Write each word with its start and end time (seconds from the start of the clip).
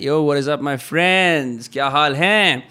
Yo 0.00 0.18
up 0.52 0.60
my 0.62 0.76
friends 0.76 1.68
क्या 1.68 1.86
हाल 1.88 2.14
है? 2.16 2.62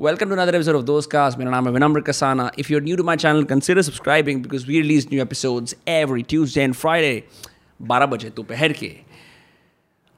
Welcome 0.00 0.28
to 0.28 0.34
another 0.34 0.54
episode 0.54 0.76
of 0.76 0.84
Dost 0.84 1.10
cast 1.10 1.38
मेरा 1.38 1.50
नाम 1.50 1.66
है 1.66 1.72
Vinamre 1.72 2.00
Kasanaa. 2.00 2.50
If 2.58 2.72
you 2.72 2.80
new 2.80 2.96
to 2.96 3.04
my 3.04 3.16
channel 3.16 3.44
consider 3.44 3.82
subscribing 3.82 4.42
because 4.42 4.66
we 4.66 4.80
release 4.80 5.06
new 5.12 5.22
episodes 5.22 5.76
every 5.88 6.22
Tuesday 6.22 6.62
and 6.62 6.74
Friday 6.74 7.22
बारह 7.80 8.06
बजे 8.06 8.30
दोपहर 8.36 8.72
के। 8.72 8.92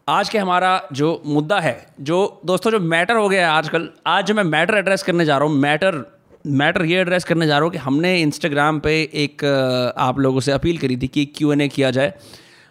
आज 0.08 0.28
के 0.28 0.38
हमारा 0.38 0.80
जो 0.92 1.22
मुद्दा 1.26 1.60
है, 1.60 1.86
जो 2.00 2.40
दोस्तों, 2.46 2.70
जो 2.70 2.78
मैटर 2.80 3.16
हो 3.16 3.28
गया 3.28 3.46
है 3.46 3.52
आजकल, 3.56 3.88
आज 4.06 4.26
जो 4.26 4.34
मैं 4.34 4.44
मैटर 4.44 4.78
एड्रेस 4.78 5.02
करने 5.02 5.24
जा 5.24 5.38
रहा 5.38 5.48
हूँ 5.48 5.56
मैटर 5.58 6.04
मैटर 6.46 6.84
ये 6.84 7.00
एड्रेस 7.00 7.24
करने 7.24 7.46
जा 7.46 7.56
रहा 7.56 7.64
हूँ 7.64 7.72
कि 7.72 7.78
हमने 7.78 8.20
इंस्टाग्राम 8.22 8.78
पे 8.80 9.00
एक, 9.14 9.44
आप 9.98 10.18
लोगों 10.18 10.40
से 10.40 10.52
अपील 10.52 10.78
करी 10.78 10.96
थी 10.96 11.08
कि 11.08 11.24
क्यू 11.36 11.52
एन 11.52 11.60
ए 11.60 11.68
किया 11.68 11.90
जाए। 11.90 12.12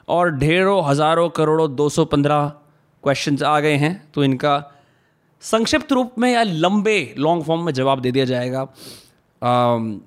और 0.07 0.31
ढेरों, 0.31 0.83
हज़ारों, 0.85 1.29
करोड़ों, 1.29 1.75
दो 1.75 1.89
सौ 1.89 2.05
पंद्रह 2.05 2.51
क्वेश्चन 3.03 3.37
आ 3.45 3.59
गए 3.59 3.75
हैं 3.75 4.01
तो 4.13 4.23
इनका 4.23 4.55
संक्षिप्त 5.43 5.91
रूप 5.91 6.13
में 6.19 6.31
या 6.31 6.43
लंबे 6.43 7.13
लॉन्ग 7.17 7.43
फॉर्म 7.43 7.61
में 7.63 7.73
जवाब 7.73 8.01
दे 8.01 8.11
दिया 8.11 8.25
जाएगा। 8.25 8.61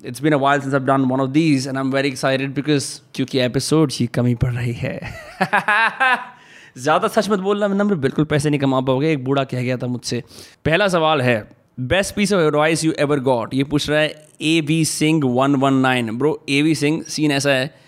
It's 0.05 0.21
been 0.21 0.33
a 0.33 0.37
wild 0.37 0.63
since 0.63 0.73
done 0.75 1.05
one 1.11 1.21
of 1.21 1.29
these 1.29 1.67
and 1.67 1.77
I 1.77 1.83
am 1.83 1.91
very 1.91 2.07
excited 2.07 2.53
because 2.53 2.89
क्योंकि 3.15 3.39
एपिसोड 3.39 3.91
की 3.91 4.07
कमी 4.07 4.35
पड़ 4.35 4.53
रही 4.53 4.73
है। 4.73 4.99
ज़्यादा 6.77 7.07
सच 7.07 7.29
मत 7.29 7.39
बोलना, 7.39 7.67
मैं 7.67 7.75
नंबर 7.75 7.95
बिल्कुल 7.95 8.25
पैसे 8.25 8.49
नहीं 8.49 8.59
कमा 8.59 8.79
पाओगे, 8.81 9.11
एक 9.11 9.23
बूढ़ा 9.23 9.43
कह 9.43 9.61
गया 9.61 9.77
था 9.77 9.87
मुझसे। 9.87 10.23
पहला 10.65 10.87
सवाल 10.87 11.21
है 11.21 11.37
best 11.79 12.15
piece 12.15 12.33
of 12.33 12.41
advice 12.41 12.83
you 12.85 12.93
ever 12.99 13.19
got 13.19 13.53
ये 13.53 13.63
पूछ 13.63 13.89
रहा 13.89 13.99
है 13.99 14.27
A 14.41 14.59
V 14.67 14.83
Singh 14.85 15.23
one 15.25 15.55
one 15.55 15.73
nine 15.73 16.17
bro 16.17 16.39
A 16.49 16.61
V 16.61 16.75
Singh 16.75 17.01
scene 17.07 17.31
ऐसा 17.31 17.51
है 17.51 17.80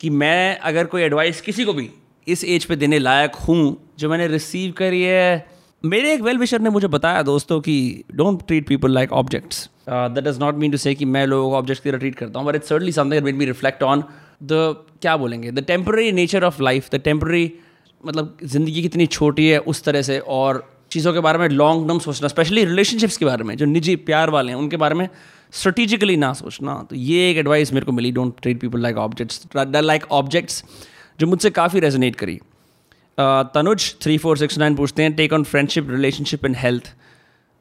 कि 0.00 0.10
मैं 0.10 0.58
अगर 0.58 0.84
कोई 0.84 1.02
एडवाइस 1.02 1.40
किसी 1.40 1.64
को 1.64 1.72
भी 1.72 1.88
इस 2.28 2.44
एज 2.44 2.64
पे 2.64 2.76
देने 2.76 2.98
लायक 2.98 3.34
हूँ, 3.34 3.76
जो 3.98 4.10
मैंने 4.10 4.26
रिसीव 4.26 4.72
करी 4.72 5.02
है, 5.02 5.46
मेरे 5.84 6.12
एक 6.14 6.20
वेल 6.20 6.38
विशर 6.38 6.60
ने 6.60 6.70
मुझे 6.70 6.88
बताया 6.88 7.22
दोस्तों 7.22 7.60
कि 7.60 8.04
don't 8.14 8.46
treat 8.46 8.66
people 8.68 8.92
like 8.92 9.12
objects 9.12 9.68
that 9.88 10.24
does 10.24 10.38
not 10.38 10.54
mean 10.54 10.70
to 10.70 10.76
say 10.76 10.94
कि 10.94 11.04
मैं 11.04 11.26
लोगों 11.26 11.50
को 11.50 11.56
ऑब्जेक्ट्स 11.56 11.82
की 11.84 11.90
तरह 11.90 11.98
ट्रीट 11.98 12.14
करता 12.14 12.38
हूँ 12.38 12.46
but 12.48 12.54
it's 12.54 12.68
certainly 12.68 12.92
something 12.92 13.24
made 13.24 13.36
me 13.36 13.44
reflect 13.44 13.82
on 13.82 14.04
the 14.42 14.74
क्या 15.02 15.16
बोलेंगे 15.16 15.50
the 15.50 15.64
temporary 15.64 16.12
nature 16.12 16.44
of 16.44 16.62
life 16.62 16.88
the 16.94 17.00
temporary 17.00 17.52
मतलब 18.06 18.36
ज़िंदगी 18.44 18.82
कितनी 18.82 19.06
छोटी 19.06 19.48
है 19.48 19.58
उस 19.58 19.82
तरह 19.84 20.02
से 20.02 20.18
और 20.18 20.66
चीज़ों 20.90 21.12
के 21.12 21.20
बारे 21.20 21.38
में 21.38 21.48
लॉन्ग 21.48 21.88
टर्म 21.88 21.98
सोचना 21.98 22.28
स्पेशली 22.28 22.64
रिलेशनशिप्स 22.64 23.16
के 23.16 23.24
बारे 23.24 23.44
में, 23.44 23.56
जो 23.56 23.64
निजी 23.64 23.96
प्यार 23.96 24.30
वाले 24.30 24.52
हैं, 24.52 24.58
उनके 24.58 24.76
बारे 24.76 24.94
में 24.94 25.08
स्ट्रेटिजिकली 25.52 26.16
ना 26.16 26.32
सोचना 26.32 26.86
तो 26.90 26.96
ये 26.96 27.30
एक 27.30 27.36
एडवाइस 27.36 27.72
मेरे 27.72 27.86
को 27.86 27.92
मिली 27.92 28.10
don't 28.12 28.40
treat 28.42 28.60
people 28.60 28.80
like 28.80 28.96
objects 28.96 29.46
like 29.56 30.04
objects 30.10 30.64
जो 31.20 31.26
मुझसे 31.26 31.50
काफ़ी 31.50 31.80
रेजोनेट 31.80 32.16
करी। 32.16 32.38
Tanuj 33.54 33.94
three 34.02 34.18
four 34.18 34.38
six 34.38 34.58
nine 34.58 34.74
पूछते 34.74 35.02
हैं 35.02 35.12
take 35.14 35.32
on 35.32 35.44
friendship 35.44 35.90
relationship 35.90 36.44
and 36.44 36.56
health 36.56 36.94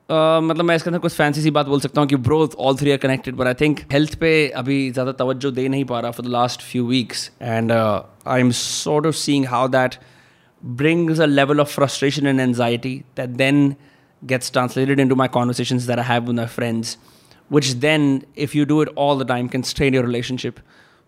मतलब 0.10 0.66
मैं 0.66 0.76
इसके 0.76 0.90
अंदर 0.90 1.00
कुछ 1.00 1.14
फैंसी 1.14 1.42
सी 1.42 1.52
बात 1.52 1.68
बोल 1.68 1.80
सकता 1.80 2.02
हूँ 2.02 2.08
कि 2.10 2.16
both 2.16 2.56
all 2.60 2.76
three 2.78 2.92
are 2.92 2.98
connected 2.98 3.36
but 3.36 3.48
I 3.48 3.54
think 3.54 3.80
health 3.92 4.16
पे 4.16 4.48
अभी 4.58 4.90
ज़्यादा 4.92 5.12
तवज्जो 5.12 5.52
दे 5.52 5.68
नहीं 5.68 5.86
पा 5.86 6.00
रहा 6.00 6.12
for 6.12 6.26
the 6.26 6.30
last 6.30 6.62
few 6.62 6.86
weeks 6.88 7.32
and 7.42 7.72
I 7.72 8.40
am 8.40 8.52
sort 8.52 9.06
of 9.06 9.16
seeing 9.16 9.46
how 9.46 9.68
that 9.68 9.96
brings 10.64 11.20
a 11.20 11.28
level 11.28 11.60
of 11.60 11.70
frustration 11.70 12.28
and 12.28 12.42
anxiety 12.42 13.04
that 13.16 13.38
then 13.38 13.76
gets 14.22 14.50
translated 14.50 15.00
into 15.00 15.16
my 15.16 15.28
conversations 15.28 15.86
that 15.86 16.00
I 16.00 16.04
have 16.04 16.28
with 16.28 16.36
my 16.36 16.48
friends, 16.48 16.98
which 17.50 17.74
then, 17.80 18.26
if 18.36 18.56
you 18.56 18.66
do 18.66 18.82
it 18.82 18.90
all 18.96 19.18
the 19.18 19.26
time, 19.26 19.50
can 19.50 19.64
strain 19.64 19.94
your 19.94 20.04
relationship. 20.04 20.60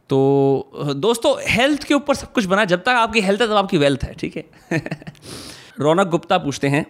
तो 0.10 0.94
दोस्तों 0.96 1.36
health 1.48 1.84
के 1.84 1.94
ऊपर 1.94 2.16
सब 2.16 2.32
कुछ 2.34 2.46
बना 2.46 2.64
जब 2.66 2.82
तक 2.84 2.90
आपकी 2.90 3.22
हेल्थ 3.22 3.42
है 3.42 3.48
तब 3.48 3.54
आपकी 3.54 3.78
वेल्थ 3.78 4.04
है 4.04 4.14
ठीक 4.14 4.38
है? 4.38 4.46
रौनक 5.80 6.08
गुप्ता 6.08 6.38
पूछते 6.38 6.68
हैं 6.68 6.86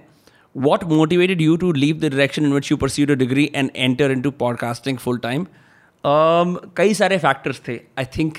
what 0.57 0.83
motivated 0.83 1.41
you 1.41 1.55
to 1.55 1.71
leave 1.71 1.97
the 1.97 2.05
direction 2.05 2.45
in 2.45 2.53
which 2.53 2.71
you 2.71 2.77
pursued 2.77 3.11
a 3.11 3.15
degree 3.15 3.49
and 3.55 3.71
enter 3.75 4.11
into 4.21 4.31
podcasting 4.31 4.97
full 4.97 5.17
time 5.17 5.45
कई 6.77 6.93
सारे 6.93 7.17
फैक्टर्स 7.17 7.61
थे. 7.67 7.79
I 7.99 8.05
think 8.17 8.37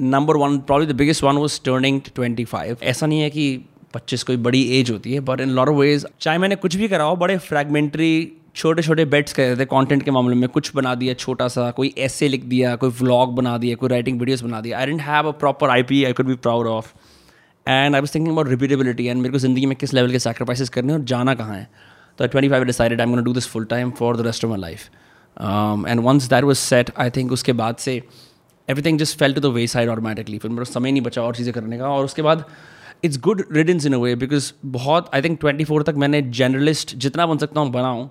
number 0.00 0.36
one 0.36 0.58
probably 0.58 0.86
the 0.86 0.96
biggest 0.96 1.24
one 1.24 1.36
was 1.36 1.60
turning 1.64 2.00
twenty 2.14 2.44
five 2.44 2.76
ऐसा 2.82 3.06
नहीं 3.06 3.20
है 3.20 3.30
कि 3.30 3.64
पच्चीस 3.94 4.22
कोई 4.22 4.36
बड़ी 4.36 4.62
एज 4.80 4.90
होती 4.90 5.12
है 5.12 5.20
बट 5.20 5.40
इन 5.40 5.48
लॉर 5.50 5.70
वेज 5.70 6.06
चाहे 6.20 6.38
मैंने 6.38 6.56
कुछ 6.56 6.76
भी 6.76 6.88
करा 6.88 7.04
हो 7.04 7.16
बड़े 7.16 7.38
फ्रेगमेंट्री 7.38 8.32
छोटे 8.54 8.82
छोटे 8.82 9.04
बेट्स 9.04 9.32
कर 9.32 9.56
थे 9.58 9.64
कंटेंट 9.66 10.02
के 10.02 10.10
मामले 10.10 10.34
में 10.36 10.48
कुछ 10.48 10.74
बना 10.76 10.94
दिया 10.94 11.14
छोटा 11.14 11.48
सा 11.48 11.70
कोई 11.70 11.92
ऐसे 11.98 12.28
लिख 12.28 12.44
दिया, 12.44 12.74
कोई 12.76 12.90
व्लॉग 13.00 13.34
बना 13.36 13.56
दिया, 13.58 13.76
कोई 13.76 13.88
राइटिंग 13.88 14.18
वीडियोस 14.20 14.42
बना 14.42 14.60
दिया। 14.60 14.78
I 14.78 14.86
didn't 14.86 15.00
have 15.00 15.28
a 15.28 15.32
proper 15.40 15.70
I 15.70 15.82
P 15.82 16.02
I 16.04 16.12
could 16.12 16.26
be 16.26 16.34
proud 16.36 16.66
of 16.66 16.92
and 17.66 17.94
I 17.94 18.00
was 18.00 18.14
thinking 18.14 18.32
about 18.32 18.48
repeatability 18.48 19.06
and 19.06 19.20
मेरे 19.20 19.32
को 19.32 19.38
ज़िंदगी 19.38 19.66
में 19.66 19.76
किस 19.76 19.94
लेवल 19.94 20.10
के 20.12 20.18
सेक्रीफाइसेस 20.18 20.68
करने 20.68 20.92
और 20.92 21.00
जाना 21.12 21.34
कहाँ 21.34 21.56
है। 21.56 21.68
तो 22.18 22.26
twenty 22.26 22.48
five 22.48 22.64
decided 22.64 23.00
I 23.00 23.06
am 23.06 23.22
do 23.24 23.32
this 23.32 23.46
full 23.48 23.64
time 23.64 23.90
for 23.98 24.16
the 24.16 24.26
rest 24.26 24.44
of 24.44 24.50
my 24.50 24.60
life 24.60 25.86
and 25.88 26.00
once 26.00 26.28
that 26.30 26.44
was 26.44 26.58
set 26.58 26.90
I 26.98 27.10
think 27.10 27.32
उसके 27.32 27.52
बाद 27.54 27.76
से 27.78 27.96
everything 28.68 28.98
just 28.98 29.18
fell 29.18 29.34
to 29.34 29.40
the 29.40 29.52
wayside 29.66 29.88
automatically 29.88 30.38
फिर 30.38 30.50
मेरा 30.50 30.64
समय 30.64 30.92
नहीं 30.92 31.02
बचा 31.02 31.22
और 31.22 31.36
चीज़ें 31.36 31.52
करने 31.54 31.78
का। 31.78 31.88
और 31.88 32.04
उसके 32.04 32.22
बाद 32.22 32.44
it's 33.04 33.18
good 33.20 33.44
riddance 33.52 33.86
in 33.86 33.92
a 33.92 33.98
way 33.98 34.14
because 34.16 34.52
बहुत 34.66 35.10
आई 35.14 35.22
थिंक 35.22 35.38
ट्वेंटी 35.40 35.64
फोर 35.64 35.82
तक 35.82 35.94
मैंने 35.96 36.22
जर्नलिस्ट 36.38 36.94
जितना 36.96 37.26
बन 37.26 37.38
सकता 37.38 37.60
हूँ 37.60 37.70
बनाऊँ 37.72 38.10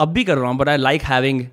अब 0.00 0.08
भी 0.08 0.24
कर 0.24 0.38
रहा 0.38 0.50
हूँ 0.50 0.56
but 0.58 0.68
I 0.68 0.76
like 0.76 1.02
having 1.02 1.44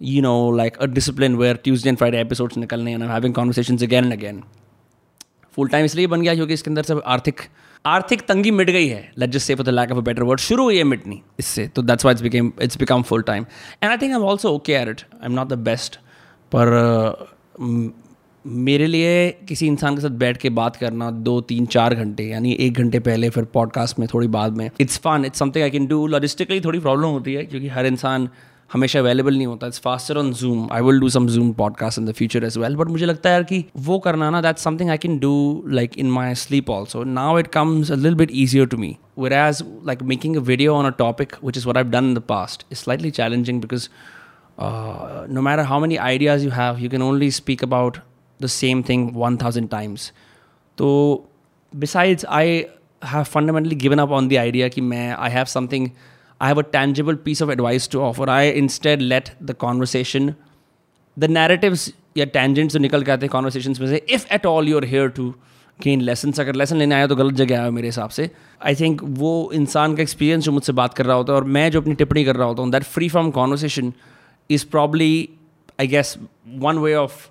you 0.00 0.22
know 0.22 0.34
like 0.56 0.76
a 0.76 0.86
discipline 0.86 1.36
where 1.36 1.56
Tuesday 1.64 1.88
and 1.88 1.98
Friday 1.98 2.20
episodes 2.20 2.56
निकलने 2.56 2.92
and 2.92 3.02
having 3.02 3.34
conversation 3.34 3.78
again 3.78 4.04
and 4.04 4.12
again 4.12 4.42
full 5.56 5.68
time 5.68 5.84
इसलिए 5.84 6.06
बन 6.06 6.22
गया 6.22 6.34
क्योंकि 6.34 6.54
इसके 6.54 6.70
अंदर 6.70 6.82
सब 6.82 7.02
आर्थिक 7.06 7.40
आर्थिक 7.84 8.20
तंगी 8.20 8.50
मिट 8.50 8.70
गई 8.70 8.86
है। 8.88 9.10
Let 9.18 9.30
just 9.30 9.46
say 9.46 9.54
for 9.54 9.66
the 9.66 9.68
lack 9.68 9.90
of 9.90 9.98
a 9.98 10.02
better 10.02 10.22
word 10.22 10.40
शुरू 10.40 10.64
हुई 10.64 10.76
है 10.78 10.84
मिटनी 10.84 11.20
इससे। 11.38 11.66
तो 11.68 11.82
that's 11.82 12.04
why 12.04 12.12
it's 12.12 12.22
became 12.22 12.52
it's 12.62 12.78
become 12.78 13.02
full 13.02 13.22
time 13.22 13.46
and 13.82 13.90
I 13.90 13.96
think 13.96 14.12
I 14.12 14.18
am 14.18 14.24
also 14.24 14.50
okay 14.54 14.72
at 14.72 14.88
it 14.88 15.00
I 15.14 15.26
am 15.26 15.32
not 15.32 15.48
the 15.48 15.58
best 15.68 15.96
पर 16.54 16.68
मेरे 18.44 18.86
लिए 18.86 19.30
किसी 19.48 19.66
इंसान 19.66 19.94
के 19.94 20.00
साथ 20.00 20.10
बैठ 20.18 20.36
के 20.36 20.50
बात 20.50 20.76
करना 20.76 21.10
दो, 21.10 21.40
तीन, 21.40 21.66
चार 21.66 21.94
घंटे, 21.94 22.24
यानी 22.24 22.52
एक 22.60 22.78
घंटे 22.78 22.98
पहले, 22.98 23.30
फिर 23.30 23.44
पॉडकास्ट 23.54 23.98
में, 23.98 24.06
थोड़ी 24.14 24.28
बाद 24.28 24.56
में 24.56 24.70
it's 24.80 24.98
fun 24.98 25.24
it's 25.26 25.38
something 25.38 25.64
I 25.64 25.70
can 25.70 25.86
do 25.86 26.06
logistically 26.06 26.60
थोड़ी 26.60 26.78
प्रॉब्लम 26.78 27.08
होती 27.08 27.34
है, 27.34 27.44
क्योंकि 27.44 27.68
हर 27.68 27.86
इंसान 27.86 28.28
हमेशा 28.72 28.98
अवेलेबल 28.98 29.36
नहीं 29.36 29.46
होता. 29.46 29.66
It's 29.66 29.80
faster 29.80 30.18
on 30.18 30.32
Zoom 30.32 30.68
I 30.72 30.82
will 30.82 31.00
do 31.00 31.08
some 31.08 31.26
Zoom 31.28 31.52
podcast 31.52 31.98
in 31.98 32.06
the 32.06 32.12
future 32.12 32.44
as 32.44 32.58
well 32.58 32.76
but 32.76 32.88
मुझे 32.88 33.06
लगता 33.06 33.28
है 33.28 33.34
यार 33.34 33.44
कि 33.44 33.64
वो 33.78 33.98
करना 33.98 34.30
ना 34.30 34.40
that's 34.42 34.64
something 34.64 34.90
I 34.90 34.98
can 34.98 35.18
do 35.18 35.32
like 35.68 35.98
in 35.98 36.10
my 36.10 36.34
sleep 36.34 36.70
also 36.70 37.04
now 37.04 37.38
it 37.38 37.46
comes 37.54 37.90
a 37.92 37.96
लिल 37.96 38.14
bit 38.14 38.30
easier 38.34 38.66
to 38.66 38.76
me 38.76 38.96
whereas 39.32 39.62
like 39.86 40.02
making 40.02 40.36
a 40.36 40.40
video 40.40 40.74
on 40.74 40.86
a 40.86 40.94
topic 40.98 41.34
which 41.44 41.58
is 41.58 41.68
what 41.68 41.76
I 41.76 41.82
done 41.82 42.08
in 42.08 42.14
the 42.14 42.22
past 42.28 42.66
is 42.72 42.78
slightly 42.78 43.10
challenging 43.10 43.60
because 43.60 43.88
no 44.60 45.42
matter 45.42 45.64
how 45.66 45.84
many 45.84 45.98
ideas 45.98 46.44
you 46.44 46.50
have 46.50 46.78
you 46.78 46.90
can 46.90 47.02
only 47.02 47.30
speak 47.30 47.64
about 47.64 47.98
the 48.42 48.46
same 48.48 48.82
thing 48.88 49.10
one 49.14 49.36
thousand 49.36 49.68
times 49.68 50.12
तो 50.78 50.88
besides 51.72 52.24
I 52.30 52.64
have 53.04 53.22
fundamentally 53.24 53.76
given 53.76 53.98
up 53.98 54.10
on 54.10 54.28
the 54.28 54.36
idea 54.36 54.68
कि 54.68 54.80
मैं 54.82 55.08
I 55.10 55.30
have 55.30 55.44
something 55.48 55.88
I 56.40 56.48
have 56.48 56.58
a 56.58 56.64
tangible 56.72 57.14
piece 57.24 57.42
of 57.42 57.50
advice 57.50 57.88
to 57.90 58.00
offer 58.00 58.30
I 58.30 58.50
instead 58.60 59.02
let 59.02 59.28
the 59.42 59.54
conversation 59.60 60.34
the 61.16 61.24
narratives 61.30 61.92
या 62.16 62.24
tangents 62.34 62.74
जो 62.74 62.80
निकल 62.80 63.02
के 63.02 63.12
आते 63.12 63.26
हैं 63.26 63.30
conversation 63.30 63.74
में 63.80 63.88
से 63.88 64.02
if 64.10 64.26
at 64.34 64.46
all 64.46 64.68
you're 64.68 64.84
here 64.84 65.08
to 65.08 65.34
gain 65.78 66.00
lesson 66.00 66.32
अगर 66.40 66.54
लेसन 66.54 66.76
लेने 66.76 66.94
आया 66.94 67.06
तो 67.06 67.16
गलत 67.16 67.34
जगह 67.34 67.60
आया 67.60 67.70
मेरे 67.70 67.88
हिसाब 67.88 68.10
से 68.10 68.30
आई 68.66 68.74
थिंक 68.74 69.00
वो 69.18 69.32
इंसान 69.54 69.94
का 69.96 70.02
एक्सपीरियंस 70.02 70.44
जो 70.44 70.52
मुझसे 70.52 70.72
बात 70.72 70.94
कर 70.94 71.06
रहा 71.06 71.16
होता 71.16 71.32
है 71.32 71.38
और 71.38 71.44
मैं 71.56 71.70
जो 71.70 71.80
अपनी 71.80 71.94
टिप्पणी 71.94 72.24
कर 72.24 72.36
रहा 72.36 72.48
होता 72.48 72.62
हूँ 72.62 72.70
that 72.72 72.84
free 72.86 73.08
from 73.08 73.30
conversation 73.30 73.92
is 74.50 74.66
probably 74.70 75.12
I 75.80 75.86
guess 75.86 76.16
one 76.58 76.78
way 76.78 76.94
of 76.94 77.28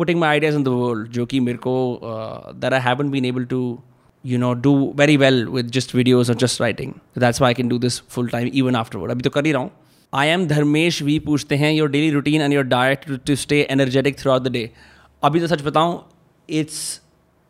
putting 0.00 0.18
my 0.18 0.28
ideas 0.38 0.58
in 0.58 0.64
the 0.68 0.74
world 0.80 1.08
जो 1.18 1.26
कि 1.26 1.40
मेरे 1.40 1.58
को 1.66 1.76
uh, 2.02 2.52
that 2.64 2.72
I 2.72 2.80
haven't 2.88 3.10
been 3.16 3.26
able 3.30 3.46
to 3.54 3.60
you 4.24 4.38
know 4.38 4.54
do 4.54 4.72
very 5.00 5.16
well 5.16 5.38
with 5.56 5.70
just 5.76 5.92
videos 5.98 6.30
or 6.32 6.36
just 6.44 6.60
writing 6.60 7.00
that's 7.24 7.40
why 7.40 7.48
I 7.48 7.54
can 7.60 7.68
do 7.68 7.78
this 7.84 7.98
full 8.16 8.28
time 8.28 8.50
even 8.62 8.80
afterward 8.82 9.10
अभी 9.10 9.22
तो 9.22 9.30
कर 9.36 9.46
ही 9.46 9.52
रहा 9.52 9.62
हूँ 9.62 9.70
I 10.12 10.26
am 10.36 10.46
धर्मेश 10.48 11.02
वी 11.02 11.18
पूछते 11.26 11.56
हैं 11.56 11.72
your 11.74 11.88
daily 11.88 12.10
routine 12.16 12.46
and 12.46 12.52
your 12.52 12.64
diet 12.64 13.06
to, 13.08 13.18
to 13.18 13.36
stay 13.36 13.60
energetic 13.76 14.18
throughout 14.22 14.48
the 14.48 14.54
day 14.58 14.66
अभी 15.24 15.40
तो 15.40 15.46
सच 15.46 15.62
बताऊँ 15.62 16.02
it's 16.48 16.80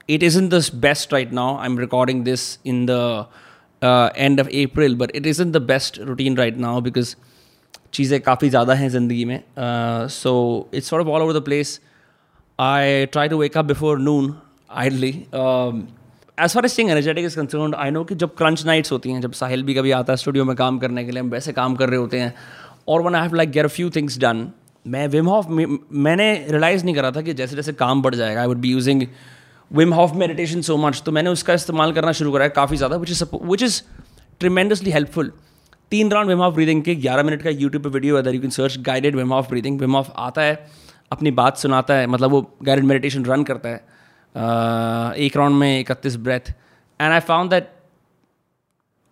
it 0.09 0.23
isn't 0.23 0.55
the 0.57 0.63
best 0.87 1.13
right 1.13 1.33
now 1.41 1.49
I'm 1.65 1.79
recording 1.85 2.23
this 2.25 2.47
in 2.65 2.87
the 2.87 3.03
uh, 3.83 4.11
end 4.29 4.41
of 4.41 4.49
April 4.63 4.97
but 5.03 5.15
it 5.15 5.27
isn't 5.35 5.53
the 5.53 5.67
best 5.73 5.99
routine 6.13 6.41
right 6.45 6.65
now 6.69 6.79
because 6.89 7.17
चीज़ें 7.93 8.21
काफ़ी 8.21 8.49
ज़्यादा 8.49 8.75
हैं 8.75 8.89
ज़िंदगी 8.89 9.25
में 9.25 9.43
so 10.09 10.33
it's 10.75 10.93
of 10.95 11.09
all 11.09 11.23
over 11.23 11.39
the 11.39 11.43
place 11.45 11.79
I 12.61 13.09
try 13.11 13.27
to 13.27 13.39
wake 13.39 13.57
up 13.57 13.67
before 13.67 13.99
noon, 14.01 14.37
idly. 14.83 15.15
Um, 15.35 15.89
as 16.39 16.55
far 16.55 16.65
as 16.65 16.71
sing 16.71 16.91
energetic 16.91 17.25
is 17.25 17.37
concern 17.37 17.75
I 17.75 17.91
know 17.91 18.03
कि 18.05 18.15
जब 18.15 18.35
crunch 18.35 18.65
nights 18.67 18.93
होती 18.93 19.11
हैं 19.11 19.21
जब 19.21 19.33
साहिल 19.33 19.63
भी 19.63 19.75
कभी 19.75 19.91
आता 19.91 20.13
है 20.13 20.17
स्टूडियो 20.17 20.45
में 20.45 20.55
काम 20.57 20.79
करने 20.79 21.05
के 21.05 21.11
लिए 21.11 21.21
हम 21.21 21.31
वैसे 21.31 21.53
काम 21.53 21.75
कर 21.77 21.89
रहे 21.89 21.99
होते 21.99 22.19
हैं 22.21 22.33
और 22.89 23.03
one 23.03 23.15
I 23.15 23.23
have 23.23 23.35
like 23.35 23.51
get 23.51 23.65
a 23.65 23.69
few 23.69 23.91
things 23.91 24.19
done 24.19 24.47
मैं 24.87 25.07
विम 25.09 25.29
ऑफ़ 25.29 25.49
मैंने 25.49 26.33
रियलाइज़ 26.49 26.85
नहीं 26.85 26.95
करा 26.95 27.11
था 27.11 27.23
कि 27.23 27.35
जैसे 27.35 27.57
जैसे 27.57 27.73
काम 27.83 28.03
बढ़ 28.03 28.15
जाएगा 28.15 28.41
I 28.41 28.47
would 28.47 28.59
be 28.59 28.71
using 28.71 29.03
Wim 29.71 29.95
Hof 29.95 30.15
meditation 30.17 30.61
so 30.63 30.77
much 30.79 31.03
तो 31.07 31.13
मैंने 31.13 31.31
उसका 31.31 31.55
इस्तेमाल 31.55 31.93
करना 31.93 32.13
शुरू 32.21 32.33
करा 32.33 32.45
है 32.45 32.51
काफ़ी 32.57 32.77
ज़्यादा 32.77 32.97
which 32.97 33.11
is 33.11 33.25
which 33.35 33.63
is 33.63 33.81
tremendously 34.41 34.91
helpful 34.91 35.33
तीन 35.93 36.11
राउंड 36.11 36.29
विम 36.29 36.41
ऑफ़ 36.41 36.55
ब्रीदिंग 36.55 36.83
के 36.83 36.95
ग्यारह 36.99 37.23
मिनट 37.23 37.43
का 37.43 37.51
यूट्यूब 37.51 37.83
पर 37.83 37.91
वीडियो 37.91 38.19
है 38.19 38.35
you 38.35 38.41
can 38.41 38.51
search 38.59 38.79
guided 38.87 39.17
Wim 39.17 39.33
Hof 39.33 39.49
breathing 39.49 39.81
Wim 39.81 39.97
Hof 39.97 40.11
आता 40.19 40.43
है 40.43 40.55
अपनी 41.11 41.31
बात 41.31 41.57
सुनाता 41.57 41.95
है 41.95 42.07
मतलब 42.07 42.31
वो 42.31 42.41
गाइडेड 42.63 42.85
मेडिटेशन 42.85 43.25
रन 43.25 43.43
करता 43.45 43.69
है। 43.69 43.79
uh, 43.79 45.17
एक 45.17 45.37
राउंड 45.37 45.57
में 45.57 45.81
इकतीस 45.81 46.17
breath 46.17 46.51
and 47.01 47.13
I 47.13 47.21
found 47.21 47.51
that 47.51 47.71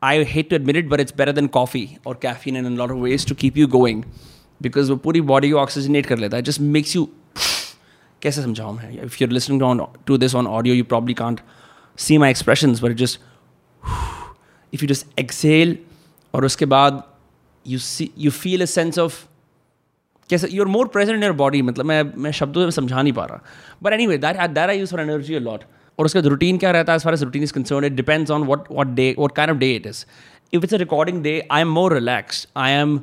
I 0.03 0.25
hate 0.25 0.51
to 0.51 0.57
admit 0.57 0.77
it 0.77 0.89
but 0.89 1.01
it's 1.01 1.17
better 1.17 1.33
than 1.33 1.47
coffee 1.47 1.89
और 2.07 2.19
caffeine 2.23 2.57
and 2.57 2.67
lot 2.79 2.91
of 2.91 2.99
ways 2.99 3.29
to 3.29 3.35
keep 3.35 3.57
you 3.57 3.67
going 3.69 4.03
because 4.63 4.91
वो 4.91 4.97
पूरी 4.97 5.21
बॉडी 5.21 5.51
को 5.51 5.59
oxygenate 5.59 6.07
कर 6.07 6.19
लेता 6.19 6.37
है। 6.37 6.43
जस्ट 6.43 6.61
मेक्स 6.61 6.97
यू 6.97 7.09
कैसे 8.23 8.43
समझाऊँ 8.43 8.77
मैं? 8.77 8.91
If 9.03 9.17
you're 9.23 9.33
listening 9.33 9.63
on 9.63 9.87
to 10.07 10.19
this 10.19 10.35
on 10.35 10.47
audio 10.47 10.75
you 10.75 10.85
probably 10.85 11.15
can't 11.15 11.41
see 11.99 12.19
my 12.19 12.31
expression 12.31 12.75
but 12.75 12.93
just 12.93 13.21
if 14.75 14.85
you 14.85 14.89
just 14.89 15.19
exhale 15.21 15.79
और 16.35 16.45
उसके 16.45 16.67
बाद 16.67 17.03
you 17.67 17.79
see 17.79 18.11
you 18.19 18.31
feel 18.31 18.63
a 18.63 18.65
sense 18.65 18.99
of 18.99 19.25
कैसे 20.31 20.49
you 20.51 20.63
are 20.63 20.69
more 20.69 20.89
present 20.89 21.17
in 21.17 21.25
your 21.25 21.33
body 21.37 21.63
मतलब 21.63 21.87
मैं 21.87 22.03
मैं 22.17 22.31
शब्दों 22.41 22.63
में 22.63 22.71
समझा 22.71 23.03
नहीं 23.03 23.13
पा 23.13 23.25
रहा। 23.25 23.43
But 23.83 23.93
anyway 24.07 24.19
that 24.19 24.41
that 24.41 24.69
I 24.69 24.79
use 24.79 24.91
for 24.91 25.01
energy 25.01 25.35
a 25.35 25.41
lot 25.41 25.65
और 25.99 26.07
उसका 26.07 26.21
रूटीन 26.21 26.59
क्या 26.59 26.71
रहता 26.71 26.93
है 26.93 26.97
as 26.97 27.05
far 27.05 27.15
as 27.15 27.23
routine 27.23 27.43
is 27.43 27.53
concern 27.53 27.85
it 27.85 27.93
depends 27.93 28.31
on 28.31 28.45
what 28.47 28.65
what 28.73 28.87
day 28.97 29.15
what 29.19 29.33
kind 29.37 29.51
of 29.53 29.59
day 29.59 29.75
it 29.75 29.87
is 29.87 30.05
if 30.55 30.65
it's 30.65 30.75
a 30.75 30.79
recording 30.79 31.23
day 31.23 31.41
I 31.53 31.61
am 31.61 31.69
more 31.73 31.95
relax 31.95 32.47
I 32.57 32.73
am 32.73 33.01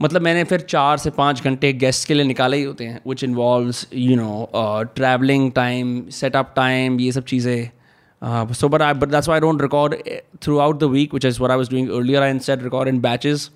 मतलब 0.00 0.22
मैंने 0.22 0.42
फिर 0.44 0.60
चार 0.60 0.96
से 0.98 1.10
पाँच 1.10 1.42
घंटे 1.44 1.72
गेस्ट 1.72 2.06
के 2.08 2.14
लिए 2.14 2.24
निकाले 2.24 2.56
ही 2.56 2.62
होते 2.62 2.84
हैं 2.84 3.00
which 3.08 3.24
involves 3.24 3.86
you 3.94 4.16
know 4.16 4.48
travelling 4.96 5.50
time 5.52 6.02
setup 6.10 6.52
time 6.56 7.00
ये 7.00 7.12
सब 7.12 7.24
चीज़ें। 7.24 8.52
So 8.52 8.68
but 8.68 8.82
I 8.82 8.94
but 8.94 9.08
that's 9.08 9.28
I 9.28 9.40
don't 9.40 9.62
record 9.62 9.94
throughout 10.58 10.78
the 10.80 10.84
week 10.92 11.14
which 11.14 11.24
is 11.24 11.40
what 11.42 11.50
I 11.50 11.56
was 11.56 11.70
doing 11.70 11.90
earlier 11.90 12.22
I 12.22 12.30
instead 12.30 12.62
record 12.62 12.88
in 12.88 13.00
batches 13.00 13.50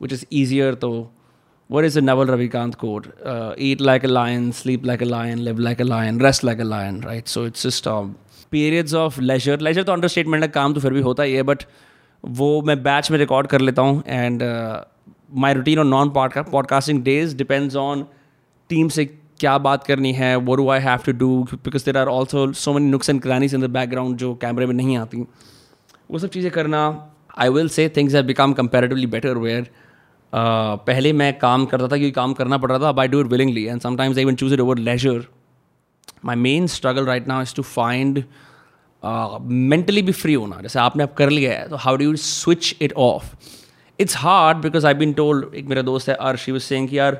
which 0.00 0.12
is 0.12 0.24
easier 0.32 0.74
तो 0.74 0.90
what 1.70 1.84
is 1.84 1.94
the 1.94 2.02
Naval 2.02 2.26
Ravikant 2.26 2.76
quote? 2.78 3.08
Uh, 3.24 3.54
eat 3.56 3.80
like 3.80 4.04
a 4.04 4.08
lion, 4.08 4.52
sleep 4.52 4.86
like 4.86 5.02
a 5.02 5.04
lion, 5.06 5.44
live 5.44 5.58
like 5.58 5.80
a 5.80 5.84
lion, 5.84 6.18
rest 6.18 6.42
like 6.42 6.58
a 6.58 6.64
lion, 6.64 7.00
right? 7.02 7.28
So 7.28 7.44
it's 7.44 7.62
just 7.62 7.86
um, 7.86 8.16
periods 8.52 8.94
of 8.94 9.18
leisure. 9.18 9.56
Leisure 9.58 9.84
तो 9.84 9.92
understatement 9.92 10.42
है 10.42 10.48
काम 10.48 10.74
तो 10.74 10.80
फिर 10.80 10.92
भी 10.92 11.00
होता 11.00 11.22
ही 11.22 11.34
है 11.34 11.42
but 11.50 11.62
वो 12.24 12.50
मैं 12.66 12.82
बैच 12.82 13.10
में 13.10 13.18
रिकॉर्ड 13.18 13.46
कर 13.46 13.60
लेता 13.60 13.82
हूँ 13.82 14.02
एंड 14.06 14.42
माई 15.36 15.54
रूटीन 15.54 15.78
और 15.78 15.84
non 15.84 16.10
podcasting 16.10 17.02
days 17.04 17.36
depends 17.36 17.76
on 17.76 18.06
team 18.70 18.88
से 18.88 19.04
क्या 19.40 19.56
बात 19.66 19.84
करनी 19.86 20.12
है 20.12 20.34
वो 20.36 20.54
do 20.56 20.68
I 20.70 20.80
have 20.80 21.02
to 21.06 21.12
do 21.18 21.42
because 21.54 21.84
there 21.84 21.98
are 21.98 22.06
also 22.08 22.52
so 22.62 22.72
many 22.74 22.90
nooks 22.90 23.10
and 23.10 23.20
crannies 23.22 23.54
in 23.54 23.60
the 23.60 23.70
background 23.70 24.16
जो 24.18 24.34
कैमरे 24.42 24.66
में 24.66 24.74
नहीं 24.74 24.96
आती 24.98 25.24
वो 26.10 26.18
सब 26.18 26.28
चीज़ें 26.28 26.50
करना 26.52 26.80
I 27.38 27.48
will 27.56 27.68
say 27.68 27.88
things 27.96 28.14
have 28.14 28.24
become 28.26 28.52
comparatively 28.52 29.06
better 29.06 29.38
where 29.38 29.70
पहले 30.32 31.12
मैं 31.12 31.32
काम 31.38 31.64
करता 31.66 31.84
था, 31.84 31.88
क्योंकि 31.88 32.10
काम 32.10 32.32
करना 32.32 32.58
पड़ 32.58 32.70
रहा 32.72 32.78
था 32.78 33.00
I 33.00 33.08
do 33.08 33.20
it 33.20 33.26
willingly 33.26 33.64
and 33.64 33.80
sometimes 33.80 34.18
I 34.18 34.34
choose 34.34 34.54
it 34.54 34.60
over 34.60 34.78
leisure 34.78 35.24
my 36.24 36.36
main 36.36 36.66
struggle 36.66 37.06
right 37.06 37.28
now 37.28 37.42
is 37.42 37.54
to 37.54 37.62
find 37.62 38.22
mentally 39.42 40.02
भी 40.02 40.12
फ्री 40.12 40.34
होना। 40.34 40.60
जैसे 40.62 40.78
आपने 40.78 41.02
अब 41.02 41.14
कर 41.18 41.30
लिया 41.30 41.52
है 41.52 41.68
तो 41.68 41.76
how 41.76 41.96
do 41.96 42.04
you 42.04 42.16
switch 42.16 42.76
it 42.82 42.92
off 42.92 43.34
it's 43.98 44.16
hard 44.16 44.58
because 44.58 44.86
I 44.86 44.94
been 44.94 45.12
told 45.12 45.54
एक 45.54 45.66
मेरा 45.66 45.82
दोस्त 45.82 46.08
है 46.08 46.14
आर 46.14 46.36
शिव 46.36 46.58
सिंह 46.58 46.88
की 46.88 46.98
are 46.98 47.18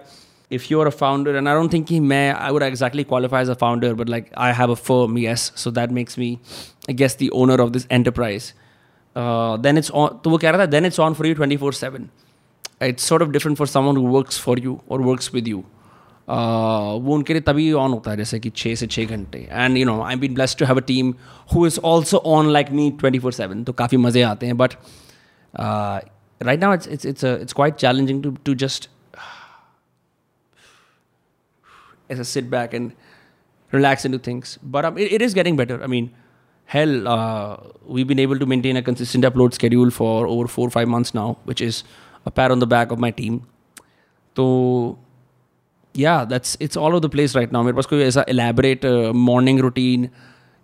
if 0.53 0.67
you 0.71 0.81
are 0.81 0.87
a 0.87 0.91
founder 0.91 1.37
and 1.37 1.49
I 1.49 1.55
don't 1.55 1.73
think 1.73 1.91
मैं 1.91 2.35
I 2.35 2.51
would 2.51 2.63
exactly 2.63 3.03
qualify 3.05 3.43
as 3.43 3.51
a 3.51 3.55
founder 3.55 3.95
but 3.95 4.09
like 4.09 4.31
I 4.39 4.53
have 4.53 4.71
a 4.71 4.75
firm 4.75 5.19
yes 5.19 5.53
so 5.57 5.71
that 5.71 5.91
makes 5.91 6.19
me 6.19 6.39
I 6.91 6.95
guess 6.95 7.19
the 7.23 7.29
owner 7.33 7.61
of 7.61 7.71
this 7.71 7.87
enterprise 7.91 8.53
then 9.63 9.79
it's 9.79 9.91
on 9.91 10.19
तो 10.25 10.31
वो 10.31 10.39
कह 10.39 10.51
रहा 10.51 10.61
था 10.61 10.67
then 10.67 10.87
it's 10.87 11.01
on 11.01 11.15
for 11.15 11.27
you 11.27 11.35
twenty 11.35 11.57
four 11.57 11.73
seven 11.73 12.09
sort 12.98 13.22
of 13.22 13.31
different 13.31 13.58
for 13.58 13.68
someone 13.75 13.96
who 13.96 14.08
works 14.16 14.38
for 14.46 14.58
you 14.66 14.80
or 14.88 15.00
works 15.02 15.31
with 15.36 15.48
you 15.54 15.60
uh, 16.28 16.94
वो 17.04 17.14
उनके 17.16 17.34
लिए 17.34 17.42
तभी 17.42 17.72
on 17.84 17.92
होता 17.92 18.12
है 18.12 18.18
जैसे 18.18 18.40
कि 18.40 18.50
छः 18.50 18.75
से 18.75 18.88
छः 18.88 19.06
घंटे 19.16 19.48
and 19.52 19.78
you 19.78 19.86
know 19.86 20.02
I 20.04 20.16
been 20.24 20.34
blessed 20.34 20.60
to 20.60 20.66
have 20.66 20.78
a 20.78 20.86
team 20.88 21.14
who 21.54 21.66
is 21.68 21.80
also 21.92 22.18
on 22.38 22.50
like 22.54 22.72
me 22.80 22.90
twenty 23.00 23.20
four 23.20 23.34
seven 23.34 23.64
तो 23.64 23.74
काफ़ी 23.84 23.98
मज़े 24.08 24.22
आते 24.31 24.46
हैं 24.46 24.58
but 24.58 24.74
right 26.48 26.62
now 26.62 26.70
it's 26.75 26.88
it's 26.94 27.06
it's 27.10 27.24
a, 27.28 27.30
it's 27.44 27.56
quite 27.58 27.78
challenging 27.81 28.22
to 28.22 28.30
to 28.48 28.54
just 28.62 28.88
as 32.10 32.20
a 32.20 32.25
sit 32.25 32.50
back 32.50 32.74
and 32.74 32.94
relax 33.72 34.06
into 34.06 34.20
things. 34.20 34.58
But 34.62 34.86
um, 34.86 34.98
it, 34.98 35.12
it 35.14 35.22
is 35.22 35.34
getting 35.34 35.56
better. 35.56 35.81
I 35.84 35.88
mean, 35.88 36.14
hell, 36.66 37.08
uh, 37.08 37.58
we've 37.86 38.08
been 38.08 38.20
able 38.20 38.40
to 38.40 38.46
maintain 38.46 38.78
a 38.78 38.81
consistent 38.81 39.25
upload 39.25 39.54
schedule 39.54 39.92
for 39.92 40.28
over 40.28 40.48
four 40.48 40.68
or 40.68 40.72
five 40.72 40.88
months 40.88 41.14
now, 41.14 41.38
which 41.46 41.62
is 41.62 41.84
a 42.26 42.31
pat 42.31 42.50
on 42.50 42.59
the 42.59 42.67
back 42.67 42.91
of 42.91 42.99
my 42.99 43.11
team. 43.11 43.43
So 44.37 44.99
yeah, 45.94 46.25
that's 46.25 46.56
it's 46.61 46.76
all 46.76 46.88
over 46.88 47.00
the 47.00 47.09
place 47.09 47.35
right 47.35 47.53
now. 47.53 47.62
मेरे 47.62 47.76
पास 47.76 47.87
कोई 47.87 48.03
ऐसा 48.03 48.25
uh, 48.25 49.12
morning 49.12 49.61
routine 49.61 50.09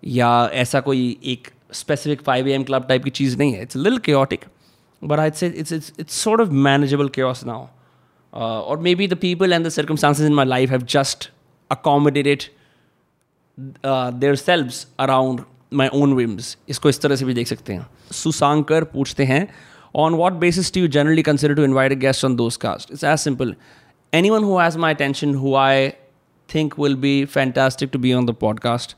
या 0.03 0.49
ऐसा 0.53 0.79
कोई 0.81 1.17
एक 1.23 1.49
specific 1.73 2.21
5 2.23 2.47
a.m. 2.47 2.63
club 2.63 2.87
type 2.87 3.03
की 3.03 3.09
चीज़ 3.09 3.37
नहीं 3.37 3.53
है. 3.53 3.67
A 3.67 3.77
little 3.77 3.99
chaotic. 3.99 4.47
but 5.01 5.19
I'd 5.19 5.35
say 5.35 5.47
it's 5.47 5.71
it's 5.71 5.91
it's 5.97 6.13
sort 6.13 6.41
of 6.41 6.51
manageable 6.51 7.09
chaos 7.09 7.43
now, 7.45 7.69
uh, 8.33 8.61
or 8.61 8.77
maybe 8.77 9.07
the 9.07 9.15
people 9.15 9.53
and 9.53 9.65
the 9.65 9.71
circumstances 9.71 10.25
in 10.25 10.33
my 10.33 10.43
life 10.43 10.69
have 10.69 10.85
just 10.85 11.29
accommodated 11.69 12.47
uh, 13.83 14.11
themselves 14.11 14.87
around 14.99 15.45
my 15.71 15.89
own 15.89 16.15
whims. 16.15 16.55
इसको 16.69 16.89
इस 16.89 17.01
तरह 17.01 17.15
से 17.15 17.25
भी 17.25 17.33
देख 17.33 17.47
सकते 17.47 17.73
हैं 17.73 17.87
सुसांकर 18.11 18.83
पूछते 18.83 19.25
हैं 19.25 19.47
on 19.95 20.17
what 20.17 20.39
basis 20.39 20.69
do 20.71 20.81
you 20.81 20.87
generally 20.89 21.23
consider 21.23 21.55
to 21.55 21.63
invite 21.63 21.91
a 21.91 21.95
guest 21.95 22.23
on 22.23 22.35
those 22.35 22.57
casts? 22.57 22.91
It's 22.91 23.03
as 23.03 23.21
simple. 23.21 23.53
Anyone 24.13 24.43
who 24.43 24.57
has 24.57 24.77
my 24.77 24.91
attention, 24.91 25.33
who 25.35 25.55
I 25.55 25.95
think 26.49 26.77
will 26.77 26.95
be 26.95 27.25
fantastic 27.25 27.91
to 27.91 27.99
be 27.99 28.13
on 28.13 28.25
the 28.25 28.37
podcast, 28.45 28.95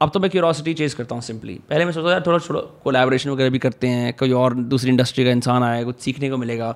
अब 0.00 0.10
तो 0.14 0.20
मैं 0.20 0.30
curiosity 0.30 0.72
chase 0.74 0.92
करता 0.94 1.14
हूँ 1.14 1.22
simply 1.22 1.54
पहले 1.70 1.84
मैं 1.84 1.92
सोचता 1.92 2.10
था 2.10 2.20
थोड़ा 2.26 2.38
थोड़ा 2.38 2.60
कोलेबोरेशन 2.82 3.30
वगैरह 3.30 3.50
भी 3.50 3.58
करते 3.58 3.88
हैं 3.88 4.12
कोई 4.18 4.32
और 4.40 4.54
दूसरी 4.74 4.90
इंडस्ट्री 4.90 5.24
का 5.24 5.30
इंसान 5.30 5.62
आया 5.62 5.82
कुछ 5.84 5.98
सीखने 6.00 6.30
को 6.30 6.36
मिलेगा 6.36 6.74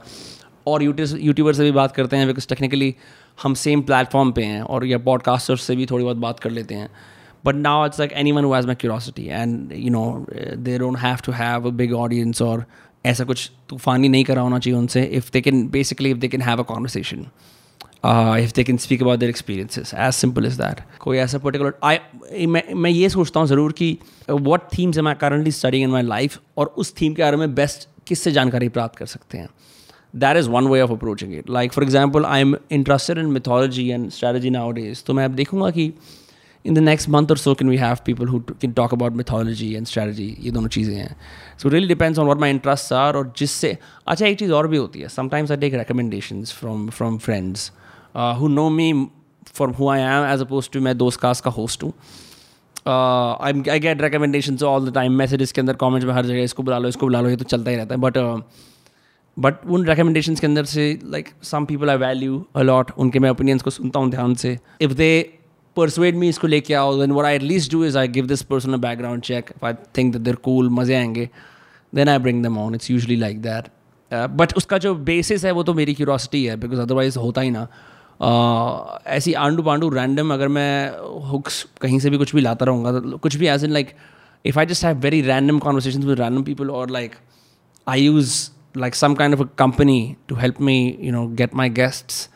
और 0.67 0.83
यूट्यूबर 0.83 1.53
से 1.53 1.65
भी 1.65 1.71
बात 1.73 1.93
करते 1.97 2.17
हैं 2.17 2.27
बिकॉज़ 2.27 2.49
टेक्निकली 2.49 2.95
हम 3.43 3.55
सेम 3.63 3.83
प्लेटफॉर्म 3.91 4.33
पे 4.33 4.45
हैं 4.45 4.61
और 4.63 4.87
या 4.87 4.99
पॉडकास्टर 5.07 5.57
से 5.67 5.77
भी 5.77 5.87
थोड़ी 5.91 6.05
बहुत 6.05 6.17
बात 6.27 6.41
कर 6.41 6.51
लेते 6.51 6.75
हैं 6.75 6.89
but 7.45 7.55
now 7.55 7.87
it's 7.87 7.99
like 7.99 8.13
anyone 8.33 8.53
has 8.55 8.67
my 8.67 8.75
curiosity 8.81 9.27
and 9.27 9.73
you 9.73 9.91
know 9.91 10.05
they 10.31 10.79
don't 10.79 10.99
have 10.99 11.19
to 11.27 11.33
have 11.43 11.69
a 11.69 11.71
big 11.83 11.95
audience 12.07 12.43
और 12.43 12.65
ऐसा 13.05 13.25
कुछ 13.25 13.51
तूफानी 13.69 14.09
नहीं 14.09 14.25
करा 14.25 14.43
होना 14.43 14.59
चाहिए 14.59 14.79
उनसे 14.79 15.03
if 15.15 15.31
they 15.33 15.41
can 15.41 15.67
basically 15.69 16.11
if 16.11 16.19
they 16.19 16.29
can 16.29 16.43
have 16.43 16.59
a 16.59 16.65
conversation 16.65 17.27
if 18.41 18.53
they 18.57 18.65
can 18.65 18.77
speak 18.77 19.03
about 19.03 19.19
their 19.19 19.29
experiences 19.29 19.95
as 19.95 20.13
simple 20.15 20.47
is 20.47 20.59
that 20.59 20.81
कोई 21.01 21.19
ऐसा 21.19 21.39
पर्टिकुलर 21.39 21.75
आई 21.85 22.47
मैं 22.47 22.63
मैं 22.75 22.91
ये 22.91 23.09
सोचता 23.09 23.41
हूँ 23.41 23.49
ज़रूर 23.49 23.73
कि 23.73 23.97
what 24.31 24.69
themes 24.79 24.99
am 24.99 25.09
I 25.09 25.15
currently 25.21 25.51
studying 25.53 25.83
in 25.83 25.91
my 25.91 26.03
life 26.03 26.39
और 26.59 26.75
उस 26.79 26.95
थीम 27.01 27.15
के 27.15 27.23
बारे 27.23 27.37
में 27.37 27.55
बेस्ट 27.55 27.89
किससे 28.07 28.33
जानकारी 28.33 28.69
प्राप्त 28.69 28.99
कर 28.99 29.07
सकते 29.07 29.39
हैं? 29.39 29.49
That 30.17 30.37
is 30.37 30.49
one 30.51 30.67
way 30.67 30.81
of 30.81 30.93
approaching 30.93 31.35
it 31.35 31.51
like 31.51 31.73
for 31.73 31.85
example 31.85 32.25
I 32.25 32.41
am 32.41 32.57
interested 32.73 33.19
in 33.19 33.27
mythology 33.33 33.89
and 33.89 34.11
strategy 34.11 34.51
nowadays 34.73 35.03
तो 35.07 35.15
मैं 35.15 35.25
अब 35.25 35.35
देखूँगा 35.35 35.71
कि 35.71 35.93
इन 36.65 36.75
द 36.75 36.79
नेक्स्ट 36.79 37.09
मंथ 37.09 37.31
और 37.31 37.39
so 37.39 37.55
can 37.55 37.69
we 37.69 37.77
have 37.77 37.97
people 38.07 38.29
who 38.29 38.41
can 38.51 38.73
talk 38.73 38.93
about 38.95 39.13
mythology 39.17 39.73
and 39.75 39.87
strategy 39.87 40.37
ये 40.41 40.51
दोनों 40.51 40.69
चीज़ें 40.69 40.95
हैं। 40.97 41.17
So 41.59 41.69
really 41.69 41.89
depends 41.89 42.19
on 42.19 42.27
what 42.27 42.41
my 42.41 42.51
interest 42.51 42.93
are 42.93 43.17
और 43.17 43.33
जिससे 43.39 43.77
अच्छा 44.07 44.27
एक 44.27 44.39
चीज़ 44.39 44.53
और 44.53 44.69
भी 44.69 44.77
होती 44.77 45.01
है। 45.01 45.09
Sometimes 45.09 45.51
I 45.51 45.57
take 45.57 45.75
recommendation 45.75 46.45
from 46.45 46.89
from 46.91 47.19
friends 47.19 47.71
who 48.39 48.49
know 48.49 48.69
me 48.71 48.93
me 48.93 49.09
for 49.57 49.69
I 49.91 50.01
am 50.01 50.33
as 50.33 50.41
opposed 50.41 50.71
to 50.73 50.81
मैं 50.81 50.97
दोस्त 50.99 51.21
कास्ट 51.21 51.45
का 51.45 51.51
होस्ट 51.51 51.83
हूँ। 51.83 51.93
I 52.87 53.63
I 53.71 53.81
get 53.81 54.03
recommendation 54.03 54.57
all 54.67 54.89
the 54.91 54.95
time 54.95 55.13
messages 55.19 55.53
के 55.53 55.61
अंदर 55.61 55.75
कॉमेंट्स 55.77 56.07
में 56.07 56.15
हर 56.15 56.27
जगह 56.27 56.43
इसको 56.43 56.63
बुला 56.63 56.79
लो 56.79 56.89
इसको 56.89 57.07
बुला 57.07 57.21
लो 57.21 57.29
ये 57.29 57.37
तो 57.37 57.45
चलता 57.45 57.71
ही 57.71 57.77
रहता 57.77 57.95
है। 57.95 58.01
बट 58.01 58.19
बट 59.37 59.61
uh, 59.61 59.71
उन 59.71 59.87
रिकमेंडेशन 59.87 60.35
के 60.35 60.47
अंदर 60.47 60.65
से 60.65 60.99
like 61.05 61.29
some 61.43 61.65
people 61.65 61.91
I 61.91 61.97
value 61.97 62.45
a lot 62.57 62.91
उनके 62.99 63.19
मैं 63.19 63.31
ओपिनियंस 63.31 63.63
को 63.63 63.71
सुनता 63.71 64.01
हूँ 64.01 64.11
ध्यान 64.11 64.35
से। 64.35 64.59
इफ़ 64.81 64.93
दे 64.93 65.13
परसुएड 65.77 66.17
मी 66.17 66.29
इसको 66.29 66.47
लेके 66.47 66.75
आओ 66.75 66.99
then 67.01 67.13
what 67.13 67.25
I 67.25 67.35
at least 67.35 67.73
do 67.73 67.85
is 67.85 67.99
I 67.99 68.09
give 68.09 68.27
this 68.27 68.43
person 68.51 68.73
a 68.73 68.77
background 68.79 69.23
check 69.23 69.51
I 69.65 69.73
think 69.99 70.13
that 70.13 70.23
they're 70.23 70.35
cool 70.45 70.71
मज़े 70.71 70.95
आएँगे. 70.95 71.29
Then 71.93 72.09
I 72.09 72.19
bring 72.19 72.43
them 72.45 72.59
on 72.59 72.75
it's 72.75 72.91
usually 72.91 73.17
like 73.17 73.41
that 73.43 73.69
but 74.13 74.57
उसका 74.57 74.79
जो 74.79 74.95
basis 75.07 75.45
है 75.45 75.53
वो 75.53 75.63
तो 75.63 75.75
मेरी 75.75 75.95
क्यूरोसिटी 75.95 76.45
है 76.45 76.57
because 76.61 76.81
otherwise 76.81 77.19
होता 77.19 77.41
ही 77.41 77.51
ना. 77.51 77.69
Uh, 78.21 79.07
ऐसी 79.09 79.33
आंडू 79.35 79.63
पांडू 79.63 79.89
रैंडम 79.91 80.33
अगर 80.33 80.49
मैं 80.49 81.21
हुक्स 81.29 81.63
कहीं 81.81 81.99
से 82.01 82.11
भी 82.11 82.19
कुछ 82.19 82.35
भी 82.35 82.41
लाता 82.41 82.65
रहूँगा 82.65 82.93
तो 82.93 83.17
कुछ 83.19 83.37
भी 83.37 83.47
as 83.49 83.65
in 83.65 83.71
like 83.73 83.89
if 84.45 84.59
I 84.59 84.67
just 84.67 84.85
have 84.85 84.99
very 85.01 85.21
random 85.23 85.59
conversation 85.59 86.03
with 86.03 86.21
random 86.21 86.43
people 86.45 86.71
और 86.71 86.91
like 86.91 87.15
I 87.87 88.03
use 88.03 88.35
like 88.77 88.95
some 88.95 89.15
kind 89.15 89.35
of 89.35 89.43
a 89.43 89.47
company 89.59 90.17
to 90.29 90.37
help 90.37 90.61
me 90.61 90.77
you 91.01 91.13
know 91.13 91.27
get 91.41 91.55
my 91.55 91.71
guests 91.81 92.29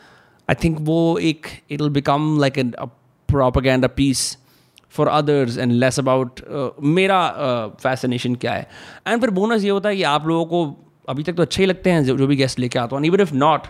I 0.49 0.55
think 0.63 0.77
वो 0.81 0.97
एक 1.19 1.47
it 1.71 1.81
will 1.81 1.89
become 1.91 2.37
like 2.41 2.59
propaganda 3.27 3.87
piece 3.87 4.37
for 4.89 5.07
others 5.07 5.57
and 5.57 5.71
less 5.71 5.99
about 5.99 6.39
मेरा 6.81 7.29
fascination 7.67 8.35
uh, 8.35 8.41
क्या 8.41 8.53
है? 8.53 8.67
And 9.07 9.21
फिर 9.21 9.29
bonus 9.29 9.63
ये 9.63 9.69
होता 9.69 9.89
है 9.89 9.95
कि 9.95 10.03
आप 10.03 10.27
लोगों 10.27 10.45
को 10.45 10.85
अभी 11.09 11.23
तक 11.23 11.33
तो 11.33 11.41
अच्छे 11.41 11.61
ही 11.61 11.65
लगते 11.65 11.89
हैं 11.89 12.05
जो, 12.05 12.17
जो 12.17 12.27
भी 12.27 12.35
गेस्ट 12.35 12.59
लेके 12.59 12.79
आता 12.79 12.95
हूँ। 12.95 13.05
Even 13.05 13.21
if 13.21 13.33
not 13.33 13.67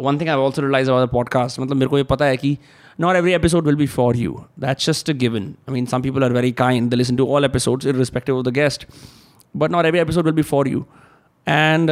one 0.00 0.18
thing 0.20 0.28
I 0.28 0.36
also 0.36 0.62
realise 0.62 0.90
our 0.90 1.06
podcast 1.06 1.60
मतलब 1.60 1.76
मेरे 1.76 1.88
को 1.88 1.98
ये 1.98 2.04
पता 2.04 2.24
है 2.24 2.36
कि 2.36 2.58
not 3.00 3.16
every 3.16 3.32
episode 3.32 3.64
will 3.64 3.76
be 3.76 3.86
for 3.86 4.16
you 4.16 4.44
that's 4.58 4.86
just 4.86 5.10
a 5.10 5.12
given 5.12 5.42
I 5.42 5.72
mean 5.72 5.86
some 5.86 6.02
people 6.02 6.24
are 6.24 6.32
very 6.32 6.52
kind 6.52 6.94
listen 6.94 7.16
to 7.16 7.26
all 7.26 7.44
episode 7.44 7.84
in 7.84 7.96
respective 7.96 8.38
of 8.38 8.46
the 8.46 8.48
guest 8.48 8.86
but 9.56 9.70
not 9.70 9.84
every 9.84 10.00
episode 10.00 10.24
will 10.24 10.34
be 10.34 10.42
for 10.42 10.68
you 10.68 10.84
and 11.48 11.90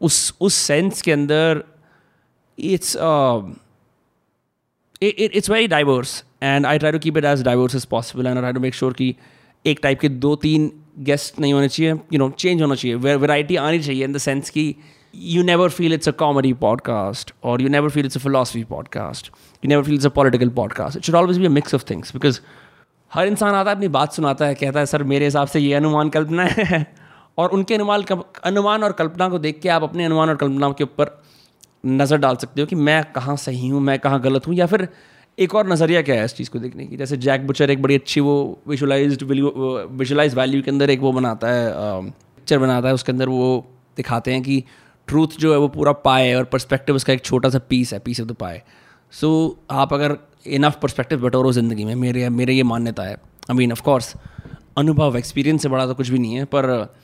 उस 0.00 0.34
उस 0.40 0.54
sense 0.54 1.02
के 1.02 1.12
अंदर 1.12 1.62
it's 2.58 2.96
it's 5.02 5.50
very 5.50 5.68
diverse 5.68 6.24
and 6.42 6.66
I 6.66 6.78
try 6.78 6.92
to 6.92 6.98
keep 6.98 7.16
it 7.16 7.24
as 7.24 7.42
diverse 7.42 7.74
is 7.74 7.86
possible 7.90 8.26
and 8.26 8.38
try 8.38 8.52
to 8.52 8.60
make 8.60 8.74
sure 8.74 8.92
कि 8.92 9.16
एक 9.66 9.80
type 9.82 10.00
के 10.00 10.08
दो 10.08 10.36
तीन 10.36 10.72
guest 10.98 11.40
नहीं 11.40 11.52
होने 11.52 11.68
चाहिए 11.68 11.92
यू 11.92 12.18
नो 12.18 12.30
चेंज 12.30 12.62
होना 12.62 12.74
चाहिए। 12.74 12.96
वेराइटी 12.96 13.56
आनी 13.56 13.80
चाहिए 13.80 14.04
इन 14.04 14.12
द 14.12 14.18
सेंस 14.18 14.50
कि 14.50 14.74
you 15.14 15.42
never 15.42 15.68
feel 15.68 15.92
it's 15.92 16.08
a 16.08 16.12
comedy 16.12 16.52
podcast 16.52 17.34
और 17.44 17.62
you 17.62 17.68
never 17.68 17.90
feel 17.90 18.06
it's 18.06 18.16
a 18.16 18.20
philosophy 18.20 18.64
podcast 18.64 19.26
you 19.64 19.68
never 19.68 19.82
feel 19.82 19.94
it's 19.94 20.06
a 20.06 20.08
political 20.08 20.48
podcast 20.48 20.96
it 20.96 21.02
should 21.02 21.14
always 21.14 21.38
be 21.38 21.48
mix 21.48 21.74
of 21.74 21.84
things 21.90 22.12
because 22.12 22.40
हर 23.14 23.26
इंसान 23.26 23.54
आता 23.54 23.70
है, 23.70 23.76
अपनी 23.76 23.88
बात 23.88 24.12
सुनाता 24.12 24.46
है, 24.46 24.54
कहता 24.54 24.80
है, 24.80 24.86
सर, 24.86 25.02
मेरे 25.02 25.24
हिसाब 25.24 25.46
से 25.46 25.60
ये 25.60 25.74
अनुमान 25.74 26.08
कल्पना 26.08 26.42
है। 26.42 26.94
और 27.38 27.48
उनके 27.48 27.74
अनुमान 27.74 28.04
अनुमान 28.44 28.82
और 28.82 28.92
कल्पना 28.92 29.28
को 29.28 29.38
देख 29.38 29.60
के 29.60 29.68
आप 29.68 29.82
अपने 29.82 30.04
अनुमान 30.04 30.28
और 30.28 30.36
कल्पना 30.36 30.70
के 30.70 30.84
ऊपर 30.84 31.22
नज़र 31.84 32.18
डाल 32.18 32.36
सकते 32.36 32.60
हो 32.60 32.66
कि 32.66 32.76
मैं 32.76 33.02
कहाँ 33.12 33.36
सही 33.36 33.68
हूँ, 33.68 33.80
मैं 33.80 33.98
कहाँ 33.98 34.20
गलत 34.20 34.46
हूँ, 34.46 34.54
या 34.54 34.66
फिर 34.66 34.88
एक 35.38 35.54
और 35.54 35.68
नज़रिया 35.68 36.02
क्या 36.02 36.14
है 36.14 36.24
इस 36.24 36.34
चीज़ 36.34 36.50
को 36.50 36.58
देखने 36.58 36.86
की? 36.86 36.96
जैसे 36.96 37.16
जैक 37.16 37.46
बुचर 37.46 37.70
एक 37.70 37.82
बड़ी 37.82 37.94
अच्छी 37.94 38.20
वो 38.20 38.36
विजुलाइज 38.68 39.22
विजुलाइज 39.22 40.34
वैल्यू 40.34 40.62
के 40.62 40.70
अंदर 40.70 40.90
एक 40.90 41.00
वो 41.00 41.12
बनाता 41.12 41.48
है 41.48 41.72
पिक्चर 41.72 42.58
बनाता 42.58 42.88
है, 42.88 42.94
उसके 42.94 43.12
अंदर 43.12 43.28
वो 43.28 43.66
दिखाते 43.96 44.32
हैं 44.32 44.42
कि 44.42 44.62
ट्रूथ 45.08 45.38
जो 45.40 45.52
है 45.52 45.58
वो 45.58 45.68
पूरा 45.68 45.92
पाए 46.04 46.32
और 46.34 46.44
परस्पेक्टिव 46.44 46.96
उसका 46.96 47.12
एक 47.12 47.24
छोटा 47.24 47.48
सा 47.48 47.58
पीस 47.68 47.92
है 47.92 47.98
peace 47.98 48.20
of 48.20 48.28
the 48.28 48.32
pie 48.32 48.62
so 49.12 49.28
आप 49.70 49.92
अगर 49.94 50.16
इनफ 50.46 50.78
परस्पेक्टिव 50.82 51.20
बटोरो 51.20 51.52
ज़िंदगी 51.52 51.84
में, 51.84 51.94
मेरे 51.94 52.28
मेरे 52.30 52.54
ये 52.54 52.62
मान्यता 52.62 53.02
है। 53.02 53.14
आई 53.14 53.56
मीन 53.56 53.72
ऑफकोर्स 53.72 54.12
अनुभव 54.78 55.16
एक्सपीरियंस 55.18 55.62
से 55.62 55.68
बड़ा 55.68 55.86
तो 55.86 55.94
कुछ 55.94 56.08
भी 56.08 56.18
नहीं 56.18 56.34
है, 56.34 56.44
पर 56.44 56.94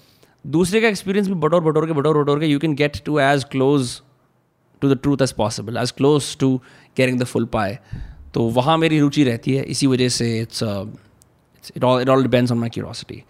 दूसरे 0.44 0.80
का 0.80 0.88
एक्सपीरियंस 0.88 1.28
भी 1.28 1.34
बटोर 1.36 1.60
बटोर 1.62 1.86
के 1.86 1.92
बटोर 1.92 2.22
बटोर 2.22 2.40
के 2.40 2.46
you 2.46 2.58
can 2.58 2.74
get 2.74 3.02
to 3.04 3.18
as 3.20 3.44
close 3.44 4.00
to 4.84 4.94
the 4.94 4.98
truth 5.02 5.22
as 5.22 5.32
possible 5.32 5.76
as 5.76 5.90
close 5.90 6.36
to 6.38 6.60
carrying 6.96 7.20
the 7.20 7.24
full 7.24 7.44
पाए 7.44 7.78
तो 8.34 8.42
वहाँ 8.42 8.76
मेरी 8.78 8.98
रुचि 9.00 9.24
रहती 9.24 9.54
है, 9.54 9.64
इसी 9.64 9.86
वजह 9.86 10.08
से 10.08 10.38
it's 10.40 10.62
it 11.76 11.84
all 11.84 12.02
it 12.02 12.08
all 12.08 12.22
depends 12.22 12.52
on 12.52 12.58
my 12.58 12.68
curiosity 12.68 13.22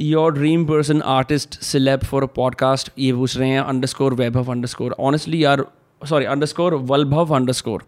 your 0.00 0.32
dream 0.32 0.64
person 0.64 1.02
artist 1.02 1.60
celeb 1.60 2.00
for 2.00 2.22
a 2.22 2.26
podcast 2.26 2.90
ये 2.98 3.12
पूछ 3.12 3.36
रहे 3.36 3.48
हैं 3.48 3.60
under 3.60 3.86
score 3.86 4.14
Vaibhav 4.14 4.50
under 4.52 4.66
score 4.66 4.96
honestly 5.00 5.44
यार 5.44 5.64
sorry 6.02 6.24
under 6.24 6.46
score 6.46 6.74
Valbhav 6.74 7.34
under 7.36 7.52
score 7.52 7.84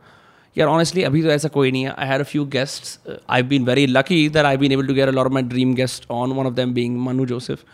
यार 0.59 0.69
ऑनेस्टली 0.69 1.03
अभी 1.03 1.23
तो 1.23 1.29
ऐसा 1.29 1.49
कोई 1.49 1.71
नहीं 1.73 1.83
है. 1.83 1.95
I 1.99 2.09
had 2.09 2.21
a 2.21 2.25
few 2.25 2.45
guest 2.45 3.11
I 3.31 3.43
been 3.43 3.65
very 3.65 3.87
lucky 3.87 4.29
that 4.29 4.45
I 4.45 4.57
been 4.57 4.73
able 4.73 4.87
to 4.87 4.95
get 4.95 5.09
a 5.09 5.19
of 5.19 5.33
my 5.33 5.43
dream 5.43 5.75
guest 5.75 6.11
on 6.11 6.33
one 6.33 6.47
of 6.47 6.55
them 6.55 6.75
being 6.75 6.99
Manu 6.99 7.27
Joseph 7.27 7.65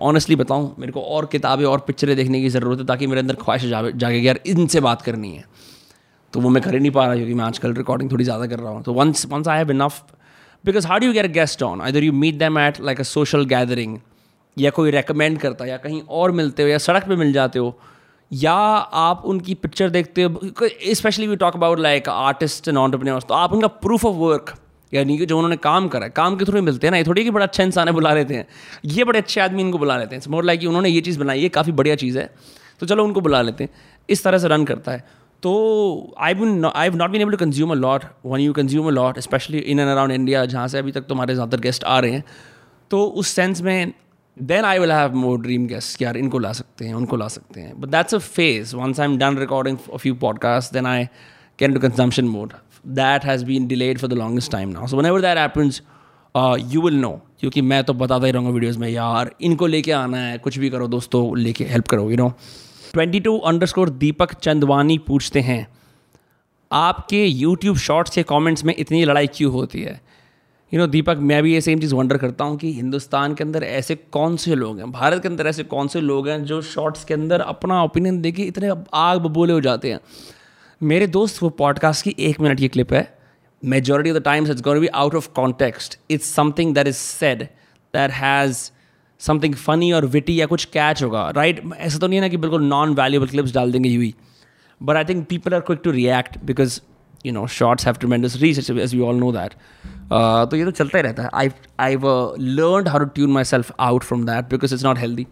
honestly 0.00 0.36
बताऊँ, 0.36 0.74
मेरे 0.78 0.92
को 0.92 1.00
और 1.02 1.26
किताबें 1.32 1.64
और 1.64 1.80
पिक्चरें 1.86 2.14
देखने 2.16 2.40
की 2.40 2.48
ज़रूरत 2.50 2.78
है 2.78 2.86
ताकि 2.86 3.06
मेरे 3.06 3.20
अंदर 3.20 3.34
ख्वाहिश 3.36 3.64
जागे 3.64 4.18
यार 4.18 4.40
इनसे 4.46 4.80
बात 4.80 5.02
करनी 5.02 5.34
है। 5.34 5.44
तो 6.32 6.40
वो 6.40 6.48
मैं 6.48 6.62
कर 6.62 6.74
ही 6.74 6.80
नहीं 6.80 6.90
पा 6.90 7.04
रहा 7.06 7.14
क्योंकि 7.14 7.34
मैं 7.34 7.44
आजकल 7.44 7.74
रिकॉर्डिंग 7.74 8.10
थोड़ी 8.12 8.24
ज़्यादा 8.24 8.46
कर 8.46 8.58
रहा 8.58 8.72
हूँ। 8.72 8.82
तो 8.82 8.92
once 8.94 9.26
once 9.30 9.48
I 9.48 9.58
have 9.58 9.70
enough 9.70 10.02
because 10.64 10.86
how 10.86 10.98
do 10.98 11.12
get 11.12 11.26
guest 11.32 11.62
on 11.62 11.82
इधर 11.88 12.04
you 12.04 12.12
meet 12.14 12.38
them 12.38 12.58
at 12.58 12.80
like 12.82 13.00
a 13.00 13.02
social 13.04 13.44
gathering 13.46 13.98
या 14.56 14.70
कोई 14.70 14.90
रेकमेंड 14.90 15.38
करता 15.38 15.64
है 15.64 15.70
या 15.70 15.76
कहीं 15.78 16.00
और 16.02 16.30
मिलते 16.32 16.62
हो, 16.62 16.68
या 16.68 16.78
सड़क 16.78 17.08
पे 17.08 17.16
मिल 17.16 17.32
जाते 17.32 17.58
हो, 17.58 17.78
या 18.30 18.52
आप 18.52 19.22
उनकी 19.26 19.54
पिक्चर 19.56 19.90
देखते 19.90 20.22
हो 20.22 20.40
specially 20.94 21.26
we 21.26 21.36
talk 21.36 21.54
about 21.56 21.78
like 21.80 22.08
artist 22.08 22.68
and 22.68 23.22
तो 23.22 23.34
आप 23.34 23.52
उनका 23.52 23.66
प्रूफ 23.84 24.04
ऑफ़ 24.04 24.16
वर्क 24.16 24.54
यानी 24.92 25.18
कि 25.18 25.26
जो 25.26 25.36
उन्होंने 25.36 25.56
काम 25.58 25.88
करा 25.88 26.08
काम 26.10 26.36
के 26.36 26.44
थ्रू 26.44 26.62
मिलते 26.62 26.86
हैं 26.86 26.90
ना, 26.90 26.98
ये 26.98 27.04
थोड़ी 27.04 27.24
कि 27.24 27.30
बड़ा 27.30 27.46
अच्छा 27.46 27.62
इंसान 27.64 27.88
है, 27.88 27.94
बुला 27.94 28.14
लेते 28.14 28.34
हैं। 28.34 28.46
ये 28.84 29.04
बड़े 29.04 29.18
अच्छे 29.18 29.40
आदमी 29.40 29.62
इनको 29.62 29.78
बुला 29.78 29.98
लेते 29.98 30.16
हैं। 30.16 30.22
मोर 30.28 30.44
लाइक 30.44 30.64
उन्होंने 30.68 30.88
ये 30.88 31.00
चीज़ 31.00 31.18
बनाई 31.18 31.42
है 31.42 31.48
काफ़ी 31.48 31.72
बढ़िया 31.72 31.94
चीज़ 31.96 32.18
है। 32.18 32.28
तो 32.80 32.86
चलो 32.86 33.04
उनको 33.04 33.20
बुला 33.20 33.42
लेते 33.42 33.64
हैं। 33.64 33.70
इस 34.08 34.24
तरह 34.24 34.38
से 34.38 34.48
रन 34.48 34.64
करता 34.64 34.92
है। 34.92 35.04
तो 35.42 36.14
I 36.20 36.34
been 36.34 36.64
I 36.66 36.90
not 36.90 37.10
been 37.10 37.20
able 37.22 37.30
to 37.30 37.36
consume 37.36 37.70
a 37.70 37.74
lot 37.74 38.04
when 38.26 38.40
you 38.40 38.52
consume 38.52 38.86
a 38.86 38.90
lot 38.90 39.18
specially 39.18 39.58
in 39.58 39.80
and 39.80 39.88
around 39.88 40.12
India 40.12 40.44
जहाँ 40.46 40.66
से 40.68 40.78
अभी 40.78 40.92
तक 40.92 41.06
तुम्हारे 41.08 41.34
ज़्यादातर 41.34 41.60
गेस्ट 41.60 41.84
आ 41.84 41.98
रहे 41.98 42.12
हैं 42.12 42.24
तो 42.90 43.04
उस 43.04 43.28
सेंस 43.28 43.60
में 43.62 43.92
then 44.36 44.64
I 44.64 44.78
will 44.78 44.92
have 44.92 45.14
more 45.14 45.40
dream 45.40 45.66
guest 45.66 46.02
यार 46.02 46.16
इनको 46.16 46.38
ला 46.38 46.52
सकते 46.52 46.84
हैं, 46.84 46.94
उनको 46.94 47.16
ला 47.16 47.28
सकते 47.28 47.60
हैं। 47.60 47.80
But 47.80 47.88
that's 47.88 48.14
a 48.14 48.18
phase 48.18 48.74
once 48.76 49.00
I 49.00 49.06
am 49.06 49.16
done 49.18 49.38
recording 49.38 49.76
few 49.96 50.14
podcast 50.14 50.72
then 50.74 50.86
I 50.86 51.06
can 51.58 51.74
to 51.74 51.80
consumption 51.80 52.28
mode 52.28 52.52
that 52.88 53.24
has 53.24 53.44
been 53.44 53.66
delayed 53.66 53.98
for 53.98 54.10
the 54.10 54.12
longest 54.12 54.52
time 54.52 54.68
now 54.68 54.86
so 54.86 54.96
whenever 55.06 55.20
that 55.20 55.38
happens 55.38 55.82
you 56.74 56.82
will 56.82 56.94
know 56.94 57.20
क्योंकि 57.40 57.60
मैं 57.62 57.84
तो 57.84 57.94
बताता 57.94 58.26
ही 58.26 58.32
रहूँगा 58.32 58.50
videos 58.50 58.78
में 58.78 58.88
यार 58.88 59.30
इनको 59.40 59.66
लेके 59.66 59.92
आना 59.92 60.16
है 60.16 60.38
कुछ 60.38 60.58
भी 60.58 60.70
करो 60.70 60.88
दोस्तों 60.88 61.38
लेके 61.38 61.64
हेल्प 61.64 61.88
करो 61.88 62.10
you 62.10 62.16
know 62.16 62.32
twenty 62.92 63.20
two 63.20 63.38
underscore 63.66 63.90
Deepak 63.90 64.34
Chandwani 64.34 64.98
पूछते 64.98 65.40
हैं 65.40 65.66
आपके 66.72 67.26
यूट्यूब 67.26 67.76
शॉर्ट्स 67.76 68.14
के 68.14 68.22
कमेंट्स 68.22 68.64
में 68.64 68.74
इतनी 68.78 69.04
लड़ाई 69.04 69.26
क्यों 69.26 69.52
होती 69.52 69.82
है? 69.82 69.92
You 69.92 70.70
you 70.70 70.78
know 70.78 70.82
know, 70.82 70.92
Deepak 70.92 71.16
मैं 71.20 71.42
भी 71.42 71.54
ये 71.54 71.60
सेम 71.60 71.80
चीज़ 71.80 71.94
वंडर 71.94 72.16
करता 72.16 72.44
हूँ 72.44 72.56
कि 72.56 72.72
हिंदुस्तान 72.72 73.34
के 73.34 73.44
अंदर 73.44 73.62
ऐसे 73.62 73.94
कौन 73.94 74.36
से 74.36 74.54
लोग 74.54 74.78
हैं 74.78 74.90
भारत 74.92 75.22
के 75.22 75.28
अंदर 75.28 75.46
ऐसे 75.46 75.62
कौन 75.62 75.88
से 75.88 76.00
लोग 76.00 76.28
हैं 76.28 76.44
जो 76.44 76.62
शॉर्ट्स 76.62 77.04
के 77.04 77.14
अंदर 77.14 77.40
अपना 77.40 77.82
ओपिनियन 77.82 78.20
दे 78.20 78.32
के 78.32 78.42
इतने 78.42 78.70
आग 78.94 79.18
बबूले 79.18 79.52
हो 79.52 79.60
जाते 79.60 79.92
हैं? 79.92 80.00
मेरे 80.82 81.06
दोस्त, 81.06 81.42
वो 81.42 81.48
पॉडकास्ट 81.48 82.04
की 82.04 82.14
एक 82.18 82.40
मिनट 82.40 82.58
की 82.58 82.68
क्लिप 82.68 82.92
है। 82.92 83.18
Majority 83.64 84.10
of 84.10 84.18
the 84.18 84.22
times 84.22 84.50
it's 84.50 84.62
be 84.68 84.86
out 84.86 85.14
of 85.14 85.28
context 85.28 85.98
it's 86.10 86.32
something 86.34 86.74
that 86.74 86.86
is 86.86 86.96
said 86.96 87.42
that 87.94 88.10
has 88.10 88.70
something 89.18 89.54
funny 89.54 89.92
और 89.92 90.06
विटी 90.06 90.40
या 90.40 90.46
कुछ 90.46 90.64
कैच 90.64 91.02
होगा 91.02 91.30
राइट? 91.30 91.62
ऐसा 91.78 91.98
तो 91.98 92.06
नहीं 92.06 92.16
है 92.16 92.20
ना 92.20 92.28
कि 92.28 92.36
बिल्कुल 92.36 92.62
नॉन 92.62 92.94
वैल्यूबल 92.94 93.26
क्लिप्स 93.26 93.54
डाल 93.54 93.72
देंगे 93.72 93.88
Yui 93.88 94.14
but 94.82 94.96
I 94.96 95.04
think 95.04 95.26
people 95.28 95.54
are 95.54 95.60
quick 95.60 95.80
to 95.84 95.90
react 95.90 96.38
because 96.44 96.80
you 97.26 97.32
know 97.32 97.46
shorts 97.46 97.86
have 97.86 97.94
tremendous 97.94 98.36
reach 98.36 98.70
as 98.70 98.94
we 98.94 99.00
all 99.00 99.16
know 99.16 99.32
that 99.32 99.52
तो 100.50 100.56
ये 100.56 100.64
तो 100.64 100.70
चलता 100.70 100.98
ही 100.98 101.02
रहता 101.02 101.22
है। 101.22 101.30
I 101.34 101.50
I 101.80 101.96
learn 102.38 102.86
how 102.86 102.98
to 102.98 103.04
tune 103.04 103.30
my 103.30 103.44
self 103.44 103.72
out 103.80 104.02
from 104.02 104.26
that 104.26 104.44
because 104.44 104.74
it's 104.74 104.84
not 104.84 104.98
healthy 104.98 105.26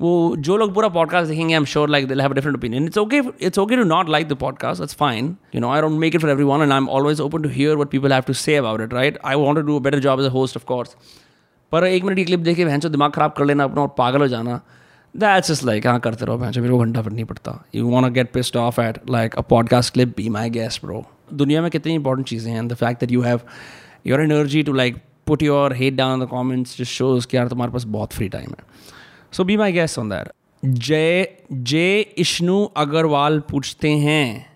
वो 0.00 0.36
जो 0.38 0.56
लोग 0.56 0.74
पूरा 0.74 0.88
पॉडकास्ट 0.88 1.28
देखेंगे 1.30 1.54
I 1.54 1.58
am 1.58 1.64
sure 1.64 1.88
like 1.88 2.06
they'll 2.08 2.20
have 2.20 2.32
different 2.34 2.56
opinion 2.56 2.84
it's 2.84 2.98
okay 2.98 3.20
it's 3.40 3.58
okay 3.58 3.76
to 3.76 3.84
not 3.84 4.08
like 4.10 4.28
the 4.28 4.32
podcast 4.32 4.82
it's 4.82 4.94
fine 4.94 5.34
you 5.54 5.60
know 5.60 5.70
I 5.70 5.80
don't 5.80 5.98
make 6.00 6.14
it 6.14 6.20
for 6.20 6.30
everyone 6.44 6.62
and 6.62 6.72
I 6.72 6.78
am 6.78 6.88
always 6.88 7.20
open 7.20 7.42
to 7.42 7.48
hear 7.48 7.76
what 7.76 7.90
people 7.90 8.12
have 8.12 8.22
to 8.22 8.32
say 8.32 8.56
about 8.56 8.80
it 8.80 8.94
right 8.94 9.18
I 9.24 9.36
want 9.36 9.58
to 9.60 9.66
do 9.66 9.78
better 9.80 9.98
job 9.98 10.20
as 10.20 10.26
a 10.26 10.30
host 10.30 10.56
of 10.56 10.64
course 10.64 10.96
पर 11.72 11.84
एक 11.84 12.04
minute 12.04 12.16
की 12.16 12.24
clip 12.24 12.40
देखे 12.40 12.64
भैंसो 12.64 12.88
दिमाग 12.88 13.10
ख़राब 13.10 13.32
कर 13.32 13.44
लेना 13.44 13.64
अपना 13.64 13.82
और 13.82 13.94
पागल 13.98 14.20
हो 14.20 14.28
जाना। 14.28 14.60
दैट्स 15.14 15.50
जस्ट 15.50 15.64
लाइक 15.64 15.86
हाँ 15.86 15.98
करते 16.00 16.24
रहो 16.26 16.36
भैंसो 16.38 16.60
मेरे 16.60 16.72
को 16.72 16.78
घंटा 16.78 17.02
फिर 17.02 17.12
नहीं 17.12 17.24
पड़ता। 17.24 17.52
You 17.74 17.86
won't 17.86 18.12
get 18.14 18.32
pissed 18.32 18.56
off 18.56 18.80
at 18.80 18.98
like 19.10 19.34
a 19.34 19.40
podcast 19.40 19.92
clip 19.94 20.16
be 20.16 20.28
my 20.28 20.50
guest 20.50 20.80
bro 20.84 21.04
दुनिया 21.34 21.62
में 21.62 21.70
कितनी 21.70 21.94
इंपॉर्टेंट 21.94 22.26
चीज़ें 22.28 22.52
हैं 22.52 22.66
the 22.68 22.74
fact 22.74 23.00
that 23.00 23.12
you 23.12 23.22
have 23.22 23.40
your 24.06 24.22
energy 24.22 24.62
to 24.62 24.72
like 24.72 24.96
put 25.26 25.42
your 25.42 25.74
head 25.74 25.96
down 25.96 26.24
the 26.24 26.28
comments 26.28 26.78
just 26.78 26.90
shows 26.90 27.26
कि 27.26 27.36
यार 27.36 27.48
तुम्हारे 27.48 27.72
पास 27.72 27.84
बहुत 27.84 28.12
फ्री 28.12 28.28
टाइम 28.28 28.50
है। 28.50 28.98
So 29.32 29.44
be 29.44 29.56
my 29.56 29.72
guest 29.72 29.98
on 29.98 30.08
that 30.08 30.28
Jai 30.62 31.26
Jai 31.52 32.00
Ishnu 32.18 32.64
Agarwal 32.76 33.38
पूछते 33.50 33.90
हैं 33.98 34.46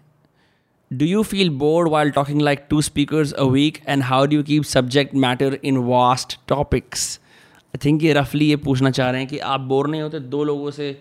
do 0.91 1.07
you 1.07 1.23
feel 1.23 1.51
bored 1.59 1.89
while 1.89 2.11
talking 2.11 2.41
like 2.43 2.65
to 2.71 2.81
speakers 2.83 3.33
a 3.33 3.45
weekend 3.89 4.03
how 4.03 4.27
do 4.27 4.33
you 4.33 4.43
keep 4.43 4.65
subject 4.69 5.15
matter 5.25 5.59
in 5.65 5.77
vast 5.87 6.39
topics 6.49 7.19
I 7.75 7.79
think 7.85 8.03
ये 8.03 8.13
रफली 8.13 8.49
ये 8.49 8.57
पूछना 8.67 8.91
चाह 8.91 9.11
रहे 9.11 9.21
हैं 9.21 9.29
कि 9.31 9.39
आप 9.39 9.61
बोर 9.71 9.89
नहीं 9.89 10.03
होते 10.03 10.21
दो 10.21 10.45
लोगों 10.45 10.71
से 10.71 10.97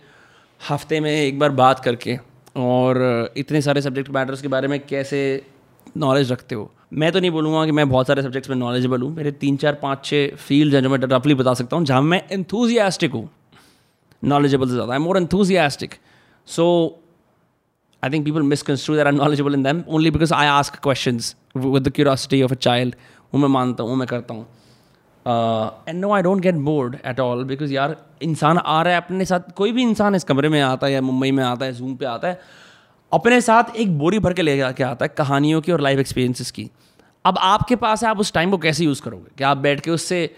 हफ़्ते 0.61 0.99
में 0.99 1.11
एक 1.11 1.39
बार 1.39 1.49
बात 1.51 1.79
करके, 1.79 2.17
और 2.57 3.33
इतने 3.37 3.61
सारे 3.61 3.81
सब्जेक्ट 3.81 4.09
मैटर्स 4.11 4.41
के 4.41 4.47
बारे 4.47 4.67
में 4.67 4.79
कैसे 4.79 5.19
नॉलेज 5.97 6.31
रखते 6.31 6.55
हो? 6.55 6.71
मैं 6.93 7.11
तो 7.11 7.19
नहीं 7.19 7.31
बोलूँगा 7.31 7.65
कि 7.65 7.71
मैं 7.71 7.89
बहुत 7.89 8.07
सारे 8.07 8.21
सब्जेक्ट्स 8.21 8.49
में 8.49 8.55
नॉलेजेबल 8.57 9.01
हूँ। 9.01 9.15
मेरे 9.15 9.31
तीन, 9.33 9.57
चार, 9.57 9.73
पाँच 9.73 10.05
छः 10.05 10.35
फ़ील्ड 10.37 10.75
हैं 10.75 10.81
जो 10.83 10.89
मैं 10.89 10.97
रफली 11.03 11.35
बता 11.35 11.53
सकता 11.53 11.77
हूँ, 11.77 11.85
जहाँ 11.85 12.01
मैं 12.01 12.21
एंथुजियास्टिक 12.31 13.11
हूँ। 13.11 13.29
नॉलेजेबल 14.23 14.67
से 14.67 14.73
ज़्यादा 14.73 14.93
I 14.93 14.99
more 14.99 15.17
enthusiastic 15.17 15.95
so 16.47 16.65
I 18.03 18.07
think 18.13 18.25
people 18.27 18.43
misconstrue 18.45 18.95
that 18.97 19.07
I'm 19.09 19.17
knowledgeable 19.17 19.53
in 19.55 19.61
them 19.65 19.77
only 19.97 20.09
because 20.13 20.31
I 20.37 20.45
ask 20.53 20.77
questions 20.85 21.27
with 21.55 21.85
the 21.85 21.91
curiosity 21.99 22.39
of 22.47 22.53
a 22.55 22.57
child. 22.65 22.95
वो 23.33 23.39
मैं 23.39 23.47
मानता 23.49 23.83
हूँ, 23.83 23.91
वो 23.91 23.95
मैं 23.95 24.07
करता 24.07 24.33
हूँ। 24.33 24.45
And 25.87 25.99
no 25.99 26.11
I 26.13 26.21
don't 26.21 26.41
get 26.41 26.55
bored 26.65 26.97
at 27.05 27.19
all 27.19 27.43
because 27.51 27.73
यार, 27.73 27.95
इंसान 28.21 28.57
आ 28.57 28.81
रहा 28.81 28.93
है, 28.93 29.01
अपने 29.01 29.25
साथ 29.25 29.51
कोई 29.57 29.71
भी 29.71 29.81
इंसान 29.81 30.15
इस 30.15 30.23
कमरे 30.23 30.49
में 30.49 30.59
आता 30.61 30.87
है 30.87 30.93
या 30.93 31.01
मुंबई 31.01 31.31
में 31.31 31.43
आता 31.43 31.65
है 31.65 31.73
जूम 31.73 31.95
पे 31.95 32.05
आता 32.05 32.27
है, 32.27 32.39
अपने 33.11 33.39
साथ 33.41 33.75
एक 33.75 33.97
बोरी 33.99 34.19
भर 34.19 34.33
के 34.33 34.41
ले 34.41 34.57
के 34.73 34.83
आता 34.83 35.05
है 35.05 35.13
कहानियों 35.17 35.61
की 35.61 35.71
और 35.71 35.81
लाइफ 35.81 35.99
एक्सपीरियंसेस 35.99 36.51
की। 36.51 36.69
अब 37.25 37.37
आपके 37.41 37.75
पास 37.75 38.03
है, 38.03 38.09
आप 38.09 38.19
उस 38.19 38.33
टाइम 38.33 38.51
को 38.51 38.57
कैसे 38.57 38.83
यूज़ 38.83 39.01
करोगे? 39.01 39.31
क्या 39.37 39.49
आप 39.49 39.57
बैठ 39.57 39.81
के 39.81 39.91
उससे 39.91 40.29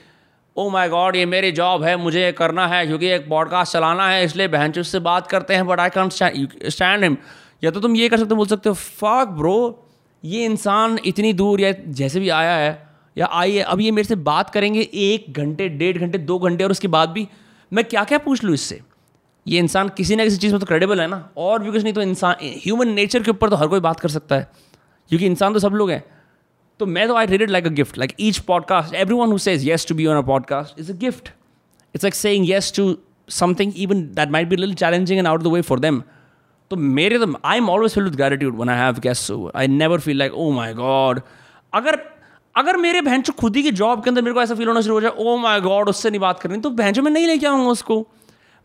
ओ 0.55 0.69
माई 0.69 0.89
गॉड 0.89 1.15
ये 1.15 1.25
मेरी 1.25 1.51
जॉब 1.51 1.83
है, 1.83 1.95
मुझे 1.97 2.21
ये 2.21 2.31
करना 2.31 2.67
है, 2.67 2.85
क्योंकि 2.88 3.07
एक 3.07 3.27
पॉडकास्ट 3.29 3.74
चलाना 3.74 4.07
है, 4.09 4.24
इसलिए 4.25 4.47
बहन 4.47 4.74
उससे 4.79 5.00
बात 5.00 5.27
करते 5.27 5.53
हैं 5.53 5.65
but 5.67 5.79
I 5.79 5.89
can't 5.89 6.13
stand 6.13 7.03
him 7.03 7.17
या 7.63 7.71
तो 7.71 7.79
तुम 7.79 7.95
ये 7.95 8.09
कर 8.09 8.17
सकते 8.17 8.29
हो, 8.29 8.35
बोल 8.35 8.47
सकते 8.47 8.69
हो 8.69 8.75
फाक 8.75 9.27
ब्रो 9.29 9.88
ये 10.24 10.45
इंसान 10.45 10.97
इतनी 11.05 11.33
दूर, 11.33 11.62
या 11.62 11.71
जैसे 11.71 12.19
भी 12.19 12.29
आया 12.29 12.55
है, 12.55 12.88
या 13.17 13.27
आई 13.31 13.55
है, 13.55 13.63
अब 13.63 13.81
ये 13.81 13.91
मेरे 13.91 14.07
से 14.07 14.15
बात 14.24 14.50
करेंगे 14.50 14.89
एक 14.93 15.33
घंटे, 15.33 15.69
डेढ़ 15.71 15.97
घंटे, 15.97 16.17
दो 16.17 16.39
घंटे 16.39 16.63
और 16.63 16.71
उसके 16.71 16.88
बाद 16.88 17.09
भी, 17.09 17.27
मैं 17.71 17.85
क्या 17.85 18.03
क्या 18.03 18.17
पूछ 18.19 18.43
लूँ 18.43 18.53
इससे? 18.53 18.79
ये 19.45 19.59
इंसान 19.59 19.89
किसी 19.89 20.15
ना 20.15 20.24
किसी 20.24 20.38
चीज़ 20.38 20.51
में 20.51 20.59
तो 20.59 20.65
क्रेडिबल 20.65 21.01
है 21.01 21.07
ना? 21.07 21.29
और 21.38 21.63
भी 21.63 21.71
कुछ 21.71 21.83
नहीं 21.83 21.93
तो 21.93 22.01
इंसान 22.01 22.35
ह्यूमन 22.41 22.89
नेचर 22.89 23.24
के 23.24 23.31
ऊपर 23.31 23.50
तो 23.50 23.55
हर 23.55 23.67
कोई 23.67 23.79
बात 23.81 24.00
कर 24.00 24.09
सकता 24.09 24.35
है, 24.35 24.50
क्योंकि 25.12 25.25
इंसान 25.25 25.53
तो 25.53 25.59
सब 25.59 25.74
लोग 25.74 25.91
हैं। 25.91 26.03
तो 26.79 26.86
मैं 26.86 27.08
तो 27.08 27.15
I 27.15 27.25
read 27.25 27.50
like 27.50 27.65
a 27.65 27.70
gift 27.70 27.98
like 27.98 28.13
each 28.20 28.38
podcast 28.38 28.96
everyone 29.15 29.38
says 29.38 29.67
yes 29.70 29.88
to 29.88 29.96
be 29.96 30.05
on 30.05 30.17
a 30.17 30.22
podcast 30.22 30.79
is 30.79 30.91
a 30.91 30.96
gift 30.96 31.29
it's 31.96 32.03
like 32.03 32.15
saying 32.15 32.50
yes 32.50 32.74
to 32.75 32.98
something 33.29 33.74
even 33.77 34.01
that 34.01 34.29
might 34.29 34.48
be 34.48 34.55
lil 34.55 34.74
challenging 34.74 35.20
and 35.20 35.27
out 35.27 35.44
the 35.44 35.48
way 35.48 35.62
for 35.62 35.79
them 35.79 36.03
तो 36.70 36.75
मेरे 36.75 37.20
तो 37.20 37.34
I 37.46 37.58
am 37.58 37.70
always 37.70 37.94
feel 37.94 38.03
with 38.03 38.15
gratitude 38.15 38.55
when 38.55 38.70
I 38.70 38.77
have 38.77 38.94
guest 38.94 39.51
I 39.55 39.67
never 39.67 40.00
feel 40.00 40.17
like 40.17 40.34
oh 40.34 40.51
my 40.51 40.74
God 40.74 41.22
अगर 41.74 42.00
अगर 42.55 42.77
मेरे 42.77 43.01
बहन 43.01 43.22
चो 43.22 43.34
खुद 43.34 43.55
ही 43.55 43.63
की 43.63 43.72
जॉब 43.72 44.03
के 44.03 44.10
अंदर 44.10 44.22
मेरे 44.22 44.34
को 44.34 44.41
ऐसा 44.41 44.55
फील 44.55 44.67
होना 44.67 44.82
शुरू 44.82 44.96
हो 44.96 45.01
जाए 45.01 45.12
ओ 45.17 45.38
माई 45.38 45.60
गॉड 45.60 45.89
उससे 45.89 46.10
नहीं 46.10 46.20
बात 46.20 46.39
करनी 46.39 46.58
तो 46.58 46.70
बहन 46.70 46.94
चो 46.94 47.01
मैं 47.01 47.12
नहीं 47.12 47.27
लेके 47.27 47.48
आऊँगा 47.48 47.70
उसको। 47.70 48.08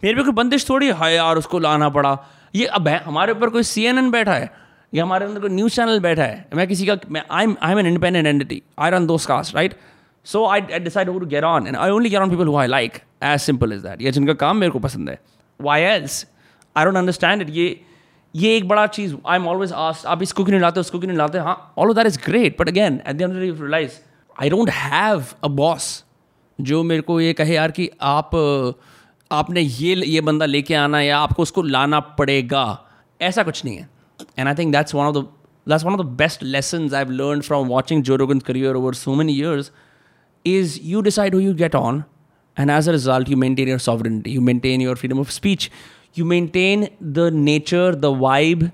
मेरे 0.04 0.16
पे 0.16 0.22
कोई 0.22 0.32
बंदिश 0.32 0.68
थोड़ी 0.68 0.92
है 0.92 1.14
यार, 1.14 1.36
उसको 1.36 1.58
लाना 1.58 1.88
पड़ा। 1.88 2.18
ये 2.54 2.66
अब 2.66 2.88
हमारे 2.88 3.32
ऊपर 3.32 3.50
कोई 3.50 3.62
सी 3.62 3.84
एन 3.84 3.98
एन 3.98 4.10
बैठा 4.10 4.34
है। 4.34 4.69
या 4.92 5.04
हमारे 5.04 5.24
अंदर 5.26 5.40
कोई 5.40 5.50
न्यूज़ 5.50 5.74
चैनल 5.74 6.00
बैठा 6.00 6.22
है। 6.22 6.48
मैं 6.54 6.66
किसी 6.68 6.86
का 6.86 6.96
मैं 7.10 7.22
I 7.30 7.46
I 7.62 7.72
am 7.72 7.78
an 7.78 7.86
independent 7.86 8.26
entity 8.26 8.62
I 8.78 8.90
run 8.90 9.06
Dostcast 9.28 9.54
right 9.54 9.74
so 10.26 10.46
I 10.46 10.60
I 10.60 10.78
decide 10.78 11.06
to 11.06 11.26
get 11.26 11.44
on 11.44 11.66
and 11.66 11.76
I 11.76 11.90
only 11.90 12.10
get 12.10 12.20
on 12.20 12.30
people 12.30 12.46
who 12.46 12.56
I 12.56 12.66
like 12.66 12.98
as 13.24 13.40
simple 13.40 13.72
is 13.72 13.82
that 13.82 14.02
ये 14.02 14.12
जिनका 14.12 14.34
काम 14.34 14.56
मेरे 14.56 14.72
को 14.72 14.78
पसंद 14.78 15.10
है। 15.10 15.18
Why 15.60 15.82
else 15.82 16.26
I 16.76 16.84
don't 16.84 16.96
understand 16.96 17.42
it 17.42 17.50
ये 17.50 17.80
ये 18.34 18.56
एक 18.56 18.68
बड़ा 18.68 18.86
चीज़ 18.86 19.14
आई 19.26 19.36
एम 19.36 19.46
ऑलवेज 19.48 19.72
आस्ट 19.72 20.06
आप 20.06 20.22
इसको 20.22 20.44
क्यों 20.44 20.52
नहीं 20.52 20.62
लाते, 20.62 20.80
उसको 20.80 20.98
क्यों 20.98 21.08
नहीं 21.08 21.18
लाते? 21.18 21.38
हाँ 21.38 21.74
all 21.78 21.94
that 21.94 22.06
is 22.06 22.18
great 22.26 22.60
but 22.60 22.68
again 22.68 23.00
at 23.06 23.16
the 23.16 23.30
realise 23.36 23.92
I 24.42 24.50
don't 24.50 24.70
have 24.70 25.24
a 25.44 25.48
boss 25.48 26.04
जो 26.60 26.82
मेरे 26.82 27.02
को 27.02 27.20
ये 27.20 27.32
कहे 27.32 27.54
यार 27.54 27.70
कि 27.70 27.90
आप, 28.02 28.30
आपने 29.30 29.60
ये 29.60 29.94
ये 29.94 30.20
बंदा 30.20 30.46
लेके 30.46 30.74
आना 30.74 31.00
या 31.00 31.18
आपको 31.18 31.42
उसको 31.42 31.62
लाना 31.62 32.00
पड़ेगा। 32.00 32.64
ऐसा 33.20 33.42
कुछ 33.42 33.64
नहीं 33.64 33.76
है। 33.76 33.88
And 34.40 34.48
I 34.48 34.54
think 34.54 34.72
that's 34.72 34.94
one 34.94 35.04
of 35.04 35.16
the 35.18 35.26
that's 35.66 35.84
one 35.86 35.94
of 35.94 35.98
the 35.98 36.04
best 36.20 36.42
lessons 36.52 36.94
I've 36.98 37.10
learned 37.16 37.44
from 37.46 37.68
watching 37.68 38.02
Joe 38.02 38.16
Rogan's 38.20 38.44
career 38.44 38.70
over 38.78 38.92
so 39.00 39.14
many 39.14 39.32
years 39.32 39.66
is 40.44 40.78
you 40.92 41.02
decide 41.08 41.34
who 41.34 41.40
you 41.46 41.52
get 41.58 41.74
on 41.80 41.98
and 42.56 42.72
as 42.76 42.88
a 42.92 42.94
result 42.96 43.28
you 43.32 43.36
maintain 43.42 43.68
your 43.68 43.78
sovereignty 43.86 44.32
you 44.36 44.44
maintain 44.46 44.84
your 44.84 44.94
freedom 45.02 45.20
of 45.24 45.34
speech 45.36 45.66
you 46.20 46.24
maintain 46.30 46.88
the 47.18 47.26
nature 47.42 47.84
the 48.06 48.12
vibe 48.24 48.64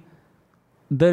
the 0.91 1.11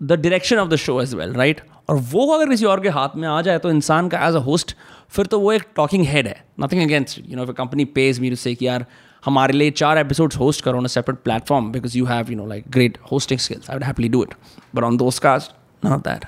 the 0.00 0.16
direction 0.28 0.62
of 0.64 0.70
the 0.70 0.80
show 0.86 0.98
as 1.06 1.18
well 1.22 1.36
right 1.42 1.66
और 1.90 1.96
वो 2.10 2.26
अगर 2.34 2.48
किसी 2.48 2.64
और 2.72 2.80
के 2.80 2.88
हाथ 2.94 3.16
में 3.16 3.26
आ 3.28 3.40
जाए 3.42 3.58
तो 3.58 3.70
इंसान 3.70 4.08
का 4.08 4.18
एज 4.26 4.34
अ 4.34 4.40
होस्ट 4.48 4.74
फिर 5.14 5.26
तो 5.26 5.38
वो 5.40 5.52
एक 5.52 5.62
टॉकिंग 5.76 6.04
हेड 6.06 6.26
है 6.28 6.36
nothing 6.60 6.82
against 6.82 7.20
you 7.28 7.36
know 7.36 7.46
company 7.60 7.84
pays 7.96 8.20
me 8.20 8.34
से 8.36 8.54
कि 8.54 8.66
यार 8.66 8.84
हमारे 9.24 9.52
लिए 9.52 9.70
चार 9.70 9.98
एपिसोड्स 9.98 10.36
होस्ट 10.36 10.64
करो 10.64 10.82
a 10.82 10.86
separate 10.86 11.18
platform 11.18 11.72
because 11.72 11.98
you 11.98 12.06
have 12.06 12.30
you 12.30 12.36
know 12.36 12.46
like 12.46 12.64
great 12.68 12.98
hosting 13.12 13.40
skills 13.40 13.70
I 13.70 13.76
would 13.76 13.84
happily 13.84 14.08
do 14.08 14.22
it 14.22 14.34
but 14.74 14.82
on 14.82 14.96
Dostcast 15.22 15.52
not 15.86 16.00
that 16.00 16.24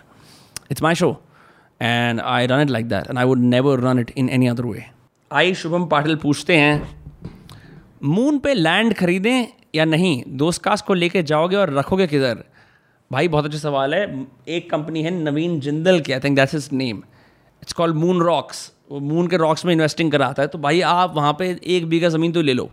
it's 0.71 0.83
my 0.83 0.95
show 0.95 1.23
and 1.83 2.21
I 2.21 2.47
run 2.47 2.61
it 2.61 2.71
like 2.71 2.89
that 2.89 3.05
and 3.05 3.19
I 3.19 3.25
would 3.25 3.39
never 3.39 3.81
run 3.81 3.99
it 3.99 4.13
in 4.17 4.29
any 4.29 4.47
other 4.47 4.65
way 4.65 4.87
I 5.33 5.55
Shubham 5.55 5.87
Patil 5.87 6.17
पूछते 6.17 6.57
हैं 6.57 7.03
moon 8.05 8.39
पे 8.39 8.55
land 8.55 8.95
खरीदें 8.95 9.47
या 9.75 9.85
नहीं? 9.85 10.23
दोस्त 10.29 10.63
cast 10.63 10.87
को 10.87 10.95
लेके 10.95 11.23
जाओगे 11.23 11.57
और 11.57 11.73
रखोगे 11.73 12.07
किधर? 12.07 12.45
भाई, 13.13 13.29
बहुत 13.29 13.45
अच्छा 13.45 13.59
सवाल 13.59 13.95
है। 13.95 14.27
एक 14.49 14.71
कंपनी 14.71 15.03
है 15.03 15.11
नवीन 15.11 15.61
जिंदल 15.61 16.01
की 16.01 16.13
I 16.13 16.21
think 16.21 16.37
that's 16.37 16.55
is 16.55 16.69
name 16.73 16.97
it's 17.63 17.73
called 17.73 17.97
moon 17.97 18.21
rocks 18.21 18.73
moon 19.01 19.27
के 19.29 19.37
रॉक्स 19.37 19.65
में 19.65 19.73
इन्वेस्टिंग 19.73 20.13
कराता 20.13 20.43
है 20.43 20.49
तो 20.49 20.59
भाई 20.59 20.81
आप 20.81 21.15
वहाँ 21.17 21.33
पे 21.39 21.59
एक 21.77 21.89
बीघा 21.89 22.09
ज़मीन 22.09 22.33
तो 22.33 22.43
ले 22.43 22.53
लो 22.53 22.71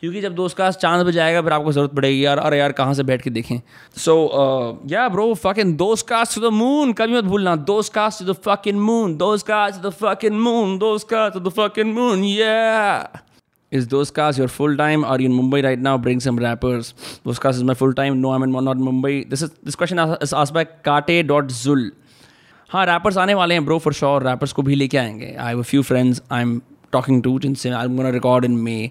क्योंकि 0.00 0.20
जब 0.20 0.34
दोस्त 0.34 0.56
का 0.56 0.70
चाँद 0.70 1.04
पे 1.06 1.12
जाएगा 1.12 1.42
फिर 1.42 1.52
आपको 1.52 1.72
ज़रूरत 1.72 1.90
पड़ेगी 1.90 2.24
यार 2.24 2.38
अरे 2.38 2.58
यार 2.58 2.72
कहाँ 2.72 2.94
से 2.94 3.02
बैठ 3.02 3.22
के 3.22 3.30
देखें 3.30 3.60
so 3.96 4.16
yeah 4.90 5.08
bro 5.08 5.32
fuck 5.34 5.58
in 5.58 5.74
दोस्त 5.76 6.08
कास्ट 6.08 6.34
टू 6.34 6.40
द 6.40 6.52
मून 6.52 6.92
कभी 6.92 7.16
मत 7.16 7.24
भूलना 7.24 7.54
Dostcast 7.92 8.24
to 8.24 8.32
the 8.32 8.36
fucking 8.68 8.80
moon 8.80 9.16
Dostcast 9.46 9.82
to 9.82 9.88
the 9.88 9.92
fucking 10.24 10.34
moon 10.40 10.76
Dostcast 11.10 11.34
to 11.34 11.40
the 11.40 11.52
fucking 11.78 11.92
moon 11.92 12.24
या 12.24 13.08
Is 13.72 13.88
those 13.88 14.10
cars 14.12 14.38
your 14.38 14.46
full 14.48 14.76
time? 14.76 15.04
Are 15.04 15.20
you 15.20 15.26
in 15.26 15.32
Mumbai 15.32 15.62
right 15.64 15.80
now? 15.86 15.98
Bring 15.98 16.20
some 16.20 16.36
rappers. 16.38 16.94
Those 17.24 17.38
cars 17.38 17.56
is 17.56 17.64
my 17.64 17.74
full 17.74 17.92
time. 17.92 18.20
No, 18.20 18.30
I'm 18.32 18.44
in, 18.44 18.52
not 18.52 18.76
in 18.76 18.84
Mumbai. 18.84 19.28
This 19.28 19.42
is 19.42 19.50
this 19.64 19.74
by 20.52 20.64
Kate.zul. 20.64 21.90
हाँ 22.70 22.84
rappers 22.86 23.16
आने 23.18 23.34
वाले 23.34 23.54
हैं 23.54 23.64
bro 23.64 23.78
for 23.78 23.92
sure 23.92 24.22
rappers 24.26 24.52
को 24.52 24.62
भी 24.62 24.74
लेके 24.74 24.98
आएँगे. 24.98 25.34
I 25.34 25.54
have 25.54 25.62
few 25.62 25.82
friends 25.82 26.22
I 26.32 26.42
am 26.42 26.60
talking 26.92 27.22
to 27.22 27.38
जिनसे 27.40 27.70
I 27.70 27.84
am 27.84 28.00
recording 28.44 28.56
may 28.62 28.90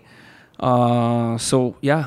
so 1.41 1.59
yeah 1.83 1.97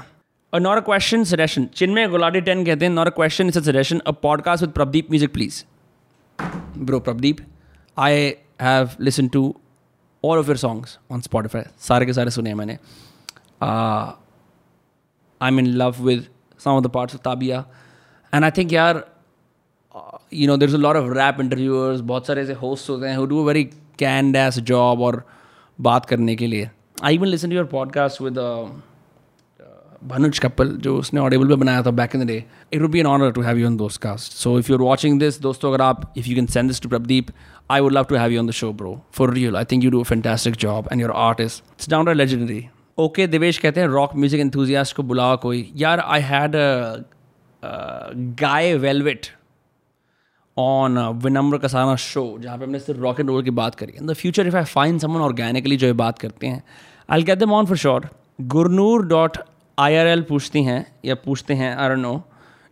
not 0.53 0.77
a 0.77 0.81
question 0.81 1.25
suggestion 1.25 1.65
Chinmay 1.77 2.09
Gulati 2.09 2.41
ten 2.41 2.65
कहते 2.67 2.85
हैं 2.85 2.93
not 2.93 3.07
a 3.07 3.11
question 3.17 3.49
is 3.49 3.59
a 3.59 3.63
suggestion 3.63 3.99
a 3.99 4.11
podcast 4.23 4.63
with 4.63 4.73
Pradeep 4.73 5.11
music 5.11 5.33
please 5.33 5.63
bro 6.79 7.01
Pradeep 7.01 7.37
I 7.97 8.33
have 8.63 8.91
listen 9.01 9.29
to 9.29 9.55
all 10.25 10.39
of 10.39 10.47
your 10.47 10.57
songs 10.57 10.99
on 11.11 11.21
Spotify 11.21 11.63
सारे 11.89 12.07
के 12.07 12.13
सारे 12.13 12.31
सुने 12.31 12.51
हैं 12.51 12.57
मैंने. 12.57 12.79
I 15.41 15.49
am 15.49 15.59
in 15.61 15.67
love 15.67 15.95
with 16.01 16.27
some 16.61 16.71
of 16.71 16.85
the 16.85 16.91
parts 16.91 17.15
of 17.15 17.23
Tabia 17.23 17.65
and 18.33 18.45
I 18.45 18.51
think 18.57 18.73
यार 18.73 19.05
you 20.35 20.47
know 20.49 20.57
there 20.57 20.69
is 20.69 20.77
a 20.77 20.79
lot 20.79 20.97
of 20.97 21.13
rap 21.19 21.41
interviewers 21.41 22.01
बहुत 22.01 22.27
सारे 22.27 22.43
ऐसे 22.43 22.53
होस्ट 22.53 22.91
होते 22.91 23.07
हैं 23.07 23.17
who 23.17 23.27
do 23.27 23.45
very 23.45 23.65
canned 23.99 24.37
S 24.37 24.59
job 24.59 25.01
और 25.01 25.23
बात 25.79 26.07
करने 26.07 26.37
के 26.37 26.47
लिए। 26.47 26.71
I 27.05 27.15
even 27.15 27.27
listen 27.27 27.51
to 27.51 27.57
your 27.57 27.65
podcast 27.65 28.23
with 28.23 28.83
Bhanuj 30.07 30.39
Kappal, 30.39 30.67
जो 30.67 30.97
उसने 30.97 31.21
ऑडिबल 31.21 31.49
पे 31.49 31.55
बनाया 31.55 31.83
था 31.83 31.91
back 31.91 32.15
in 32.15 32.21
the 32.23 32.27
day 32.27 32.45
it 32.73 32.81
would 32.81 32.91
be 32.91 33.01
an 33.01 33.07
honour 33.07 33.33
to 33.33 33.41
have 33.41 33.57
you 33.59 33.67
on 33.67 33.77
Dostcast 34.03 34.33
so 34.33 34.59
if 34.59 34.71
you 34.71 34.77
are 34.77 34.83
watching 34.83 35.19
this 35.21 35.41
दोस्तों, 35.41 35.73
अगर 35.73 35.83
आप 35.83 36.15
if 36.17 36.27
you 36.29 36.35
can 36.35 36.47
send 36.47 36.69
this 36.69 36.81
to 36.81 36.89
Pradeep 36.89 37.27
I 37.71 37.81
would 37.81 37.93
love 37.93 38.05
to 38.05 38.17
have 38.17 38.31
you 38.31 38.41
on 38.41 38.47
the 38.47 38.51
show 38.51 38.73
bro 38.73 39.03
for 39.13 39.33
real 39.35 39.57
I 39.57 39.65
think 39.65 39.85
you 39.85 39.91
do 39.91 40.03
fantastic 40.03 40.57
job 40.57 40.89
and 40.93 41.01
your 41.01 41.11
art 41.17 41.41
is 41.41 41.47
it's 41.47 41.91
down 41.91 42.13
legendary 42.17 42.67
okay 42.99 43.27
Divesh 43.27 43.59
कहते 43.59 43.81
हैं 43.81 43.89
rock 43.89 44.15
music 44.17 44.41
enthusiast 44.41 44.97
को 44.97 45.03
बुलाओ 45.03 45.37
कोई। 45.37 45.71
यार 45.77 46.01
I 46.01 46.21
had 46.21 46.53
guy 48.41 48.75
velvet 48.77 49.27
on 50.59 50.99
Vinamr 50.99 51.59
Kasana 51.59 51.97
show 51.97 52.37
जहाँ 52.41 52.59
पे 52.59 52.65
हमने 52.65 52.79
सिर्फ़ 52.79 53.01
रॉक 53.01 53.21
एंड 53.21 53.29
रोल 53.29 53.43
की 53.43 53.51
बात 53.51 53.75
करी 53.75 53.93
in 54.01 54.07
the 54.07 54.13
future 54.13 54.47
if 54.47 54.57
I 54.57 54.65
find 54.65 54.99
someone 54.99 55.21
organically 55.21 55.77
जो 55.77 55.87
ये 55.87 55.93
बात 55.93 56.19
करते 56.19 56.47
हैं 56.47 56.65
I 57.11 57.23
get 57.23 57.39
them 57.39 57.53
on 57.53 57.67
for 57.67 57.77
sure 57.77 58.09
Gurnoor 58.41 59.07
dot 59.07 59.39
I 59.79 59.97
R 59.97 60.07
L 60.07 60.23
पूछती 60.23 60.63
हैं, 60.63 60.97
या 61.05 61.15
पूछते 61.15 61.55
हैं 61.55 61.89
don't 61.89 61.99
know 61.99 62.25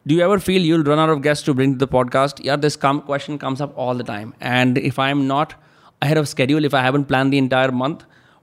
do 0.08 0.14
you 0.14 0.20
ever 0.20 0.38
feel 0.38 0.64
you'll 0.64 0.84
run 0.84 0.98
out 0.98 1.10
of 1.10 1.18
guest 1.18 1.46
to 1.46 1.54
bring 1.54 1.76
the 1.76 1.84
podcast 1.84 2.46
यार 2.46 2.56
this 2.56 2.76
come 2.76 2.98
question 2.98 3.36
comes 3.36 3.62
up 3.62 3.74
all 3.78 3.98
the 3.98 4.06
time 4.06 4.32
and 4.42 4.78
if 4.78 5.00
I 5.00 5.10
am 5.10 5.18
not 5.18 5.52
I 6.02 6.08
have 6.08 6.24
schedule 6.24 6.64
if 6.64 6.76
I 6.76 6.82
haven't 6.82 7.02
plan 7.02 7.30
the 7.30 7.34
entire 7.34 7.70
month 7.70 7.94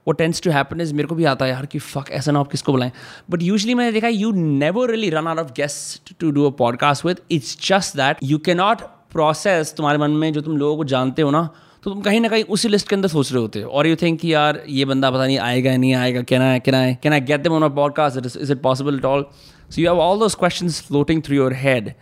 वो 0.06 0.12
tends 0.12 0.42
to 0.42 0.50
happen 0.50 0.80
is 0.80 0.94
मेरे 0.94 1.08
को 1.08 1.14
भी 1.14 1.24
आता 1.24 1.44
है, 1.44 1.50
यार, 1.50 1.66
कि 1.66 1.78
fuck 1.78 2.04
ऐसा 2.10 2.32
ना 2.32 2.40
आप 2.40 2.48
किसको 2.48 2.72
बुलाएँ। 2.72 2.92
बट 3.30 3.42
यूजली 3.42 3.74
मैंने 3.74 3.92
देखा 3.92 4.08
you 4.08 4.30
never 4.32 4.90
really 4.90 5.10
run 5.10 5.26
out 5.26 5.38
of 5.38 5.48
guest 5.48 6.14
to 6.20 6.30
do 6.30 6.46
a 6.46 6.50
podcast 6.50 7.04
with 7.04 7.16
it's 7.30 7.68
just 7.68 7.96
that 7.96 8.16
you 8.22 8.38
can 8.38 8.56
not 8.56 8.93
process 9.14 9.74
तुम्हारे 9.76 9.98
मन 9.98 10.10
में 10.12 10.32
जो 10.32 10.40
तुम 10.40 10.56
लोगों 10.56 10.76
को 10.76 10.84
जानते 10.92 11.22
हो 11.22 11.30
ना 11.30 11.48
तो 11.82 11.90
तुम 11.90 12.00
कहीं 12.00 12.20
ना 12.20 12.28
कहीं 12.28 12.44
उसी 12.48 12.68
लिस्ट 12.68 12.88
के 12.88 12.96
अंदर 12.96 13.08
सोच 13.08 13.32
रहे 13.32 13.40
होते 13.42 13.60
हो। 13.62 13.70
और 13.70 13.86
यू 13.86 13.96
थिंक 13.96 14.18
कि 14.20 14.32
यार, 14.34 14.62
ये 14.68 14.84
बंदा 14.84 15.10
पता 15.10 15.26
नहीं 15.26 15.38
आएगा 15.38 15.76
नहीं 15.76 15.94
आएगा 15.94 16.22
can 16.22 16.42
I 16.42 16.60
can 16.60 16.74
I 16.74 16.94
can 17.02 17.12
I 17.12 17.20
get 17.20 17.40
them 17.40 17.52
on 17.52 17.68
podcast 17.74 18.36
is 18.36 18.52
it 18.52 18.60
possible 18.62 18.94
at 18.94 19.04
all 19.04 19.26
so 19.70 19.80
you 19.80 19.88
have 19.88 20.00
all 20.00 20.18
those 20.18 20.34
question 20.34 20.68
floating 20.88 21.22
through 21.22 21.36
your 21.36 21.54
head 21.54 21.92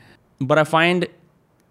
but 0.42 0.58
I 0.58 0.64
find 0.64 1.06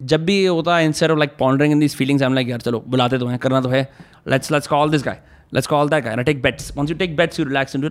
जब 0.01 0.25
भी 0.25 0.39
ये 0.41 0.47
होता 0.47 0.77
है 0.77 0.85
instead 0.85 1.11
of 1.11 1.19
like 1.19 1.35
pondering 1.39 1.71
in 1.71 1.79
this 1.79 1.95
feelings 1.95 2.23
I 2.23 2.29
am 2.29 2.33
like 2.33 2.49
यार 2.49 2.61
चलो, 2.61 2.83
बुलाते 2.87 3.17
तो 3.17 3.27
हैं, 3.27 3.37
करना 3.39 3.61
तो 3.61 3.69
है। 3.69 3.87
Let's 4.27 4.51
let's 4.51 4.67
call 4.67 4.89
this 4.89 5.03
guy 5.03 5.19
let's 5.53 5.67
call 5.67 5.89
that 5.89 6.03
guy 6.03 6.23
take 6.23 6.41
bets 6.41 6.71
once 6.77 6.89
you 6.89 6.95
take 6.95 7.15
bets 7.15 7.39
you 7.39 7.45
relax 7.45 7.75
in 7.75 7.81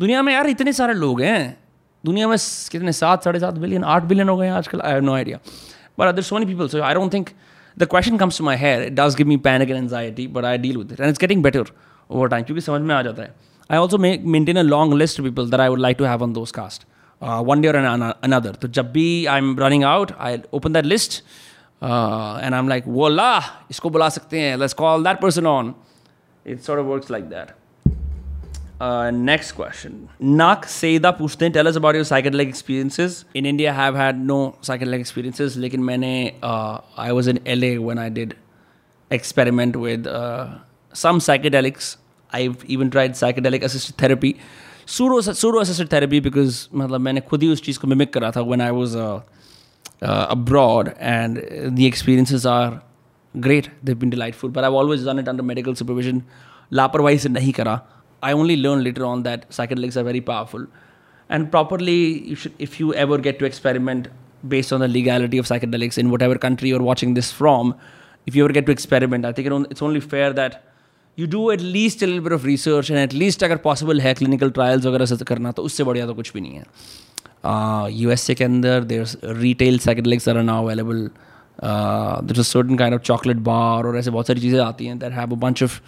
दुनिया 0.00 0.22
में 0.22 0.32
यार 0.32 0.46
इतने 0.46 0.72
सारे 0.72 0.94
लोग 0.94 1.20
हैं। 1.20 1.64
दुनिया 2.04 2.28
में 2.28 2.36
कितने, 2.70 2.92
सात, 2.92 3.24
साढ़े 3.24 3.40
सात 3.40 3.54
बिलियन 3.54 3.84
आठ 3.84 4.02
बिलियन 4.02 4.28
हो 4.28 4.36
गए 4.36 4.46
हैं 4.46 4.52
आजकल। 4.52 4.80
I 4.80 4.92
have 4.92 5.02
no 5.02 5.14
idea 5.14 5.38
But 5.99 6.07
other 6.07 6.21
so 6.21 6.35
many 6.35 6.53
people 6.53 6.67
so 6.67 6.81
I 6.81 6.93
don't 6.93 7.13
think 7.13 7.29
the 7.77 7.87
question 7.87 8.17
comes 8.17 8.37
to 8.37 8.43
my 8.43 8.55
head. 8.55 8.81
It 8.83 8.95
does 8.95 9.15
give 9.15 9.27
me 9.27 9.35
panic 9.37 9.69
and 9.69 9.77
anxiety, 9.77 10.23
but 10.27 10.45
I 10.45 10.57
deal 10.57 10.79
with 10.79 10.91
it. 10.91 10.99
And 10.99 11.09
it's 11.09 11.21
getting 11.23 11.43
better 11.43 11.61
over 12.09 12.29
time 12.31 12.45
क्योंकि 12.45 12.61
समझ 12.61 12.81
में 12.81 12.95
आ 12.95 13.01
जाता 13.01 13.23
है 13.23 13.33
I 13.69 13.77
also 13.83 13.99
make, 14.05 14.25
maintain 14.35 14.57
a 14.57 14.63
long 14.63 14.95
list 15.01 15.19
of 15.19 15.25
people 15.25 15.45
that 15.53 15.63
I 15.65 15.69
would 15.69 15.83
like 15.85 15.97
to 15.99 16.07
have 16.09 16.25
on 16.27 16.33
those 16.39 16.55
cast. 16.59 16.87
One 17.21 17.61
day 17.61 17.67
और 17.67 17.75
another 17.75 18.55
तो 18.61 18.67
जब 18.67 18.91
भी 18.91 19.25
I 19.25 19.37
am 19.37 19.59
running 19.59 19.83
out 19.83 20.11
I 20.19 20.37
open 20.53 20.73
that 20.73 20.85
list 20.85 21.21
and 21.83 22.53
I 22.53 22.59
am 22.59 22.69
like 22.69 22.83
वो 22.87 23.07
ला 23.09 23.31
इसको 23.71 23.89
बुला 23.89 24.07
सकते 24.09 24.39
हैं 24.41 24.55
let's 24.57 24.73
call 24.81 25.03
that 25.03 25.19
person 25.21 25.47
on 25.47 25.73
it 26.45 26.61
sort 26.61 26.81
of 26.81 26.85
works 26.85 27.11
like 27.11 27.25
that 27.29 27.51
Next 28.82 29.54
question 29.56 29.92
नाक 30.36 30.64
सेदा 30.64 31.10
पूछते 31.10 31.44
हैं 31.44 31.52
tell 31.54 31.66
about 31.66 31.94
your 31.94 32.04
cycle 32.04 32.40
experiences 32.40 33.24
in 33.36 33.46
India 33.46 33.72
have 33.72 33.96
had 33.96 34.16
no 34.16 34.38
cycle 34.62 34.94
experiences 34.94 35.56
लेकिन 35.56 35.80
मैंने 35.80 36.14
I 36.44 37.10
was 37.10 37.30
in 37.30 37.38
L 37.46 37.64
A 37.64 37.76
one 37.76 37.98
I 37.98 38.10
did 38.10 38.34
experiment 39.10 39.76
with 39.76 40.08
some 40.94 41.18
psychedelics 41.18 41.96
I 42.34 42.50
even 42.70 42.88
tried 42.88 43.14
psychedelic 43.14 43.64
assisted 43.64 44.02
therapy 44.02 44.34
सूरो 44.86 45.60
assisted 45.60 45.92
therapy 45.92 46.20
because 46.20 46.66
मतलब 46.74 47.00
मैंने 47.00 47.20
खुद 47.20 47.42
ही 47.42 47.48
उस 47.48 47.62
चीज़ 47.62 47.78
को 47.78 47.88
mimic 47.88 48.12
करा 48.14 48.30
था 48.30 48.40
when 48.40 48.60
I 48.60 48.70
was 48.70 48.96
abroad 50.02 50.90
and 51.00 51.38
the 51.70 51.80
experiences 51.80 52.46
are 52.46 52.80
great 53.34 53.72
दिन 53.84 54.10
delightful 54.10 54.50
but 54.50 54.64
I 54.64 54.70
always 54.70 55.06
done 55.08 55.18
it 55.18 55.28
under 55.28 55.42
medical 55.42 55.74
supervision 55.74 56.22
लापरवाही 56.72 57.18
से 57.18 57.28
नहीं 57.28 57.52
करा। 57.52 57.80
I 58.23 58.31
only 58.33 58.55
learned 58.57 58.83
later 58.83 59.05
on 59.05 59.23
that 59.23 59.49
psychedelics 59.49 59.97
are 59.97 60.03
very 60.03 60.21
powerful. 60.21 60.65
And 61.29 61.51
properly, 61.51 62.27
you 62.29 62.35
should, 62.35 62.53
if 62.59 62.79
you 62.79 62.93
ever 62.93 63.17
get 63.17 63.39
to 63.39 63.45
experiment 63.45 64.07
based 64.47 64.73
on 64.73 64.79
the 64.79 64.87
legality 64.87 65.37
of 65.37 65.45
psychedelics 65.45 65.97
in 65.97 66.09
whatever 66.09 66.37
country 66.37 66.69
you're 66.69 66.81
watching 66.81 67.13
this 67.13 67.31
from, 67.31 67.75
if 68.27 68.35
you 68.35 68.43
ever 68.43 68.53
get 68.53 68.65
to 68.65 68.71
experiment, 68.71 69.25
I 69.25 69.31
think 69.31 69.47
it's 69.69 69.81
only 69.81 69.99
fair 69.99 70.33
that 70.33 70.63
you 71.17 71.27
do 71.27 71.51
at 71.51 71.61
least 71.61 72.01
a 72.01 72.07
little 72.07 72.23
bit 72.23 72.31
of 72.31 72.45
research 72.45 72.89
and 72.89 72.99
at 72.99 73.13
least 73.13 73.43
अगर 73.43 73.61
possible 73.63 73.99
है 74.01 74.13
clinical 74.15 74.51
trials 74.57 74.85
वगैरह 74.85 75.05
से 75.05 75.25
करना 75.31 75.51
तो 75.51 75.63
उससे 75.69 75.83
बढ़िया 75.83 76.05
तो 76.07 76.13
कुछ 76.15 76.31
भी 76.33 76.41
नहीं 76.41 76.59
है 76.59 77.91
यू 78.01 78.09
एस 78.11 78.29
ए 78.29 78.35
के 78.35 78.43
अंदर 78.43 78.83
there 78.91 79.05
retail 79.39 79.79
psychedelics 79.79 80.27
are 80.29 80.41
now 80.43 80.65
available 80.65 81.09
there 82.29 82.39
a 82.39 82.43
certain 82.51 82.77
kind 82.77 82.95
of 82.95 83.01
chocolate 83.01 83.37
bar 83.49 83.85
और 83.87 83.97
ऐसे 83.97 84.11
बहुत 84.11 84.27
सारी 84.27 84.41
चीज़ें 84.41 84.59
आती 84.65 84.85
हैं 84.85 84.97
that 84.99 85.13
have 85.13 85.31
a 85.31 85.39
bunch 85.45 85.63
of 85.63 85.81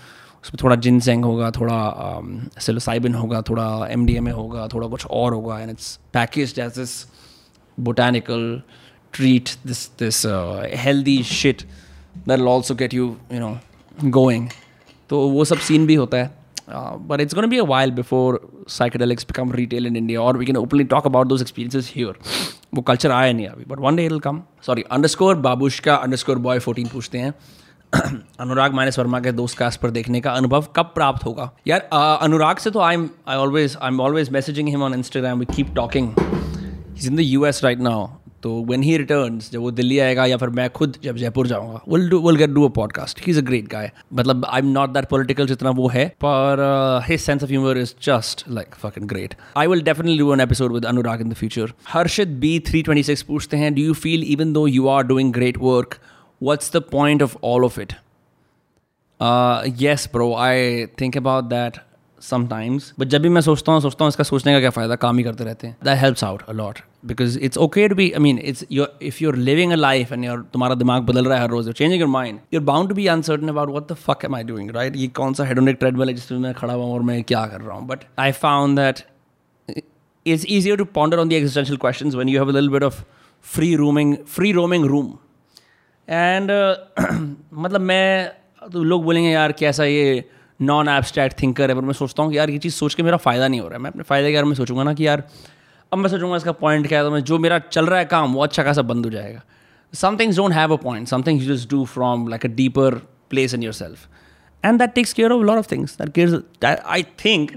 उसमें 0.47 0.59
थोड़ा 0.63 0.77
जिनसेंग 0.77 1.25
होगा, 1.25 1.51
थोड़ा 1.51 2.61
सेलोसाइबिन 2.61 3.15
होगा, 3.15 3.41
थोड़ा 3.43 3.67
एम 3.91 4.05
डी 4.07 4.15
एम 4.17 4.29
ए 4.29 4.33
होगा, 4.33 4.67
थोड़ा 4.75 4.89
कुछ 4.89 5.07
और 5.07 5.35
होगा 5.35 5.59
and 5.61 5.71
it's 5.71 5.99
package 6.15 6.59
as 6.59 6.79
this 6.79 6.93
botanical 7.79 8.63
treat 9.13 9.51
this 9.67 9.87
this 9.99 10.23
healthy 10.85 11.23
shit 11.25 11.63
that 11.63 12.39
will 12.39 12.49
also 12.49 12.75
get 12.75 12.95
you 12.95 13.15
you 13.33 13.41
know 13.41 13.59
going 14.11 14.49
तो 15.11 15.21
वो 15.29 15.45
सब 15.45 15.59
सीन 15.67 15.87
भी 15.87 15.95
होता 15.95 16.17
है। 16.17 16.35
But 17.09 17.21
it's 17.21 17.35
gonna 17.35 17.49
be 17.51 17.59
a 17.59 17.65
while 17.65 17.91
before 17.93 18.41
psychedelics 18.69 19.25
become 19.25 19.53
retail 19.53 19.87
in 19.87 19.97
India 19.97 20.21
और 20.21 20.37
we 20.39 20.47
can 20.47 20.57
openly 20.57 20.85
talk 20.85 21.07
about 21.07 21.27
those 21.27 21.41
experiences 21.43 21.93
here 21.97 22.15
वो 22.75 22.83
culture 22.83 23.11
आया 23.13 23.33
नहीं 23.33 23.47
अभी 23.49 23.65
but 23.65 23.79
one 23.81 23.97
day 23.97 24.07
it 24.07 24.21
come 24.23 24.43
sorry 24.67 24.83
underscore 25.09 25.35
Babush 25.45 25.79
का 25.81 25.95
अंडर 25.97 26.17
स्कोर 26.17 26.39
बॉय 26.39 26.59
फोर्टीन 26.59 26.89
पूछते 26.89 27.19
हैं। 27.19 27.35
अनुराग 28.41 28.75
minus 28.75 28.99
Verma 28.99 29.21
के 29.21 29.33
दोस्त 29.33 29.59
कास्ट 29.59 29.81
पर 29.81 29.91
देखने 29.91 30.21
का 30.21 30.31
अनुभव 30.31 30.67
कब 30.77 30.93
प्राप्त 30.95 31.25
होगा? 31.25 31.51
यार 31.67 31.89
अनुराग 32.23 32.57
से 32.57 32.71
तो 32.71 32.81
I 32.81 32.95
am 32.95 33.09
I 33.29 33.37
always 33.37 33.77
I 33.83 33.89
am 33.89 34.01
always 34.01 34.31
messaging 34.31 34.69
him 34.69 34.83
on 34.83 34.95
Instagram 34.95 35.39
we 35.39 35.47
keep 35.57 35.75
talking 35.75 36.13
in 37.05 37.17
the 37.17 37.21
U 37.21 37.47
S 37.47 37.65
right 37.65 37.79
now 37.79 38.07
तो 38.43 38.65
वेन 38.65 38.83
ही 38.83 38.97
रिटर्न 38.99 39.39
जब 39.53 39.61
वो 39.61 39.71
दिल्ली 39.71 39.99
आएगा 39.99 40.27
या 40.27 40.37
फिर 40.37 40.49
मैं 40.49 40.71
खुद 40.71 40.97
जब 41.03 41.17
जयपुर 41.17 41.47
जाऊँगा 41.47 41.81
will 41.89 42.09
do 42.11 42.19
will 42.27 42.37
get 42.37 42.51
do 42.51 42.65
a 42.65 42.69
podcast 42.69 43.21
he 43.21 43.31
is 43.33 43.39
a 43.39 43.43
great 43.43 43.69
guy 43.69 43.91
मतलब 44.15 44.45
I 44.45 44.61
am 44.61 44.67
not 44.67 44.91
that 44.91 45.05
political 45.05 45.47
जितना 45.47 45.71
वो 45.71 45.89
है, 45.89 46.09
पर 46.09 47.05
his 47.09 47.21
sense 47.21 47.43
of 47.43 47.51
humour 47.51 47.79
is 47.79 47.95
just 48.03 48.45
like 48.49 48.75
fucking 48.75 49.09
great 49.09 49.35
I 49.57 49.67
will 49.67 49.83
definitely 49.83 50.19
do 50.19 50.33
an 50.33 50.41
episode 50.41 50.73
with 50.73 50.85
Anurag 50.85 51.21
in 51.21 51.29
the 51.29 51.35
future 51.35 51.73
Harshit 51.89 52.29
B 52.29 52.59
three 52.61 52.83
twenty 52.83 53.03
six 53.03 53.23
पूछते 53.23 53.57
हैं 53.57 53.75
do 53.75 53.83
you 53.83 53.95
feel 53.95 54.23
even 54.23 54.53
though 54.53 54.67
you 54.67 54.89
are 54.89 55.03
doing 55.03 55.33
great 55.33 55.59
work 55.59 55.95
what's 56.39 56.69
the 56.71 56.81
point 56.81 57.23
of 57.23 57.37
all 57.41 57.65
of 57.65 57.79
it? 57.79 57.95
Uh, 59.21 59.67
yes, 59.77 60.07
bro. 60.07 60.35
I 60.35 60.89
think 60.97 61.17
about 61.17 61.49
that 61.51 61.81
sometimes. 62.19 62.93
But 62.99 63.09
जब 63.09 63.23
भी 63.23 63.29
मैं 63.29 63.41
सोचता 63.41 63.73
हूँ 63.73 63.81
सोचता 63.81 64.05
हूँ 64.05 64.11
इसका 64.11 64.25
सोचने 64.25 64.53
का 64.53 64.61
क्या 64.61 64.71
फ़ायदा 64.71 64.97
काम 64.97 65.19
ही 65.19 65.25
करते 65.25 65.45
रहते 65.45 65.67
हैं 65.67 65.77
That 65.85 65.99
helps 65.99 66.23
out 66.23 66.43
a 66.49 66.55
lot 66.61 66.83
because 67.13 67.37
it's 67.37 67.57
okay 67.67 67.89
to 67.89 67.97
be. 68.01 68.07
I 68.17 68.23
mean, 68.27 68.39
it's 68.53 68.65
you're 68.69 68.89
if 69.11 69.21
you're 69.23 69.37
living 69.49 69.73
a 69.73 69.81
life 69.83 70.13
and 70.17 70.29
you're 70.29 70.43
तुम्हारा 70.53 70.75
दिमाग 70.75 71.03
बदल 71.11 71.27
रहा 71.27 71.37
है 71.37 71.43
हर 71.43 71.51
रोज 71.51 71.69
you're 71.69 71.79
changing 71.81 72.05
your 72.05 72.13
mind. 72.15 72.41
You're 72.55 72.67
bound 72.71 72.93
to 72.95 72.99
be 73.01 73.07
uncertain 73.17 73.53
about 73.55 73.75
what 73.77 73.89
the 73.93 73.99
fuck 74.07 74.25
am 74.31 74.39
I 74.41 74.45
doing, 74.53 74.73
right? 74.79 74.97
ये 74.97 75.09
कौन 75.21 75.35
सा 75.35 75.49
hedonic 75.51 75.81
treadmill 75.83 76.09
है 76.09 76.15
जिसमें 76.15 76.39
मैं 76.39 76.55
खड़ा 76.55 76.75
हुआ 76.75 76.87
और 76.95 77.03
मैं 77.11 77.23
क्या 77.33 77.47
कर 77.47 77.61
रहा 77.61 77.77
हूँ. 77.77 77.87
But 77.89 78.07
I 78.19 78.31
found 78.45 78.79
that 78.79 79.05
it's 80.25 80.45
easier 80.57 80.77
to 80.77 80.85
ponder 80.99 81.21
on 81.25 81.29
the 81.29 81.37
existential 81.37 81.79
questions 81.87 82.17
when 82.17 82.29
you 82.29 82.39
have 82.39 82.49
a 82.49 82.59
little 82.59 82.71
bit 82.71 82.83
of 82.83 83.05
free 83.55 83.77
roaming, 83.77 84.17
free 84.25 84.53
roaming 84.53 84.87
room. 84.95 85.19
And 86.09 86.51
uh, 86.51 87.11
मतलब 87.55 87.81
मैं 87.81 88.33
तो 88.73 88.83
लोग 88.83 89.05
बोलेंगे 89.05 89.31
यार 89.31 89.53
कैसा 89.53 89.85
ये 89.85 90.25
नॉन 90.61 90.89
एब्स्ट्रैक्ट 90.89 91.43
थिंकर 91.43 91.71
है? 91.71 91.77
पर 91.77 91.83
मैं 91.83 91.93
सोचता 91.93 92.23
हूँ 92.23 92.31
कि 92.33 92.39
यार 92.39 92.51
ये 92.51 92.59
चीज़ 92.59 92.75
सोच 92.75 92.95
के 92.95 93.03
मेरा 93.03 93.17
फ़ायदा 93.17 93.49
नहीं 93.49 93.61
हो 93.61 93.69
रहा 93.69 93.77
है। 93.77 93.83
मैं 93.83 93.91
अपने 93.91 94.03
फ़ायदे 94.03 94.31
के 94.31 94.37
बारे 94.37 94.47
में 94.47 94.55
सोचूँगा 94.55 94.83
ना 94.83 94.95
कि 94.95 95.07
यार 95.07 95.23
अब 95.93 95.99
मैं 95.99 96.11
सोचूँगा 96.11 96.37
इसका 96.37 96.53
पॉइंट 96.53 96.87
क्या 96.89 96.99
है 96.99 97.05
तो 97.05 97.11
मैं 97.11 97.21
जो 97.21 97.39
मेरा 97.39 97.59
चल 97.59 97.87
रहा 97.87 97.99
है 97.99 98.05
काम 98.05 98.35
वो 98.35 98.43
अच्छा 98.43 98.63
खासा 98.63 98.83
बंद 98.83 99.05
हो 99.05 99.11
जाएगा। 99.11 99.43
Some 99.93 100.17
things 100.17 100.37
don't 100.37 100.53
have 100.53 100.73
a 100.73 100.77
point 100.77 101.09
some 101.09 101.23
things 101.23 101.45
just 101.45 101.71
do 101.71 101.85
from 101.85 102.29
like 102.29 102.47
a 102.47 102.49
deeper 102.49 102.95
place 103.31 103.55
in 103.55 103.63
your 103.63 103.73
self 103.73 104.09
and 104.65 104.79
that 104.79 104.93
takes 104.93 105.13
care 105.13 105.33
of 105.33 105.45
lot 105.45 105.59
of 105.59 105.71
things 105.73 105.97
that 105.99 106.13
care 106.13 106.77
I 106.87 107.03
think 107.25 107.51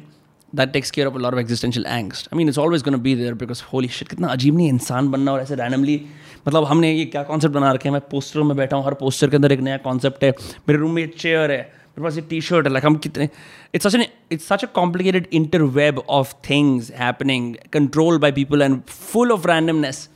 that 0.56 0.72
takes 0.72 0.92
care 0.92 1.08
of 1.08 1.18
lot 1.18 1.34
of 1.34 1.40
existential 1.40 1.86
angst 1.86 2.28
I 2.28 2.38
mean 2.38 2.48
it's 2.48 2.60
always 2.60 2.84
gonna 2.84 2.98
be 2.98 3.16
there 3.16 3.34
because 3.34 3.64
holy 3.74 3.88
shit 3.88 4.08
कितना 4.08 4.28
अजीब 4.28 4.56
नहीं 4.56 4.70
इंसान 4.70 5.12
बनना 5.12 5.34
और 5.34 5.40
ऐसे 5.40 5.56
randomly 5.56 6.02
मतलब 6.48 6.64
हमने 6.66 6.92
ये 6.92 7.06
क्या 7.06 7.24
कॉन्सेप्ट 7.24 7.56
बना 7.56 7.72
रखे 7.72 7.90
हैं? 7.90 7.94
मैं 7.94 8.02
पोस्टर 8.12 8.42
में 8.42 8.56
बैठा 8.58 8.78
हूँ 8.78 8.86
हर 8.86 8.94
पोस्टर 8.94 9.30
के 9.30 9.36
अंदर 9.36 9.52
एक 9.52 9.60
नया 9.60 9.78
कॉन्सेप्ट 9.78 10.24
है। 10.24 10.30
मेरे 10.70 10.80
रूम 10.80 10.92
में 10.92 11.04
एक 11.04 11.18
चेयर 11.20 11.52
है 11.52 11.58
मेरे 11.58 12.04
पास 12.04 12.16
ये 12.16 12.22
टी 12.30 12.42
शर्ट 12.42 12.68
है 12.68 12.72
लाइक 12.74 12.86
हम 12.86 12.96
कितने 12.98 13.30
it's 13.76 13.88
such 13.88 13.96
an 13.96 14.06
it's 14.32 14.48
such 14.48 14.64
a 14.64 14.68
complicated 14.76 15.28
inter 15.34 15.62
web 15.78 16.00
of 16.10 16.34
things 16.50 16.92
happening 16.98 17.56
control 17.74 18.18
by 18.20 18.32
people 18.32 18.62
and 18.62 18.82
full 18.84 19.32
of 19.32 19.48
randomness 19.48 20.08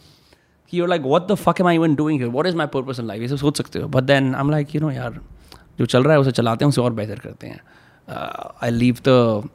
कि 0.70 0.80
you're 0.80 0.90
like 0.90 1.02
what 1.02 1.28
the 1.32 1.36
fuck 1.36 1.62
am 1.62 1.68
I 1.68 1.76
even 1.76 1.96
doing 1.96 2.24
what 2.34 2.48
is 2.48 2.56
my 2.56 2.68
purpose 2.74 3.00
in 3.00 3.08
life 3.08 3.22
ये 3.22 3.28
सब 3.28 3.38
सोच 3.38 3.58
सकते 3.58 3.80
हो। 3.80 3.88
But 3.88 4.04
then 4.04 4.34
I 4.36 4.42
am 4.42 4.52
like 4.52 4.76
you 4.76 4.82
know 4.82 4.92
यार 4.92 5.20
जो 5.80 5.86
चल 5.86 6.04
रहा 6.04 6.14
है 6.14 6.20
उसे 6.20 6.32
चलाते 6.32 6.66
हैं 6.66 6.70
उसे 6.70 6.82
और 6.82 6.94
बेहतर 6.94 7.20
करते 7.20 7.48
हैं। 7.48 7.60
I 8.64 8.70
leave 8.70 8.98
the 9.08 9.50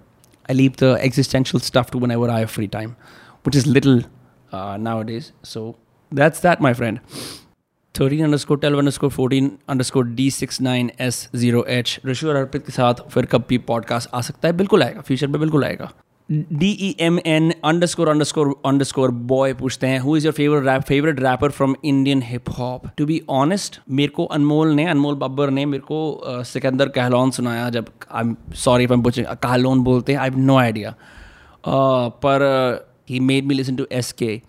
I 0.48 0.54
leave 0.56 0.76
the 0.80 0.90
existential 1.06 1.60
stuff 1.64 1.90
to 1.94 1.98
whenever 2.02 2.28
I 2.34 2.36
have 2.42 2.52
free 2.52 2.68
time, 2.74 2.92
which 3.46 3.56
is 3.58 3.66
little 3.66 3.98
uh, 4.58 4.76
nowadays. 4.84 5.26
So 5.50 5.64
that's 6.12 6.40
that, 6.40 6.60
my 6.60 6.72
friend. 6.74 7.00
13 7.94 8.24
underscore 8.24 8.56
12 8.56 8.78
underscore 8.78 9.10
14 9.10 9.50
underscore 9.68 10.04
D69S0H 10.18 11.98
Rishi 12.06 12.26
और 12.26 12.36
अर्पित 12.36 12.66
के 12.66 12.72
साथ 12.72 12.94
फिर 13.10 13.26
कब 13.26 13.44
भी 13.48 13.58
पॉडकास्ट 13.58 14.10
आ 14.14 14.20
सकता 14.20 14.48
है? 14.48 14.56
बिल्कुल 14.56 14.82
आएगा 14.82 15.00
फ्यूचर 15.00 15.26
में 15.26 15.40
बिल्कुल 15.40 15.64
आएगा। 15.64 15.90
D 16.32 16.70
E 16.70 16.96
M 17.00 17.18
N 17.26 17.52
underscore 17.86 18.08
underscore 18.24 18.54
underscore 18.84 19.10
boy 19.10 19.54
पूछते 19.54 19.86
हैं 19.86 19.98
who 20.00 20.16
is 20.16 20.24
your 20.24 20.32
favourite 20.32 20.64
rap 20.64 20.82
favourite 20.82 21.20
rapper 21.20 21.50
from 21.50 21.74
Indian 21.84 22.22
hip 22.22 22.50
hop 22.58 22.82
to 22.96 23.06
be 23.06 23.22
honest 23.28 23.80
मेरे 23.90 24.08
को 24.08 24.24
अनमोल 24.24 24.68
ने 24.68 24.84
अनमोल 24.84 25.14
बब्बर 25.14 25.50
ने 25.50 25.66
मेरे 25.66 25.82
को 25.82 26.22
सिकंदर 26.44 26.88
कहलोन 26.88 27.30
सुनाया 27.30 27.70
जब 27.70 27.86
आई 28.12 28.22
एम 28.22 28.36
सॉरी 28.54 28.84
इफ़ 28.84 28.92
पूछे 28.92 29.26
कहलोन 29.42 29.80
बोलते 29.80 30.12
हैं 30.12 30.20
आई 30.20 30.28
हैव 30.28 30.38
नो 30.38 30.56
आइडिया 30.56 30.94
पर 32.24 32.40
he 33.10 33.20
made 33.20 33.44
me 33.44 33.54
listen 33.54 33.76
to 33.76 33.86
S 33.92 34.12
K 34.12 34.42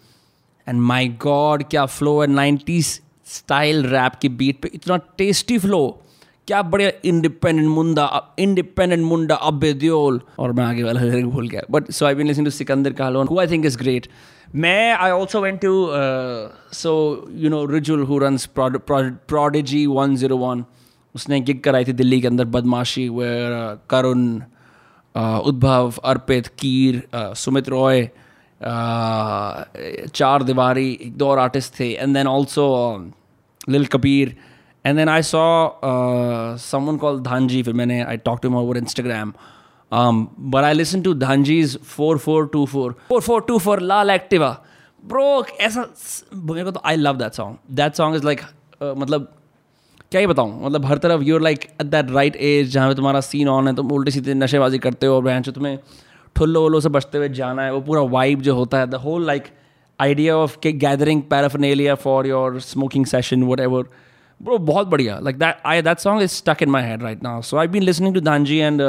and 0.69 0.81
my 0.81 1.07
god 1.21 1.63
क्या 1.69 1.85
फ्लो 1.87 2.19
है? 2.21 2.27
नाइन्टीज 2.27 2.99
स्टाइल 3.27 3.85
रैप 3.87 4.15
की 4.21 4.29
बीट 4.29 4.61
पे 4.61 4.69
इतना 4.73 4.97
टेस्टी 5.17 5.57
फ्लो 5.57 5.81
क्या 6.47 6.61
बढ़िया 6.63 6.91
इंडिपेंडेंट 7.05 7.67
मुंडा 7.69 8.05
इंडिपेंडेंट 8.39 9.03
मुंडा 9.05 9.35
अबे 9.35 9.73
दियोल 9.75 10.19
और 10.39 10.51
मैं 10.51 10.63
आगे 10.65 10.83
वाला 10.83 11.01
भूल 11.25 11.47
गया। 11.49 11.61
But 11.71 11.91
so 11.91 12.05
I 12.05 12.15
been 12.15 12.27
listening 12.27 12.45
to 12.45 12.51
Sikander 12.51 12.93
Kahlon 12.93 13.27
who 13.27 13.39
I 13.39 13.47
think 13.47 13.65
is 13.65 13.77
great 13.77 14.07
मैं 14.55 14.93
I 14.93 15.11
also 15.11 15.41
went 15.41 15.59
to 15.61 15.73
so 16.75 16.93
you 17.33 17.49
know 17.49 17.65
Rijul 17.71 18.03
who 18.03 18.17
runs 18.19 18.49
Prodigy 18.57 19.85
one 19.87 20.15
zero 20.15 20.37
one 20.37 20.63
उसने 21.15 21.39
गिग 21.41 21.59
कराई 21.63 21.85
थी 21.85 21.93
दिल्ली 21.93 22.19
के 22.21 22.27
अंदर, 22.27 22.45
बदमाशी 22.45 23.07
वेयर 23.09 23.79
करुण 23.89 24.25
उद्भव, 25.15 25.93
अर्पित, 26.05 26.47
कीर 26.59 27.01
सुमित 27.15 27.69
रॉय 27.69 28.09
चार 28.61 30.43
दीवारी 30.43 30.91
एक 31.01 31.17
दो 31.17 31.27
और 31.29 31.39
आर्टिस्ट 31.39 31.79
थे 31.79 31.91
एंड 31.93 32.13
देन 32.13 32.27
ऑल्सो 32.27 32.67
लिल 33.69 33.85
Kabir 33.85 34.35
then 34.97 35.09
I 35.09 35.21
saw 35.21 35.45
uh, 35.87 36.57
someone 36.57 36.97
called 36.99 37.23
Dhanji. 37.23 37.63
फिर 37.63 37.73
मैंने 37.73 38.05
I 38.05 38.15
talked 38.27 38.41
to 38.43 38.47
him 38.47 38.55
over 38.55 38.75
Instagram. 38.81 39.33
Um, 39.91 40.21
but 40.37 40.63
I 40.63 40.73
listened 40.73 41.03
to 41.03 41.15
Dhanji's 41.15 41.75
4424. 41.83 42.95
4424 43.09 43.79
Lal 43.81 44.13
Activa. 44.15 44.51
Bro, 45.03 45.25
ऐसा 45.61 45.85
मेरे 46.33 46.63
को 46.63 46.71
तो 46.71 46.81
love 47.03 47.19
that 47.19 47.35
song. 47.35 47.57
That 47.81 47.95
song 47.95 48.15
is 48.15 48.23
like 48.23 48.43
uh, 48.81 48.95
मतलब 48.95 49.27
क्या 50.11 50.21
ही 50.21 50.27
बताऊँ 50.27 50.65
मतलब 50.65 50.85
हर 50.85 50.97
तरफ़ 50.97 51.23
you're 51.23 51.41
like 51.41 51.63
at 51.81 51.87
that 51.87 52.11
right 52.11 52.35
edge 52.35 52.71
जहाँ 52.71 52.87
पे 52.89 52.95
तुम्हारा 52.95 53.21
सीन 53.21 53.47
ऑन 53.47 53.67
है 53.67 53.75
तुम 53.75 53.91
उल्टे 53.91 54.11
सीधे 54.11 54.33
नशेबाजी 54.33 54.77
करते 54.85 55.07
हो 55.07 55.15
और 55.15 55.23
बहन 55.23 55.41
तुम्हें 55.41 55.77
ठुल्लो 56.35 56.61
वुल्लो 56.61 56.79
से 56.79 56.89
बचते 56.89 57.17
हुए 57.17 57.29
जाना 57.29 57.63
है, 57.63 57.73
वो 57.73 57.81
पूरा 57.81 58.01
वाइब 58.11 58.41
जो 58.41 58.55
होता 58.55 58.79
है 58.79 58.87
the 58.87 58.95
whole 59.05 59.25
like 59.27 59.43
idea 59.99 60.35
of 60.37 60.57
के 60.63 60.71
gathering 60.73 61.21
paraphernalia 61.29 61.95
for 62.03 62.27
your 62.27 62.59
smoking 62.61 63.05
session 63.05 63.43
whatever 63.59 63.89
bro 64.41 64.57
बहुत 64.57 64.87
बढ़िया। 64.87 65.19
Like 65.19 65.37
that 65.39 65.57
I 65.65 65.81
that 65.81 65.99
song 65.99 66.21
is 66.23 66.31
stuck 66.31 66.63
in 66.63 66.69
my 66.69 66.83
head 66.83 67.03
right 67.03 67.23
now 67.23 67.41
so 67.41 67.57
I 67.57 67.67
been 67.67 67.83
listening 67.83 68.13
to 68.15 68.21
Dhanji 68.21 68.57
and 68.57 68.81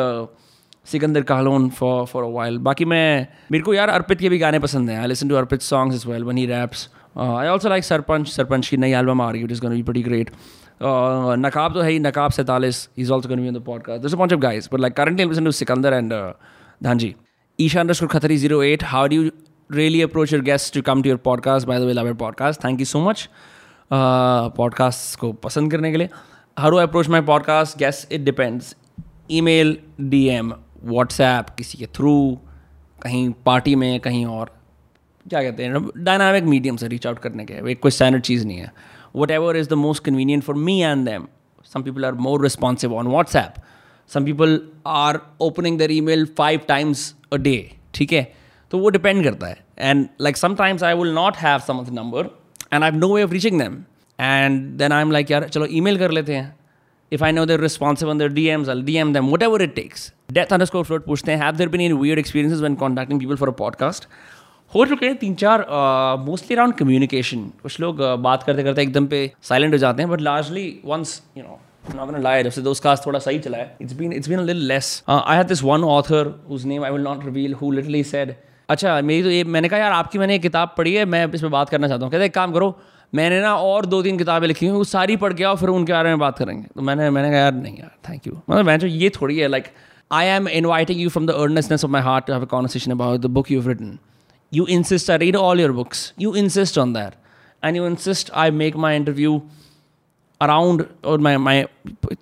Sikander 0.86 1.22
Kahlon 1.22 1.68
for 1.70 2.04
for 2.06 2.24
a 2.24 2.28
while 2.28 2.58
बाकी 2.58 2.84
मैं, 2.84 3.26
मेरे 3.52 3.64
को 3.64 3.74
यार 3.74 3.88
अर्पित 3.88 4.20
के 4.20 4.28
भी 4.28 4.38
गाने 4.38 4.58
पसंद 4.58 4.90
हैं। 4.90 4.98
I 5.00 5.06
listen 5.06 5.28
to 5.28 5.34
Arpit 5.36 5.62
songs 5.62 5.96
as 5.96 6.08
well 6.08 6.24
when 6.24 6.36
he 6.36 6.46
raps 6.46 6.88
I 7.18 7.48
also 7.48 7.68
like 7.68 7.84
Sarpanch 7.84 8.28
Sarpanch 8.28 8.68
की 8.68 8.76
नई 8.76 8.92
एल्बम 8.92 9.20
आ 9.20 9.30
रही 9.30 9.42
it 9.44 9.50
is 9.52 9.60
gonna 9.62 9.74
be 9.74 9.82
pretty 9.82 10.02
great 10.02 10.30
Naqab 10.82 11.74
तो 11.74 11.80
है 11.80 11.90
ही 11.90 11.98
नकाब 11.98 12.30
सैतालीस. 12.32 12.88
Is 12.98 13.12
also 13.12 13.28
gonna 13.28 13.40
be 13.40 13.48
on 13.48 13.54
the 13.54 13.62
podcast 13.66 14.02
this 14.02 14.14
bunch 14.14 14.32
of 14.32 14.40
guys 14.40 14.68
but 14.72 14.80
like 14.80 14.94
currently 14.96 15.24
listen 15.24 15.44
to 15.44 15.52
Sikander 15.52 15.92
and 15.94 16.12
Dhanji 16.82 17.14
under 17.68 18.06
Khatri 18.06 18.36
zero 18.36 18.62
how 18.86 19.06
do 19.06 19.16
you 19.16 19.30
really 19.72 20.00
approach 20.04 20.32
your 20.34 20.42
guests 20.46 20.72
to 20.74 20.80
come 20.86 21.02
to 21.02 21.08
your 21.08 21.18
podcast. 21.26 21.66
By 21.70 21.74
the 21.80 21.86
way, 21.88 21.92
love 21.96 22.06
your 22.06 22.16
podcast. 22.20 22.60
Thank 22.62 22.80
you 22.82 22.86
so 22.92 23.02
much. 23.08 23.26
Podcast 24.56 25.18
को 25.18 25.32
पसंद 25.32 25.70
करने 25.72 25.90
के 25.90 25.96
लिए। 25.96 26.08
How 26.58 26.70
do 26.70 26.76
approach 26.76 27.08
my 27.08 27.20
podcast 27.20 27.78
guess 27.78 28.08
it 28.12 28.20
depends 28.20 28.76
email 29.40 29.76
D 30.00 30.24
M 30.28 30.52
WhatsApp 30.84 31.50
किसी 31.58 31.78
के 31.78 31.86
through 31.86 32.38
कहीं 33.02 33.30
party 33.46 33.74
में 33.74 34.00
कहीं 34.00 34.26
और। 34.26 34.50
क्या 35.30 35.42
कहते 35.42 35.64
हैं? 35.64 35.90
डायनामिक 35.96 36.44
मीडियम 36.44 36.76
से 36.76 36.88
रीच 36.88 37.06
आउट 37.06 37.18
करने 37.18 37.44
के। 37.44 37.70
एक 37.72 37.80
कोई 37.80 37.90
स्टैंडर्ड 37.90 38.22
चीज़ 38.22 38.46
नहीं 38.46 38.58
है। 38.58 38.72
Whatever 39.30 39.56
is 39.56 39.68
the 39.68 39.72
most 39.72 40.04
convenient 40.04 40.42
for 40.42 40.56
me 40.56 40.80
and 40.80 41.04
them 41.06 41.26
some 41.74 41.82
people 41.82 42.04
are 42.04 42.14
more 42.14 42.42
responsive 42.42 42.94
on 42.94 43.06
WhatsApp 43.06 43.54
some 44.14 44.24
people 44.24 44.60
are 44.86 45.20
opening 45.40 45.78
their 45.78 45.90
email 46.00 46.26
five 46.26 46.60
times 46.68 47.14
a 47.32 47.36
day 47.36 47.56
ठीक 47.94 48.12
है? 48.12 48.22
तो 48.72 48.78
वो 48.78 48.88
डिपेंड 48.88 49.22
करता 49.24 49.46
है. 49.46 49.56
And 49.78 50.06
like 50.20 50.36
sometimes 50.36 50.82
I 50.82 50.94
will 50.94 51.12
not 51.14 51.36
have 51.36 51.58
some 51.58 51.84
number 51.92 52.30
and 52.72 52.84
I 52.84 52.90
no 52.90 53.14
way 53.14 53.22
of 53.22 53.32
reaching 53.32 53.58
them 53.60 53.82
and 54.18 54.62
then 54.78 54.92
I 54.92 55.02
am 55.02 55.12
like 55.12 55.30
यार 55.30 55.48
चलो 55.48 55.66
ई 55.66 55.80
mail 55.80 55.98
कर 55.98 56.10
लेते 56.10 56.34
हैं. 56.34 56.54
If 57.12 57.24
I 57.24 57.32
know 57.32 57.44
they're 57.46 57.60
responsive 57.60 58.10
on 58.10 58.18
their 58.18 58.28
D 58.32 58.46
Ms 58.48 58.68
D 58.84 58.96
M 58.96 59.12
them 59.12 59.30
whatever 59.42 59.62
it 59.62 59.74
takes 59.74 60.12
death 60.32 60.52
underscore 60.64 60.84
float 60.84 61.06
पूछते 61.06 61.32
हैं 61.32 61.42
have 61.42 61.56
there 61.56 61.68
been 61.68 61.80
in 61.80 61.92
weird 61.92 62.18
experiences 62.18 62.60
when 62.60 62.74
contacting 62.74 63.20
people 63.20 63.36
for 63.36 63.48
a 63.48 63.52
podcast 63.58 64.06
हो 64.72 64.84
चुके 64.86 65.06
हैं 65.06 65.16
तीन 65.16 65.34
चार 65.34 65.64
मोस्टली 66.26 66.56
अराउंड 66.56 66.74
कम्युनिकेशन 66.74 67.40
कुछ 67.62 67.80
लोग 67.80 68.00
uh, 68.00 68.16
बात 68.18 68.42
करते 68.42 68.62
करते 68.62 68.82
एकदम 68.82 69.06
पे 69.06 69.30
साइलेंट 69.42 69.72
हो 69.74 69.78
जाते 69.78 70.02
हैं 70.02 70.10
but 70.10 70.20
largely 70.20 70.80
once 70.84 71.22
you 71.36 71.42
know 71.42 71.60
not 71.88 72.06
gonna 72.06 72.22
lie, 72.24 72.42
जब 72.44 72.50
से 72.50 72.62
दोस्त 72.62 72.82
कास्ट 72.82 73.06
थोड़ा 73.06 73.18
सही 73.18 73.38
चला 73.38 73.58
it's 73.80 73.96
been 74.00 74.12
it's 74.12 74.30
been 74.32 74.40
a 74.40 74.46
little 74.50 74.66
less. 74.72 74.90
I 75.08 75.36
had 75.36 75.48
this 75.48 75.62
one 75.62 75.84
author 75.84 76.22
whose 76.48 76.64
name 76.72 76.84
I 76.84 76.90
will 76.90 77.06
not 77.08 77.24
reveal 77.24 77.56
who 77.60 77.72
literally 77.72 78.02
said 78.12 78.34
अच्छा 78.68 79.00
मेरी 79.02 79.22
तो 79.22 79.30
ये 79.30 79.44
मैंने 79.44 79.68
कहा 79.68 79.78
यार 79.78 79.92
आपकी 79.92 80.18
मैंने 80.18 80.34
एक 80.34 80.42
किताब 80.42 80.74
पढ़ी 80.78 80.94
है 80.94 81.04
मैं 81.04 81.26
इस 81.34 81.42
पर 81.42 81.48
बात 81.48 81.68
करना 81.68 81.88
चाहता 81.88 82.04
हूँ 82.04 82.12
कहते 82.12 82.24
एक 82.24 82.34
काम 82.34 82.52
करो 82.52 82.74
मैंने 83.14 83.40
ना 83.40 83.54
और 83.68 83.86
दो 83.86 84.02
तीन 84.02 84.18
किताबें 84.18 84.46
लिखी 84.48 84.66
हुई 84.66 84.76
वो 84.76 84.84
सारी 84.90 85.16
पढ़ 85.22 85.32
के 85.32 85.44
आओ 85.44 85.56
फिर 85.62 85.68
उनके 85.68 85.92
बारे 85.92 86.08
में 86.08 86.18
बात 86.18 86.38
करेंगे 86.38 86.66
तो 86.74 86.82
मैंने 86.82 87.08
मैंने 87.10 87.30
कहा 87.30 87.38
यार 87.38 87.54
नहीं 87.54 87.76
यार 87.78 87.96
थैंक 88.08 88.26
यू 88.26 88.32
मतलब 88.50 88.66
मैं 88.66 88.78
जो 88.78 88.86
ये 88.86 89.10
थोड़ी 89.20 89.38
है 89.38 89.48
like 89.48 89.72
I 90.10 90.26
am 90.36 90.48
inviting 90.48 91.00
you 91.00 91.08
from 91.10 91.26
the 91.26 91.40
earnestness 91.46 91.84
of 91.84 91.90
my 91.92 92.02
heart 92.02 92.26
to 92.26 92.32
have 92.32 92.44
conversation 92.54 92.92
about 92.92 93.20
the 93.20 93.30
book 93.38 93.50
you 93.52 93.62
written 93.66 93.98
you 94.52 94.64
insist 94.66 95.10
I 95.10 95.16
read 95.16 95.36
all 95.36 95.60
your 95.60 95.72
books. 95.72 96.12
You 96.18 96.30
insist 96.34 96.76
on 96.76 96.92
that. 96.94 97.16
And 97.62 97.76
you 97.76 97.84
insist 97.84 98.30
I 98.34 98.50
make 98.50 98.76
my 98.76 98.94
interview 98.96 99.40
around 100.40 100.82
और 101.04 101.20
my 101.20 101.36
my 101.46 101.64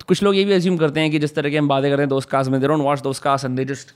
कुछ 0.07 0.23
लोग 0.23 0.35
ये 0.35 0.43
भी 0.45 0.59
assume 0.59 0.79
करते 0.79 0.99
हैं 0.99 1.11
कि 1.11 1.19
जिस 1.19 1.35
तरह 1.35 1.49
की 1.49 1.57
हम 1.57 1.67
बातें 1.67 1.89
करते 1.89 2.01
हैं 2.01 2.09
दोस्त 2.09 2.29
कास्ट 2.29 2.51
में 2.51 2.59
they 2.59 2.69
don't 2.69 2.85
watch 2.85 3.03
those 3.03 3.21
casts 3.25 3.49
and 3.49 3.59
they 3.59 3.65
just 3.71 3.93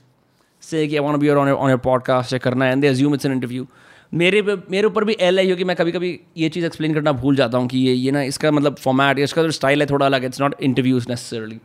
say 0.62 0.86
कि 0.88 0.98
I 0.98 1.00
want 1.00 1.16
to 1.16 1.22
be 1.24 1.30
on 1.30 1.48
your, 1.48 1.58
on 1.58 1.72
your 1.74 1.82
podcast 1.86 2.32
या 2.32 2.38
करना 2.38 2.64
है 2.64 2.74
and 2.74 2.84
they 2.84 2.92
assume 2.94 3.16
it's 3.18 3.28
an 3.30 3.36
interview. 3.38 3.66
मेरे 4.14 4.42
मेरे 4.42 4.86
ऊपर 4.86 5.04
भी 5.04 5.16
एल 5.20 5.38
आई 5.38 5.50
हो 5.50 5.56
कि 5.56 5.64
मैं 5.64 5.76
कभी 5.76 5.92
कभी 5.92 6.20
ये 6.36 6.48
चीज़ 6.48 6.66
एक्सप्लेन 6.66 6.94
करना 6.94 7.12
भूल 7.12 7.36
जाता 7.36 7.58
हूँ 7.58 7.68
कि 7.68 7.78
ये 7.78 7.92
ये 7.94 8.10
ना 8.10 8.22
इसका 8.22 8.50
मतलब 8.50 8.76
फॉर्मेट 8.76 9.18
इसका 9.18 9.42
जो 9.42 9.50
स्टाइल 9.50 9.80
है 9.80 9.86
थोड़ा 9.86 10.06
अलग 10.06 10.24
it's 10.24 10.40
not 10.40 10.54
interviews 10.62 11.06
necessarily 11.08 11.56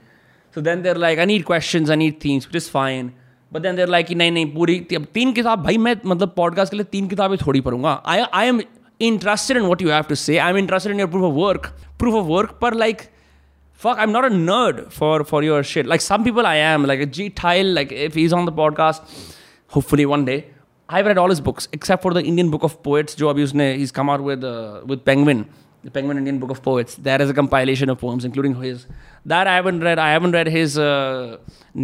so 0.55 0.61
then 0.61 0.81
there 0.81 0.97
like 0.97 1.19
I 1.19 1.25
need 1.25 1.45
question 1.45 1.89
I 1.89 1.95
need 1.95 2.15
things 2.25 2.47
it 2.49 2.55
is 2.55 2.69
fine 2.69 3.11
but 3.53 3.61
then 3.61 3.75
there 3.75 3.87
like 3.87 4.05
कि 4.05 4.15
नहीं 4.15 4.31
नहीं 4.31 4.53
पूरी 4.53 4.87
अब 4.95 5.05
तीन 5.13 5.33
किताब 5.33 5.63
भाई 5.63 5.77
मैं 5.77 5.95
मतलब 6.05 6.33
पॉडकास्ट 6.37 6.71
के 6.71 6.77
लिए 6.77 6.85
तीन 6.91 7.07
किताबें 7.07 7.37
थोड़ी 7.37 7.61
पढ़ूँगा. 7.61 8.01
I 8.05 8.19
I 8.33 8.47
am 8.47 8.61
Interested 9.00 9.56
in 9.56 9.62
what 9.62 9.82
you 9.82 9.90
have 9.90 10.04
to 10.08 10.14
say 10.14 10.38
I 10.38 10.50
am 10.50 10.58
interested 10.58 10.92
in 10.92 11.00
your 11.00 11.08
proof 11.10 11.24
of 11.24 11.34
work 11.44 11.72
proof 11.98 12.14
of 12.14 12.26
work 12.26 12.58
पर 12.62 12.74
like 12.84 13.02
fuck, 13.84 13.98
I'm 13.98 14.12
not 14.12 14.24
a 14.26 14.30
nerd 14.34 14.76
for 14.96 15.24
for 15.30 15.42
your 15.44 15.62
shit. 15.70 15.88
Like 15.92 16.02
some 16.02 16.22
people 16.26 16.46
I 16.50 16.56
am, 16.66 16.84
like 16.90 17.00
a 17.04 17.06
G 17.16 17.24
Tile, 17.40 17.72
like 17.78 17.90
if 18.04 18.14
he's 18.20 18.34
on 18.36 18.46
the 18.48 18.52
podcast, 18.60 19.16
hopefully 19.76 20.06
one 20.12 20.24
day. 20.28 20.36
I've 20.88 21.08
read 21.10 21.18
all 21.22 21.32
his 21.32 21.40
books 21.48 21.66
except 21.78 22.06
for 22.06 22.12
the 22.18 22.22
Indian 22.30 22.52
Book 22.54 22.64
of 22.68 22.76
Poets. 22.88 23.18
जो 23.18 23.28
अभी 23.28 23.42
उसने 23.42 23.66
he's 23.80 23.92
come 23.98 24.12
out 24.14 24.24
with 24.28 24.46
uh, 24.52 24.80
with 24.92 25.02
Penguin, 25.10 25.42
the 25.88 25.92
Penguin 25.96 26.22
Indian 26.22 26.38
Book 26.44 26.54
of 26.56 26.62
Poets. 26.68 26.96
That 27.08 27.24
is 27.24 27.34
a 27.34 27.36
compilation 27.40 27.92
of 27.94 28.00
poems, 28.04 28.28
including 28.30 28.56
his. 28.62 28.86
That 29.34 29.52
I 29.52 29.56
haven't 29.58 29.86
read. 29.88 30.02
I 30.06 30.08
haven't 30.14 30.38
read 30.38 30.52
his 30.56 30.78
uh, 30.86 31.36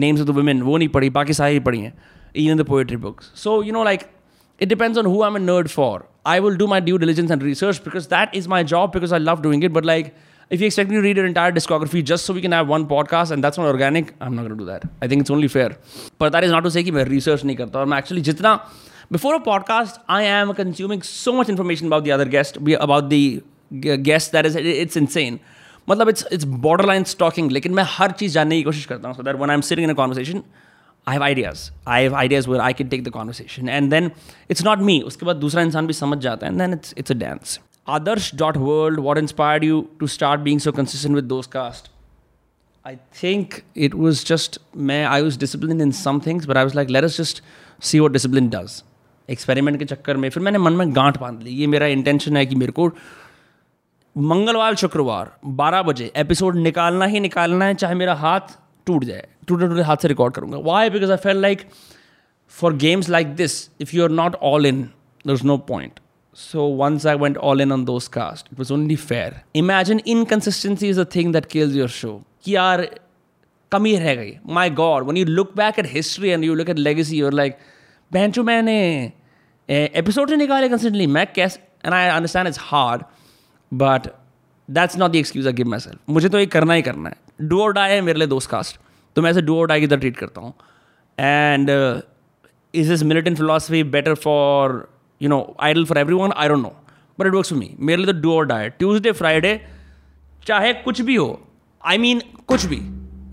names 0.06 0.24
of 0.24 0.30
the 0.30 0.38
women. 0.40 0.62
वो 0.70 0.78
नहीं 0.78 0.88
पढ़ी. 0.96 1.10
बाकी 1.18 1.38
सारी 1.40 1.60
पढ़ी 1.68 1.80
हैं. 1.80 1.92
Even 2.44 2.62
the 2.62 2.68
poetry 2.72 3.00
books. 3.06 3.30
So 3.44 3.58
you 3.68 3.76
know, 3.78 3.86
like 3.90 4.08
it 4.58 4.68
depends 4.68 4.98
on 4.98 5.04
who 5.04 5.22
I'm 5.22 5.36
a 5.36 5.38
nerd 5.38 5.70
for. 5.70 6.06
I 6.24 6.40
will 6.40 6.56
do 6.56 6.66
my 6.66 6.80
due 6.80 6.98
diligence 6.98 7.30
and 7.30 7.42
research 7.42 7.82
because 7.82 8.08
that 8.08 8.34
is 8.34 8.46
my 8.46 8.62
job 8.62 8.92
because 8.92 9.12
I 9.12 9.18
love 9.18 9.42
doing 9.42 9.62
it. 9.62 9.72
But 9.72 9.84
like 9.84 10.14
if 10.50 10.60
you 10.60 10.66
expect 10.66 10.90
me 10.90 10.96
to 10.96 11.02
read 11.02 11.16
your 11.16 11.26
entire 11.26 11.52
discography 11.52 12.04
just 12.04 12.26
so 12.26 12.34
we 12.34 12.40
can 12.42 12.52
have 12.52 12.68
one 12.68 12.86
podcast 12.86 13.30
and 13.30 13.42
that's 13.42 13.56
not 13.56 13.66
organic, 13.66 14.14
I'm 14.20 14.34
not 14.34 14.42
going 14.42 14.56
to 14.58 14.62
do 14.64 14.66
that. 14.66 14.84
I 15.00 15.08
think 15.08 15.22
it's 15.22 15.30
only 15.30 15.48
fair. 15.48 15.76
But 16.18 16.32
that 16.32 16.44
is 16.44 16.50
not 16.50 16.64
to 16.64 16.70
say 16.70 16.82
कि 16.82 16.90
मैं 16.90 17.04
research 17.08 17.44
नहीं 17.44 17.56
करता 17.56 17.78
और 17.78 17.86
मैं 17.86 17.98
actually 17.98 18.22
जितना 18.30 18.60
before 19.12 19.34
a 19.34 19.40
podcast, 19.40 19.98
I 20.08 20.22
am 20.22 20.54
consuming 20.54 21.02
so 21.02 21.32
much 21.32 21.48
information 21.48 21.88
about 21.88 22.04
the 22.04 22.12
other 22.12 22.26
guest, 22.26 22.58
about 22.80 23.10
the 23.10 23.42
guest 24.02 24.32
that 24.32 24.46
is 24.46 24.56
it's 24.56 24.96
insane. 24.96 25.40
मतलब 25.88 26.08
it's 26.08 26.24
it's 26.30 26.44
borderline 26.44 27.04
stalking. 27.04 27.48
लेकिन 27.50 27.74
मैं 27.74 27.84
हर 27.86 28.10
चीज़ 28.10 28.32
जानने 28.34 28.56
की 28.56 28.62
कोशिश 28.62 28.86
करता 28.86 29.08
हूँ 29.08 29.16
so 29.16 29.22
that 29.22 29.38
when 29.38 29.50
I'm 29.50 29.62
sitting 29.62 29.84
in 29.84 29.90
a 29.90 29.94
conversation, 29.94 30.44
I 31.07 31.13
have 31.13 31.21
ideas. 31.21 31.71
I 31.85 31.99
have 32.01 32.13
ideas 32.13 32.47
where 32.47 32.61
I 32.61 32.73
can 32.73 32.89
take 32.89 33.03
the 33.03 33.11
conversation. 33.11 33.69
And 33.69 33.91
then 33.91 34.11
it's 34.49 34.63
not 34.63 34.81
me. 34.89 35.01
उसके 35.03 35.25
बाद 35.25 35.35
दूसरा 35.35 35.61
इंसान 35.61 35.87
भी 35.87 35.93
समझ 35.93 36.17
जाता 36.17 36.47
है 36.47 36.51
and 36.53 36.61
then 36.61 36.77
it's 36.77 36.93
it's 37.01 37.15
a 37.15 37.19
dance. 37.23 37.59
Adarsh.world, 37.87 38.99
what 39.07 39.19
inspired 39.21 39.63
you 39.63 39.81
to 39.99 40.07
start 40.07 40.43
being 40.43 40.59
so 40.59 40.71
consistent 40.71 41.15
with 41.15 41.29
those 41.29 41.47
cast? 41.47 41.89
I 42.85 42.97
think 43.19 43.63
it 43.75 43.93
was 44.05 44.23
just, 44.23 44.57
man, 44.73 45.05
I 45.11 45.21
was 45.21 45.37
disciplined 45.37 45.81
in 45.81 45.91
some 45.91 46.19
things, 46.21 46.47
but 46.47 46.57
I 46.57 46.63
was 46.63 46.75
like, 46.79 46.89
let 46.89 47.03
us 47.03 47.17
just 47.17 47.41
see 47.79 48.01
what 48.05 48.17
discipline 48.17 48.49
does. 48.57 48.81
Experiment 49.29 49.77
के 49.79 49.85
चक्कर 49.85 50.17
में 50.17 50.29
फिर 50.29 50.43
मैंने 50.43 50.57
मन 50.57 50.73
में 50.73 50.95
गांठ 50.95 51.17
बाँध 51.19 51.41
ली 51.43 51.51
ये 51.51 51.67
मेरा 51.67 51.87
इंटेंशन 51.93 52.37
है 52.37 52.45
कि 52.45 52.55
मेरे 52.55 52.71
को 52.71 52.91
मंगलवार 54.17 54.75
शुक्रवार 54.75 55.31
12 55.61 55.85
बजे 55.85 56.11
एपिसोड 56.15 56.55
निकालना 56.55 57.05
ही 57.05 57.19
निकालना 57.19 57.65
है 57.65 57.73
चाहे 57.73 57.95
मेरा 57.95 58.13
हाथ 58.15 58.53
टूट 58.85 59.03
जाए 59.03 59.27
टूटे 59.47 59.67
टूटे 59.67 59.81
हाथ 59.81 59.97
से 60.01 60.07
रिकॉर्ड 60.07 60.33
करूँगा। 60.33 60.57
Why 60.71 60.89
because 60.89 61.11
I 61.11 61.17
feel 61.23 61.41
like 61.41 61.67
for 62.53 62.73
games 62.85 63.09
like 63.09 63.35
this 63.35 63.69
if 63.81 63.95
you 63.95 64.03
are 64.03 64.09
not 64.23 64.35
all 64.43 64.65
in 64.65 64.81
there 65.27 65.33
is 65.33 65.45
no 65.45 65.57
point 65.69 65.99
So 66.37 66.63
once 66.79 67.03
I 67.09 67.11
went 67.19 67.37
all 67.49 67.61
in 67.63 67.73
on 67.73 67.83
those 67.89 68.07
casts, 68.13 68.49
it 68.53 68.57
was 68.61 68.71
only 68.77 68.95
fair. 69.01 69.27
Imagine 69.59 69.99
inconsistency 70.13 70.87
is 70.93 70.97
the 71.01 71.05
thing 71.13 71.29
that 71.35 71.45
kills 71.53 71.75
your 71.77 71.87
show. 71.97 72.11
कि 72.43 72.55
यार 72.55 72.81
कमी 73.71 73.95
रह 73.97 74.15
गई। 74.15 74.33
My 74.57 74.69
God 74.79 75.03
when 75.07 75.17
you 75.17 75.25
look 75.25 75.55
back 75.57 75.79
at 75.79 75.85
history 75.91 76.29
and 76.29 76.43
you 76.43 76.55
look 76.55 76.69
at 76.69 76.79
legacy 76.79 77.17
you're 77.17 77.33
like 77.33 77.57
बेंचो 78.11 78.43
मैंने 78.43 78.75
episode 79.69 80.29
से 80.29 80.35
निकाले 80.35 80.69
consistently 80.69 81.07
मैं 81.07 81.25
कैस 81.35 81.57
and 81.85 81.93
I 81.93 82.07
understand 82.07 82.47
it's 82.47 82.59
hard 82.61 83.03
but 83.71 84.07
that's 84.69 84.97
not 84.97 85.11
the 85.11 85.15
excuse 85.15 85.47
I 85.47 85.53
give 85.53 85.67
myself 85.79 85.99
मुझे 86.09 86.29
तो 86.29 86.39
ये 86.39 86.45
करना 86.57 86.73
ही 86.73 86.81
करना 86.81 87.09
है। 87.09 87.17
डू 87.39 87.61
और 87.61 87.73
डाई 87.73 87.91
है 87.91 88.01
मेरे 88.01 88.19
लिए 88.19 88.27
दोस्त 88.27 88.49
कास्ट। 88.49 88.79
तो 89.15 89.21
मैं 89.21 89.31
ऐसे 89.31 89.41
डू 89.41 89.57
और 89.57 89.67
डाई 89.67 89.79
की 89.79 89.87
तरह 89.87 89.99
ट्रीट 89.99 90.17
करता 90.17 90.41
हूँ। 90.41 90.53
And 91.19 91.69
is 92.73 92.89
this 92.89 93.03
militant 93.03 93.37
philosophy 93.37 93.83
better 93.83 94.15
for 94.15 94.87
you 95.21 95.29
know 95.29 95.55
ideal 95.59 95.85
for 95.85 95.97
everyone 96.15 96.31
I 96.31 96.47
don't 96.47 96.61
know 96.61 96.75
but 97.19 97.27
it 97.27 97.33
works 97.33 97.53
me 97.53 97.75
मेरे 97.79 98.03
लिए 98.03 98.13
तो 98.13 98.19
do 98.19 98.33
or 98.33 98.45
die 98.45 98.69
Tuesday 98.69 99.11
Friday 99.11 99.59
चाहे 100.47 100.73
कुछ 100.73 101.01
भी 101.01 101.15
हो 101.15 101.27
आई 101.85 101.97
I 101.97 101.99
मीन 102.01 102.19
mean, 102.19 102.45
कुछ 102.45 102.65
भी 102.65 102.81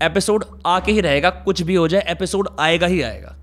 एपिसोड 0.05 0.45
आके 0.65 0.91
ही 0.91 1.01
रहेगा 1.01 1.29
कुछ 1.29 1.61
भी 1.61 1.75
हो 1.75 1.87
जाए 1.87 2.05
एपिसोड 2.09 2.49
आएगा 2.59 2.87
ही 2.87 3.01
आएगा। 3.01 3.35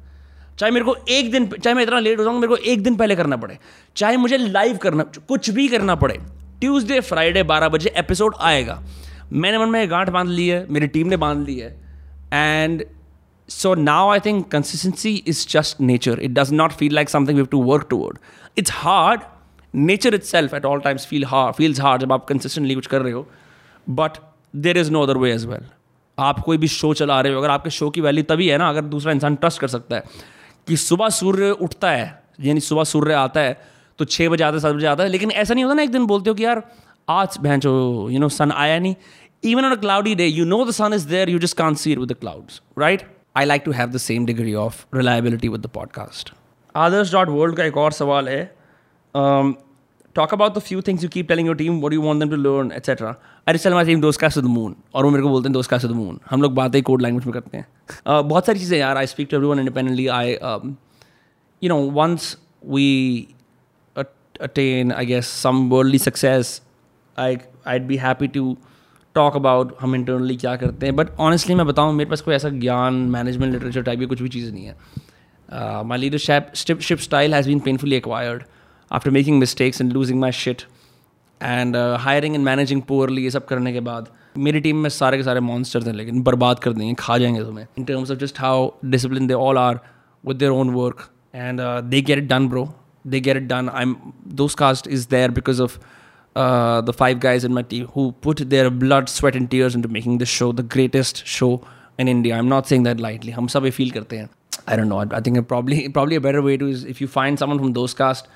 चाहे 0.59 0.73
मेरे 0.73 0.85
को 0.85 0.95
एक 1.09 1.31
दिन 1.33 1.47
चाहे 1.47 1.75
मैं 1.75 1.83
इतना 1.83 1.99
लेट 1.99 2.19
हो 2.19 2.25
जाऊँ 2.25 2.35
मेरे 2.35 2.49
को 2.49 2.57
एक 2.57 2.83
दिन 2.83 2.97
पहले 2.97 3.17
करना 3.17 3.37
पड़े। 3.37 3.59
चाहे 3.97 4.17
मुझे 4.17 4.37
लाइव 4.37 4.77
करना 4.77 5.03
कुछ 5.29 5.51
भी 5.51 5.69
करना 5.69 5.95
पड़े। 5.95 6.19
ट्यूसडे 6.61 7.01
फ्राइडे 7.01 7.43
बारह 7.43 7.69
बजे 7.69 7.93
एपिसोड 7.97 8.35
आएगा। 8.41 8.83
मैंने 9.33 9.59
मन 9.59 9.69
में 9.69 9.91
गांठ 9.91 10.11
बाँध 10.11 10.29
ली 10.29 10.49
है 10.49 10.67
मेरी 10.71 10.87
टीम 10.87 11.07
ने 11.07 11.17
बाँध 11.17 11.47
ली 11.47 11.59
है 11.59 11.77
and 12.33 12.85
So 13.49 13.75
now 13.75 14.11
I 14.11 14.21
think 14.21 14.49
consistency 14.51 15.25
is 15.27 15.45
just 15.45 15.81
nature. 15.81 16.21
It 16.21 16.35
does 16.35 16.53
not 16.53 16.73
feel 16.73 16.93
like 16.93 17.09
something 17.09 17.35
we 17.35 17.41
have 17.41 17.51
to 17.51 17.59
work 17.59 17.89
toward. 17.91 18.19
It's 18.57 18.71
hard. 18.71 19.23
Nature 19.75 20.15
itself 20.15 20.55
at 20.55 20.65
all 20.65 20.81
times 20.81 21.05
feel 21.05 21.27
hard, 21.27 21.57
feels 21.57 21.79
hard 21.79 22.01
जब 22.01 22.13
आप 22.13 22.27
consistently 22.29 22.75
कुछ 22.75 22.87
कर 22.87 23.03
रहे 23.03 23.13
हो 23.13 23.27
but 23.87 24.19
there 24.57 24.79
is 24.79 24.91
no 24.91 25.03
other 25.03 25.17
way 25.17 25.33
as 25.33 25.47
well 25.47 25.67
आप 26.19 26.41
कोई 26.41 26.59
भी 26.59 26.69
show 26.69 26.93
चला 26.95 27.21
रहे 27.21 27.33
हो 27.33 27.39
अगर 27.39 27.51
आपके 27.51 27.71
शो 27.71 27.91
की 27.91 28.01
वैल्यू 28.01 28.25
तभी 28.29 28.49
है 28.49 28.59
ना 28.59 28.69
अगर 28.69 28.83
दूसरा 28.83 29.13
इंसान 29.13 29.35
ट्रस्ट 29.35 29.61
कर 29.61 29.69
सकता 29.69 29.97
है 29.97 30.03
कि 30.69 30.77
सुबह 30.77 31.09
सूर्य 31.09 31.51
उठता 31.51 31.91
है 31.91 32.23
यानी 32.41 32.61
सुबह 32.61 32.85
सूर्य 32.85 33.15
आता 33.15 33.41
है 33.41 33.61
तो 33.99 34.05
छः 34.05 34.29
बजे 34.29 34.45
आता 34.45 34.55
है 34.55 34.61
सात 34.61 34.75
बजे 34.75 34.87
आता 34.87 35.03
है 35.03 35.09
लेकिन 35.09 35.31
ऐसा 35.31 35.55
नहीं 35.55 35.65
होता 35.65 35.75
ना 35.75 35.83
एक 35.83 35.93
दिन 35.93 36.07
बोलते 36.07 36.31
हो 36.31 36.35
कि 36.35 36.45
यार 36.45 36.63
आज 37.09 37.39
बहन 37.41 37.61
जो 37.61 37.73
यू 38.11 38.19
नो 38.21 38.29
सन 38.29 38.53
आया 38.53 38.79
नहीं 38.79 38.95
even 39.42 39.66
on 39.66 39.72
a 39.72 39.78
cloudy 39.78 40.16
day 40.16 40.28
you 40.28 40.46
know 40.46 40.64
the 40.70 40.74
sun 40.74 40.94
is 40.94 41.06
there 41.08 41.30
you 41.30 41.42
just 41.46 41.58
can't 41.62 41.82
see 41.84 41.92
it 41.92 42.00
with 42.04 42.10
the 42.14 42.20
clouds 42.24 42.62
right 42.84 43.06
i 43.36 43.46
like 43.52 43.66
to 43.68 43.76
have 43.80 43.92
the 43.98 44.02
same 44.08 44.26
degree 44.32 44.56
of 44.64 44.86
reliability 45.02 45.52
with 45.56 45.68
the 45.68 45.72
podcast 45.78 46.34
others.world 46.86 47.58
का 47.58 47.66
एक 47.66 47.78
और 47.78 47.92
सवाल 48.00 48.30
है 48.30 48.42
um, 49.16 49.54
talk 50.20 50.34
about 50.38 50.58
the 50.58 50.64
few 50.70 50.82
things 50.88 51.06
you 51.06 51.10
keep 51.18 51.30
telling 51.34 51.52
your 51.52 51.58
team 51.62 51.82
what 51.84 51.96
do 51.96 52.00
you 52.00 52.06
want 52.08 52.26
them 52.26 52.34
to 52.36 52.42
learn 52.48 52.72
etc 52.80 53.14
I 53.48 53.54
just 53.54 53.68
tell 53.68 53.76
my 53.78 53.84
team 53.90 54.02
those 54.06 54.18
guys 54.24 54.40
to 54.40 54.44
the 54.48 54.54
moon 54.56 54.76
और 54.96 55.06
वो 55.06 55.12
मेरे 55.12 55.24
को 55.24 55.30
बोलते 55.30 55.50
हैं 55.50 55.56
those 55.56 55.70
guys 55.74 55.86
to 55.86 55.92
the 55.94 56.00
moon 56.00 56.18
हम 56.32 56.42
लोग 56.42 56.54
बातें 56.56 56.82
code 56.84 57.02
language 57.02 57.26
में 57.26 57.34
करते 57.34 57.58
हैं 57.58 57.66
uh, 58.08 58.24
बहुत 58.24 58.46
सारी 58.46 58.60
चीज़ें 58.60 58.78
यार 58.80 59.04
I 59.04 59.06
speak 59.14 59.30
to 59.34 59.40
everyone 59.40 59.64
independently 59.66 60.10
I 60.18 60.26
um, 60.52 60.76
you 61.62 61.74
know 61.74 61.82
once 62.04 62.36
we 62.76 62.90
attain, 64.40 64.92
I 64.92 65.06
guess, 65.06 65.28
some 65.28 65.70
worldly 65.70 65.98
success, 65.98 66.62
I 67.18 67.40
I'd 67.66 67.88
be 67.88 67.98
happy 67.98 68.28
to 68.30 68.58
talk 69.15 69.37
about 69.37 69.77
हम 69.81 69.95
इंटरनली 69.95 70.37
क्या 70.37 70.55
करते 70.57 70.87
हैं 70.87 70.95
बट 70.97 71.09
ऑनेस्टली 71.21 71.55
मैं 71.55 71.67
बताऊँ, 71.67 71.93
मेरे 71.95 72.11
पास 72.11 72.21
कोई 72.21 72.35
ऐसा 72.35 72.49
ज्ञान 72.49 72.95
मैनेजमेंट 73.11 73.53
लिटरेचर 73.53 73.83
टाइप 73.83 73.99
की 73.99 74.07
कुछ 74.07 74.23
भी 74.23 74.29
चीज़ 74.29 74.53
नहीं 74.53 74.65
है। 74.65 74.77
My 75.85 75.99
leadership 75.99 76.81
ship 76.81 76.99
style 76.99 77.35
has 77.35 77.49
been 77.49 77.61
painfully 77.61 77.97
acquired 77.97 78.43
after 78.91 79.11
making 79.11 79.39
mistakes 79.39 79.81
and 79.81 79.93
losing 79.93 80.21
my 80.21 80.33
shit 80.33 80.63
and 81.41 81.77
hiring 82.01 82.35
and 82.35 82.45
managing 82.45 82.83
poorly 82.83 83.23
ये 83.25 83.31
सब 83.31 83.47
करने 83.47 83.73
के 83.73 83.81
बाद 83.81 84.09
मेरी 84.39 84.61
टीम 84.61 84.77
में 84.77 84.91
सारे 84.91 85.17
के 85.17 85.23
सारे 85.23 85.41
मॉन्स्टर्स 85.41 85.87
हैं, 85.87 85.95
लेकिन 85.95 86.23
बर्बाद 86.23 86.59
कर 86.59 86.73
देंगे, 86.73 86.95
खा 86.99 87.19
जाएँगे 87.19 87.45
तुम्हें। 87.45 87.67
In 87.79 87.85
terms 87.85 88.11
of 88.11 88.19
just 88.19 88.41
how 88.41 88.71
discipline 88.85 89.27
they 89.27 89.35
all 89.35 89.59
are 89.59 89.81
with 90.25 90.37
their 90.37 90.51
own 90.51 90.71
work 90.71 91.09
and 91.35 91.61
they 91.91 92.03
get 92.03 92.19
it 92.19 92.29
done 92.29 92.49
bro 92.49 92.69
they 93.05 93.19
get 93.27 93.39
it 93.39 93.45
done. 93.51 93.69
I'm, 93.73 93.93
those 94.39 94.55
cast 94.55 94.89
is 94.89 95.07
there 95.11 95.31
because 95.31 95.63
of 95.63 95.77
the 96.37 96.95
five 96.99 97.19
guys 97.19 97.47
in 97.47 97.53
my 97.53 97.63
team 97.71 97.87
who 97.97 98.11
put 98.23 98.43
their 98.43 98.69
blood 98.69 99.07
sweat 99.09 99.37
and 99.37 99.49
tears 99.49 99.77
into 99.83 99.89
making 99.89 100.19
this 100.19 100.29
show 100.29 100.53
the 100.53 100.69
greatest 100.73 101.25
show 101.27 101.61
in 102.01 102.09
India 102.09 102.37
I 102.37 102.41
am 102.41 102.47
not 102.47 102.65
saying 102.65 102.85
that 102.85 103.01
lightly 103.01 103.33
हम 103.33 103.47
सब 103.47 103.65
ये 103.65 103.71
feel 103.71 103.91
करते 103.91 104.17
हैं. 104.17 104.29
आई 104.69 104.77
dot 104.77 104.87
know 104.87 104.99
I 104.99 105.21
think 105.27 105.47
probably 105.49 105.87
probably 105.89 106.17
a 106.17 106.21
better 106.21 106.39
way 106.41 106.57
to 106.57 106.69
is 106.69 106.87
if 106.87 106.99
you 107.01 107.09
find 107.09 107.39
someone 107.39 107.59
from 107.59 107.73
those 107.73 107.97
cast 107.97 108.27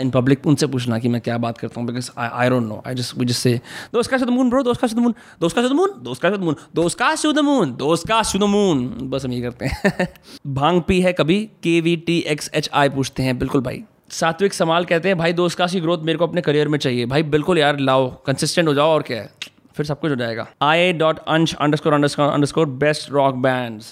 in 0.00 0.10
public 0.10 0.46
उनसे 0.46 0.66
पूछना 0.66 0.98
कि 0.98 1.08
मैं 1.08 1.20
क्या 1.20 1.36
बात 1.38 1.58
करता 1.58 1.80
हूँ 1.80 1.86
because 1.88 2.10
I 2.18 2.28
I 2.32 2.48
don't 2.50 2.66
know 2.68 2.82
I 2.86 2.94
just 2.94 3.16
we 3.18 3.32
say 3.32 3.54
दोस्त 3.92 4.10
का 4.10 4.26
मून 4.26 4.50
ब्रो 4.50 4.62
दोस्त 4.62 4.80
का 4.80 5.00
मून 5.00 5.14
दोस्त 5.40 5.56
का 5.56 5.62
मून 5.68 5.92
दोस्त 6.02 6.22
का 6.22 6.30
मून 6.30 6.56
दोस्त 6.74 6.98
का 6.98 7.14
शुद्ध 7.16 7.38
मून 7.38 7.74
दोस्त 7.76 8.08
का 8.08 8.22
शुद्ध 8.22 8.44
मून 8.44 8.88
बस 9.02 9.24
हम 9.24 9.32
ये 9.32 9.40
करते 9.42 9.66
हैं. 9.66 10.08
भाँग 10.54 10.82
पी 10.88 11.00
है 11.00 11.12
कभी? 11.12 11.44
K 11.62 11.80
V 11.80 11.96
T 11.96 12.18
X 12.28 12.50
H 12.54 12.70
I 12.72 12.88
पूछते 12.88 13.22
हैं. 13.22 13.38
बिल्कुल 13.38 13.60
भाई. 13.60 13.84
सात्विक 14.10 14.54
समाल 14.54 14.84
कहते 14.84 15.08
हैं, 15.08 15.18
भाई 15.18 15.32
दोस्त 15.32 15.60
की 15.62 15.80
ग्रोथ 15.80 15.98
मेरे 15.98 16.18
को 16.18 16.26
अपने 16.26 16.40
करियर 16.40 16.68
में 16.68 16.78
चाहिए। 16.78 17.06
भाई, 17.06 17.22
बिल्कुल 17.24 17.58
यार, 17.58 17.78
लाओ 17.78 18.08
कंसिस्टेंट 18.26 18.68
हो 18.68 18.74
जाओ, 18.74 18.88
और 18.88 19.02
क्या 19.02 19.16
है? 19.16 19.30
फिर 19.76 19.86
सब 19.86 20.00
कुछ 20.00 20.10
हो 20.10 20.16
जाएगा। 20.16 20.46
I 20.62 20.92
dot 20.92 21.18
Ansh 21.28 21.54
underscore 21.76 21.92
underscore 22.44 22.66
best 22.66 23.10
rock 23.10 23.34
band 23.36 23.82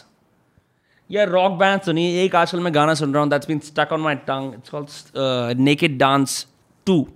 यार 1.10 1.28
रॉक 1.28 1.52
बैंड 1.52 1.80
सुनिए 1.80 2.24
एक 2.24 2.34
आजकल 2.36 2.60
मैं 2.60 2.74
गाना 2.74 2.94
सुन 2.94 3.12
रहा 3.14 3.22
हूँ 3.22 3.30
that's 3.30 3.48
been 3.48 3.58
stuck 3.58 3.92
on 3.92 4.00
my 4.00 4.14
tongue 4.26 4.54
it's 4.54 4.70
called 4.70 5.58
naked 5.60 5.98
dance 5.98 6.46
to 6.86 7.06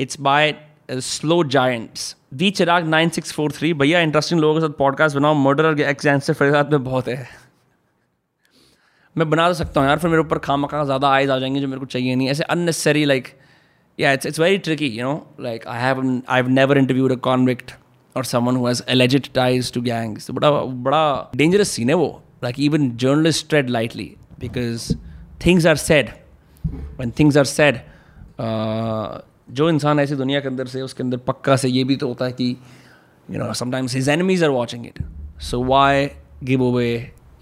it's 0.00 0.20
by 0.20 0.54
Slow 0.90 1.42
Giants 1.46 2.14
the 2.34 2.50
Chirag 2.50 2.86
nine 2.88 3.08
six 3.08 3.32
four 3.32 3.52
three 3.52 3.72
भैया 3.74 4.00
इंटरेस्टिंग 4.00 4.40
लोगों 4.40 4.60
के 4.60 4.66
साथ 4.66 4.78
पॉडकास्ट 4.78 5.16
बनाओ। 5.16 5.34
मर्डर 5.34 5.66
और 5.66 5.80
एक्सैंसर 5.80 6.32
फरीदाबाद 6.32 6.72
में 6.72 6.84
बहुत 6.84 7.08
है। 7.08 7.26
मैं 9.20 9.28
बना 9.30 9.48
तो 9.48 9.54
सकता 9.54 9.80
हूँ 9.80 9.88
यार, 9.88 9.98
फिर 9.98 10.10
मेरे 10.10 10.20
ऊपर 10.20 10.38
खाम 10.40 10.66
खा 10.66 10.84
ज़्यादा 10.84 11.08
आइज़ 11.10 11.30
आ 11.30 11.38
जाएँगे 11.38 11.60
जो 11.60 11.68
मेरे 11.68 11.80
को 11.80 11.86
चाहिए 11.86 12.14
नहीं। 12.16 12.28
ऐसे 12.28 12.44
अननेसेसरी 12.44 13.04
लाइक 13.04 13.28
या 13.98 14.12
it's 14.12 14.26
it's 14.26 14.40
very 14.40 14.58
tricky 14.58 14.86
you 14.88 15.04
know 15.04 15.34
like 15.40 15.66
I 15.66 15.80
have 15.80 16.00
I 16.28 16.40
have 16.40 16.48
never 16.50 16.78
interviewed 16.78 17.12
a 17.12 17.16
convict 17.24 17.72
और 18.16 18.24
someone 18.24 18.56
who 18.56 18.66
has 18.66 18.82
alleged 18.88 19.26
ties 19.34 19.72
to 19.72 19.80
gangs 19.82 20.26
तो 20.26 20.32
बड़ा 20.32 20.50
बड़ा 20.86 21.30
डेंजरस 21.36 21.68
सीन 21.68 21.88
है 21.88 21.94
वो। 21.94 22.08
Like 22.44 22.60
even 22.60 22.90
journalist 22.96 23.48
tread 23.48 23.70
lightly 23.70 24.10
because 24.40 24.92
things 25.46 25.66
are 25.66 25.76
said 25.76 26.10
when 26.98 27.10
things 27.18 27.36
are 27.36 27.44
said 27.44 27.80
जो 29.50 29.68
इंसान 29.70 30.00
ऐसी 30.00 30.14
दुनिया 30.14 30.40
के 30.40 30.48
अंदर 30.48 30.66
से, 30.66 30.82
उसके 30.82 31.02
अंदर 31.02 31.16
पक्का 31.16 31.56
से 31.56 31.68
ये 31.68 31.84
भी 31.84 31.96
तो 31.96 32.08
होता 32.08 32.24
है 32.24 32.32
कि 32.32 32.56
you 33.30 33.38
know 33.38 33.52
sometimes 33.54 33.94
his 33.94 34.08
enemies 34.08 34.44
are 34.44 34.50
watching 34.50 34.86
it 34.86 34.98
so 35.42 35.62
why 35.64 36.08
give 36.44 36.64
away 36.64 36.90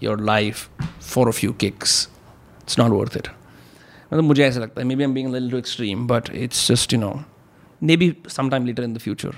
your 0.03 0.21
life 0.21 0.69
for 1.01 1.27
a 1.27 1.31
few 1.31 1.51
kicks 1.51 2.09
it's 2.63 2.79
not 2.79 2.91
worth 2.91 3.17
it 3.17 3.27
मतलब 4.13 4.23
मुझे 4.23 4.45
ऐसा 4.45 4.59
लगता 4.59 4.81
है 4.81 4.87
maybe 4.95 5.03
am 5.03 5.13
being 5.13 5.51
too 5.51 5.57
extreme 5.57 6.07
but 6.07 6.29
it's 6.33 6.71
just 6.71 6.93
you 6.93 6.99
know 6.99 7.23
maybe 7.97 8.17
some 8.27 8.49
time 8.49 8.65
later 8.65 8.83
in 8.83 8.93
the 8.93 8.97
future 8.97 9.29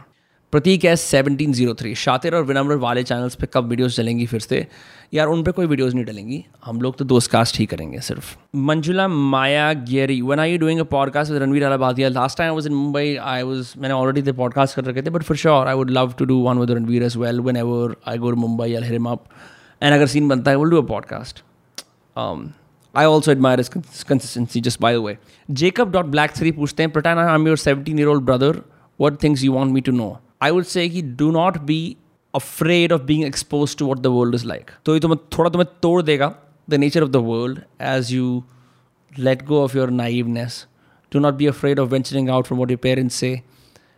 Prateek 0.52 0.86
है 0.86 0.96
seventeen 0.96 1.54
zero 1.54 1.74
three 1.74 1.96
शातिर 1.96 2.36
और 2.36 2.44
विनम्र 2.44 2.76
वाले 2.76 3.04
चैनल्स 3.04 3.36
पे 3.36 3.48
कब 3.54 3.66
वीडियोस 3.66 4.00
डलेंगी 4.00 4.26
फिर 4.26 4.40
से? 4.40 4.68
यार, 5.14 5.28
उन 5.28 5.44
पे 5.44 5.52
कोई 5.52 5.66
वीडियोस 5.66 5.94
नहीं 5.94 6.06
डलेंगी। 6.06 6.46
हम 6.66 6.82
लोग 6.82 6.98
तो 6.98 7.06
दोस्त 7.06 7.32
कास्ट 7.32 7.60
ही 7.60 7.66
करेंगे 7.66 8.00
सिर्फ़। 8.00 8.38
मंजुला 8.56 9.08
माया 9.08 9.74
गेरी 9.74 10.22
when 10.22 10.40
I 10.40 10.52
you 10.52 10.58
doing 10.58 10.80
a 10.80 10.84
podcast 10.84 11.32
with 11.32 11.42
Ranveer 11.42 11.64
Allahbadia 11.64 12.10
last 12.10 12.38
time 12.38 12.50
I 12.50 12.56
was 12.56 12.68
in 12.68 12.74
Mumbai 12.74 13.16
I 13.16 13.44
was 13.44 13.74
मैंने 13.78 13.94
ऑलरेडी 13.94 14.24
थे 14.24 14.32
पॉडकास्ट 14.32 14.76
कर 14.76 14.84
रखे 14.84 15.02
थे 15.02 15.10
but 15.10 15.24
for 15.24 15.38
sure 15.38 15.68
I 15.68 15.74
would 15.74 15.90
love 15.90 16.14
to 16.20 16.26
do 16.26 16.38
one 16.38 16.58
with 16.58 16.72
Ranveer 16.72 17.04
as 17.04 17.18
well 17.18 17.40
whenever 17.56 17.96
I 18.08 18.18
go 18.18 18.32
Mumbai 18.32 18.74
I 18.74 18.84
him 18.84 19.06
up 19.06 19.26
and 19.84 19.94
अगर 19.94 20.06
scene 20.08 20.28
बनता 20.28 20.52
है 20.52 20.58
will 20.58 20.70
do 20.70 20.82
a 20.82 20.86
podcast 20.88 21.44
I 22.96 23.06
also 23.06 23.32
admire 23.32 23.64
consistency 23.74 24.62
just 24.62 24.82
by 24.82 24.96
the 24.96 25.04
way 25.06 25.18
Jacob 25.62 25.92
dot 25.92 26.06
black 26.06 26.36
three 26.36 26.52
पूछते 26.52 26.84
हैं 26.84 26.92
प्रटाना 26.92 27.28
I 27.30 27.36
am 27.36 27.48
your 27.48 27.58
seventeen 27.58 28.00
year 28.00 28.08
old 28.08 28.24
brother 28.26 28.62
what 29.00 29.24
things 29.24 29.44
you 29.44 29.54
want 29.54 29.74
me 29.74 29.82
to 29.82 29.92
know 29.92 30.16
I 30.42 30.52
would 30.52 30.64
say 30.76 30.88
कि 30.90 31.02
do 31.02 31.32
not 31.32 31.58
be 31.72 31.82
afraid 32.34 32.92
of 32.92 33.02
being 33.02 33.24
expose 33.26 33.76
to 33.78 33.92
what 33.92 34.00
the 34.00 34.08
world 34.18 34.36
is 34.36 34.46
like 34.48 34.72
तो 34.86 34.94
ये 34.94 35.00
तुम्हें 35.00 35.20
थोड़ा 35.38 35.50
तुम्हें 35.50 35.70
तोड़ 35.82 36.02
देगा 36.02 36.34
the 36.70 36.74
nature 36.74 37.04
of 37.04 37.10
the 37.10 37.26
world 37.26 37.60
as 37.82 38.14
you 38.14 38.44
let 39.12 39.46
go 39.46 39.64
of 39.64 39.74
your 39.74 39.88
naiveness. 39.88 40.66
Do 41.12 41.20
not 41.20 41.38
be 41.38 41.48
afraid 41.48 41.80
of 41.80 41.90
venturing 41.90 42.30
out 42.30 42.48
from 42.48 42.58
what 42.58 42.70
your 42.70 42.78
parents 42.78 43.16
say. 43.16 43.44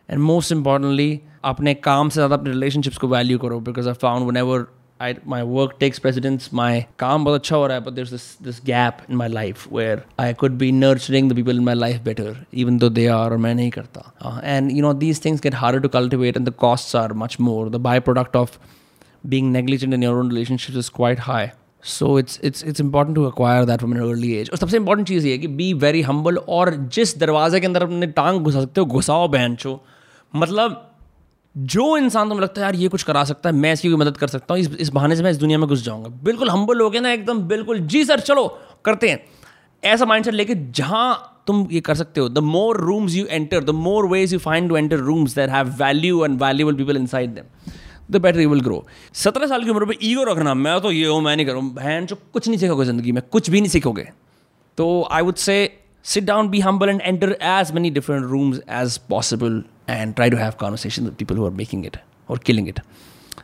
And 0.10 0.22
most 0.22 0.52
importantly, 0.52 1.19
अपने 1.46 1.74
काम 1.74 2.10
से 2.10 2.15
ज़्यादा 2.15 2.36
अपने 2.36 2.54
relationships 2.54 2.98
को 2.98 3.08
value 3.08 3.39
करो 3.39 3.60
because 3.62 3.88
I 3.88 3.93
found 3.93 4.26
whenever 4.26 4.58
I, 4.99 5.15
my 5.25 5.43
work 5.43 5.79
takes 5.79 5.99
precedence. 5.99 6.51
My 6.51 6.86
काम 6.99 7.25
बहुत 7.25 7.39
अच्छा 7.39 7.56
हो 7.56 7.65
रहा 7.67 7.77
है, 7.77 7.84
but 7.86 7.95
there's 7.95 8.12
this 8.12 8.27
this 8.47 8.60
gap 8.69 9.01
in 9.10 9.17
my 9.21 9.27
life 9.27 9.65
where 9.77 10.03
I 10.25 10.27
could 10.43 10.58
be 10.58 10.71
nurturing 10.71 11.32
the 11.32 11.38
people 11.39 11.58
in 11.62 11.65
my 11.69 11.75
life 11.79 12.03
better, 12.03 12.36
even 12.51 12.77
though 12.77 12.91
they 12.99 13.08
are 13.08 13.34
or 13.34 13.38
मैं 13.38 13.56
नहीं 13.56 13.71
करता. 13.71 14.12
Uh, 14.21 14.39
and 14.43 14.71
you 14.71 14.86
know 14.86 14.93
these 14.93 15.19
things 15.19 15.41
get 15.41 15.60
harder 15.63 15.82
to 15.88 15.89
cultivate, 15.97 16.39
and 16.41 16.51
the 16.51 16.56
costs 16.65 16.95
are 16.95 17.10
much 17.23 17.39
more. 17.49 17.69
The 17.69 17.84
byproduct 17.89 18.39
of 18.43 18.58
being 19.36 19.51
negligent 19.51 19.93
in 19.93 20.01
your 20.01 20.17
own 20.19 20.29
relationships 20.29 20.82
is 20.86 20.89
quite 21.01 21.27
high. 21.32 21.51
So 21.84 22.17
it's 22.19 22.39
it's 22.43 22.63
it's 22.63 22.82
important 22.82 23.15
to 23.15 23.23
acquire 23.25 23.65
that 23.65 23.79
from 23.79 23.93
an 23.93 24.01
early 24.01 24.32
age 24.34 24.49
और 24.49 24.58
सबसे 24.58 24.77
important 24.77 25.08
चीज़ 25.08 25.25
ये 25.27 25.32
है 25.32 25.38
कि 25.38 25.47
be 25.47 25.73
very 25.84 26.01
humble 26.01 26.38
और 26.58 26.73
जिस 26.97 27.17
दरवाजे 27.19 27.60
के 27.60 27.67
अंदर 27.67 27.84
अपने 27.84 28.08
टांग 28.19 28.39
घुसा 28.39 28.62
सकते 28.62 28.82
हो 28.82 28.86
घुसाओ 28.86 29.27
बहन 29.27 29.58
मतलब 30.36 30.92
जो 31.56 31.98
इंसान 31.98 32.30
तुम्हें 32.30 32.44
लगता 32.44 32.62
है, 32.62 32.66
यार, 32.66 32.76
ये 32.76 32.88
कुछ 32.88 33.04
करा 33.04 33.24
सकता 33.24 33.50
है, 33.50 33.56
मैं 33.56 33.74
इसकी 33.74 33.89
कोई 33.89 33.98
मदद 33.98 34.18
कर 34.18 34.28
सकता 34.28 34.54
हूँ, 34.54 34.62
इस 34.62 34.70
इस 34.80 34.89
बहाने 34.89 35.16
से 35.16 35.24
मैं 35.24 35.32
इस 35.32 35.38
दुनिया 35.38 35.58
में 35.58 35.68
घुस 35.68 35.84
जाऊँगा। 35.84 36.10
बिल्कुल 36.24 36.50
हम्बल 36.50 36.82
हो 36.82 36.89
गया 36.89 37.02
ना 37.02 37.12
एकदम, 37.12 37.42
बिल्कुल। 37.48 37.80
जी 37.80 38.04
सर, 38.06 38.20
चलो, 38.20 38.48
करते 38.86 39.10
हैं। 39.10 39.24
ऐसा 39.84 40.06
माइंड 40.06 40.26
सेट 40.26 40.34
लेके 40.34 40.56
जहाँ 40.56 41.30
तुम 41.48 41.68
ये 41.72 41.80
कर 41.82 41.96
सकते 41.96 42.22
हो 42.22 42.28
the 42.30 42.39
more 42.39 42.78
rooms 42.78 43.16
you 43.16 43.26
enter 43.26 43.63
the 43.63 43.70
more 43.70 44.06
ways 44.08 44.34
you 44.34 44.39
find 44.39 44.70
to 44.70 44.78
enter 44.78 44.98
rooms 44.98 45.36
that 45.36 45.50
have 45.50 45.70
value 45.80 46.24
and 46.26 46.42
valuable 46.44 46.76
people 46.76 46.98
inside 47.06 47.34
them 47.36 47.72
the 48.12 48.22
better 48.22 48.39
you 48.39 48.50
will 48.50 48.62
grow 48.62 48.86
सत्रह 49.13 49.48
साल 49.48 49.63
की 49.63 49.70
उम्र 49.70 49.86
पर 49.86 49.96
ईगो 50.04 50.24
रखना, 50.24 50.54
मैं 50.54 50.80
तो 50.82 50.92
ये 50.92 51.06
हूँ, 51.08 51.22
मैं 51.22 51.36
नहीं 51.36 51.46
करूँ। 51.46 51.63
बहन, 51.74 52.06
जो 52.06 52.18
कुछ 52.34 52.48
नहीं 52.48 52.60
सीखोगे 52.60 52.86
ज़िंदगी 52.86 53.12
में, 53.12 53.22
कुछ 53.32 53.50
भी 53.50 53.62
नहीं 53.62 53.70
सीखोगे। 53.70 54.08
तो 54.78 55.08
I 55.12 55.22
would 55.22 55.36
say 55.36 55.58
sit 56.06 56.24
down 56.24 56.50
be 56.50 56.60
humble 56.60 56.89
and 56.89 57.02
enter 57.02 57.38
as 57.42 57.72
many 57.72 57.92
different 57.92 58.26
rooms 58.26 58.60
as 58.70 59.00
possible. 59.13 59.62
And 59.88 60.15
try 60.15 60.29
to 60.29 60.38
have 60.38 60.53
conversation 60.59 61.09
people 61.17 61.36
who 61.36 61.45
are 61.45 61.55
making 61.55 61.86
it 61.86 61.97
or 62.29 62.38
killing 62.49 62.69
it. 62.73 62.79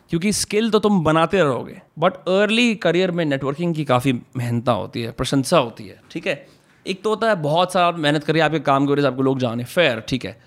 क्योंकि 0.10 0.32
स्किल 0.34 0.70
तो 0.70 0.80
तुम 0.80 1.04
बनाते 1.04 1.38
रहोगे 1.38 1.82
बट 2.00 2.14
अर्ली 2.30 2.74
करियर 2.76 3.12
में 3.12 3.24
networking 3.26 3.74
की 3.76 3.84
काफ़ी 3.86 4.14
मेहनता 4.14 4.72
होती 4.72 5.02
है 5.02 5.12
प्रशंसा 5.12 5.58
होती 5.58 5.88
है 5.88 6.00
ठीक 6.12 6.28
है 6.28 6.46
एक 6.86 7.04
तो 7.04 7.10
होता 7.10 7.30
है 7.30 7.36
बहुत 7.42 7.74
सारा 7.74 7.92
मेहनत 7.98 8.24
करिए 8.24 8.42
आपके 8.42 8.60
काम 8.70 8.86
की 8.86 8.92
वजह 8.92 9.02
से 9.02 9.08
आपको 9.08 9.24
लोग 9.24 9.40
जाने 9.40 9.64
फेयर 9.66 10.00
ठीक 10.08 10.26
है 10.26 10.38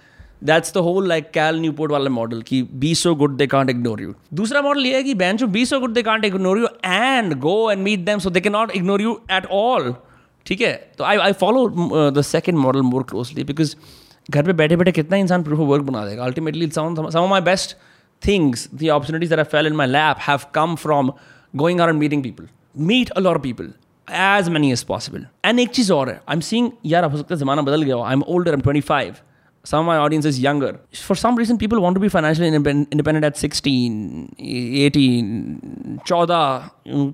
that's 0.44 0.74
the 0.74 0.78
whole 0.78 1.08
like 1.08 1.30
Cal 1.30 1.60
Newport 1.60 1.92
वाला 1.92 2.10
मॉडल 2.10 2.42
कि 2.42 2.62
be 2.74 2.94
so 2.94 3.14
good 3.14 3.36
they 3.36 3.46
can't 3.46 3.70
ignore 3.70 4.02
you 4.02 4.14
दूसरा 4.34 4.62
मॉडल 4.62 4.86
ये 4.86 4.96
है 4.96 5.02
कि 5.02 5.14
ban 5.14 5.46
be 5.48 5.64
so 5.66 5.80
good 5.80 5.92
they 5.94 6.02
can't 6.02 6.24
ignore 6.24 6.58
you 6.58 6.68
and 6.84 7.34
go 7.40 7.70
and 7.70 7.82
meet 7.82 8.04
them 8.04 8.18
so 8.18 8.30
they 8.30 8.40
can 8.40 8.50
not 8.50 8.70
ignore 8.76 9.02
you 9.02 9.18
at 9.32 9.46
all 9.52 9.94
ठीक 10.46 10.60
है 10.60 10.72
तो 10.98 11.04
I 11.04 11.16
I 11.16 11.32
follow 11.40 11.68
the 12.10 12.22
second 12.26 12.58
model 12.58 12.82
more 12.82 13.02
closely 13.02 13.44
because 13.44 13.74
घर 14.30 14.42
पे 14.42 14.52
बैठे 14.52 14.76
बैठे 14.76 14.92
कितना 14.92 15.16
इंसान 15.16 15.42
प्रूफ 15.42 15.60
ऑफ़ 15.60 15.68
वर्क 15.68 15.82
बना 15.82 16.04
देगा? 16.06 16.24
Ultimately 16.24 16.70
some 16.70 17.26
my 17.30 17.40
best 17.40 17.76
things 18.22 18.68
the 18.74 18.88
opportunities 18.88 19.34
I 19.34 19.44
fell 19.44 19.66
in 19.66 19.76
my 19.76 19.86
lap 19.86 20.16
have 20.28 20.40
come 20.54 20.74
from 20.76 21.12
going 21.56 21.80
are 21.80 21.88
and 21.88 21.98
meeting 21.98 22.22
people 22.22 22.48
meet 22.80 23.10
a 23.10 23.20
lot 23.20 23.38
people 23.38 23.72
as 24.08 24.48
many 24.48 24.72
as 24.72 24.82
possible 24.84 25.26
and 25.44 25.60
एक 25.60 25.70
चीज़ 25.70 25.92
और 25.92 26.08
है 26.08 26.20
I 26.28 26.34
am 26.34 26.40
seeing 26.40 26.70
यार 26.86 27.04
हो 27.04 27.16
सकता 27.16 27.34
है 27.34 27.40
ज़माना 27.40 27.62
बदल 27.62 27.82
गया 27.82 28.04
I 28.06 28.12
am 28.12 28.22
older 28.28 28.54
am 28.54 28.60
twenty 28.60 28.80
five 28.80 29.14
some 29.64 29.80
of 29.80 29.86
my 29.86 29.96
audience 29.96 30.24
is 30.24 30.38
younger. 30.44 30.70
For 31.08 31.14
some 31.14 31.36
reason, 31.36 31.58
people 31.58 31.80
want 31.80 31.94
to 31.94 32.00
be 32.00 32.08
financially 32.08 32.48
independent 32.48 33.24
at 33.24 33.36
16, 33.36 34.34
18, 34.38 36.00
14, 36.06 36.70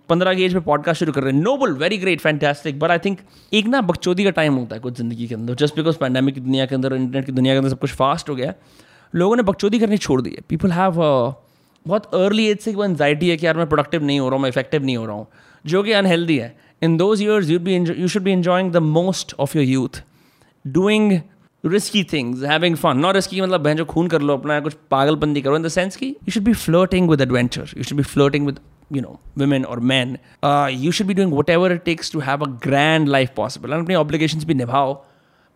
15 0.09 0.35
की 0.35 0.45
एज 0.45 0.55
में 0.55 0.63
पॉडकास्ट 0.65 0.99
शुरू 1.01 1.13
कर 1.13 1.23
रहे 1.23 1.33
हैं। 1.33 1.41
Noble 1.41 1.73
very 1.83 1.99
great 1.99 2.21
fantastic 2.21 2.79
but 2.81 2.91
I 2.91 2.99
think 3.05 3.19
एक 3.53 3.67
ना 3.67 3.81
बकचोदी 3.91 4.25
का 4.25 4.31
टाइम 4.41 4.55
होता 4.55 4.77
है 4.77 4.81
कुछ 4.81 4.97
ज़िंदगी 4.97 5.27
के 5.29 5.35
अंदर। 5.35 5.55
जस्ट 5.63 5.77
बिकॉज़ 5.77 5.97
पैंडेमिक 5.99 6.35
की 6.35 6.41
दुनिया 6.41 6.67
के 6.67 6.75
अंदर 6.75 6.95
इंटरनेट 6.95 7.27
की 7.27 7.33
दुनिया 7.33 7.55
के 7.55 7.59
अंदर 7.59 7.71
सब 7.71 7.79
कुछ 7.81 7.93
फास्ट 7.95 8.31
हो 8.31 8.35
गया 8.35 8.55
लोगों 9.13 9.37
ने 9.37 9.43
बकचोदी 9.43 9.79
करनी 9.79 9.97
छोड़ 9.99 10.21
दी 10.23 10.31
है। 10.31 10.43
पीपल 10.49 10.73
हैव 10.73 10.93
बहुत 11.87 12.15
अर्ली 12.15 12.47
एज 12.47 12.59
से 12.61 12.75
वो 12.75 12.85
एनजाइटी 12.85 13.29
है 13.29 13.37
कि 13.37 13.47
यार 13.47 13.57
मैं 13.57 13.67
प्रोडक्टिव 13.69 14.05
नहीं 14.05 14.21
हो 14.21 14.29
रहा 14.29 14.37
हूँ 14.37 14.43
मैं 14.43 14.49
इफ़ेक्टिव 14.51 14.85
नहीं 14.85 14.97
हो 14.97 15.05
रहा 15.07 15.17
हूँ 15.17 15.27
जो 15.65 15.83
कि 15.83 15.93
अनहेल्दी 15.93 16.37
है। 16.39 16.57
In 16.83 16.97
those 16.97 17.23
years 17.23 17.49
you 17.51 17.59
be 17.61 17.77
you 17.77 18.09
should 18.09 18.23
be 18.23 18.33
enjoying 18.33 18.73
the 18.73 18.77
most 18.77 19.35
of 19.39 19.57
your 19.59 19.67
youth 19.67 20.03
doing 20.65 21.21
risky 21.65 22.05
things 22.05 22.43
having 22.43 22.77
fun 22.77 22.99
not 22.99 23.15
risky 23.15 23.41
मतलब 23.41 23.61
बहन 23.61 23.77
जो 23.77 23.85
खून 23.85 24.09
कर 24.09 24.23
लो, 24.23 24.37
अपना 24.37 24.61
कुछ 24.61 24.77
पागलपंदी 24.91 25.43
करो 25.43 25.57
इन 25.57 25.63
द 25.63 25.69
सेंस 25.69 25.97
की 25.97 26.07
you 26.07 26.31
should 26.31 26.43
be 26.43 26.53
floating 26.53 27.11
with 27.11 27.21
adventure 27.21 27.71
you 27.77 27.83
should 27.83 27.99
be 27.99 28.05
floating 28.05 28.47
with 28.47 28.59
you 28.93 29.03
know 29.03 29.19
women 29.39 29.65
और 29.67 29.81
man 29.81 30.17
you 30.71 30.93
should 30.93 31.07
should 31.07 31.17
doing 31.17 31.33
whatever 31.51 31.77
it 31.77 31.85
takes 31.89 32.13
to 32.15 32.21
have 32.29 32.45
a 32.47 32.51
grand 32.67 33.11
life 33.15 33.35
possible. 33.41 33.73
And 33.73 33.83
अपनी 33.83 33.95
obligations 33.95 34.45
भी 34.45 34.55
निभाओ. 34.55 34.95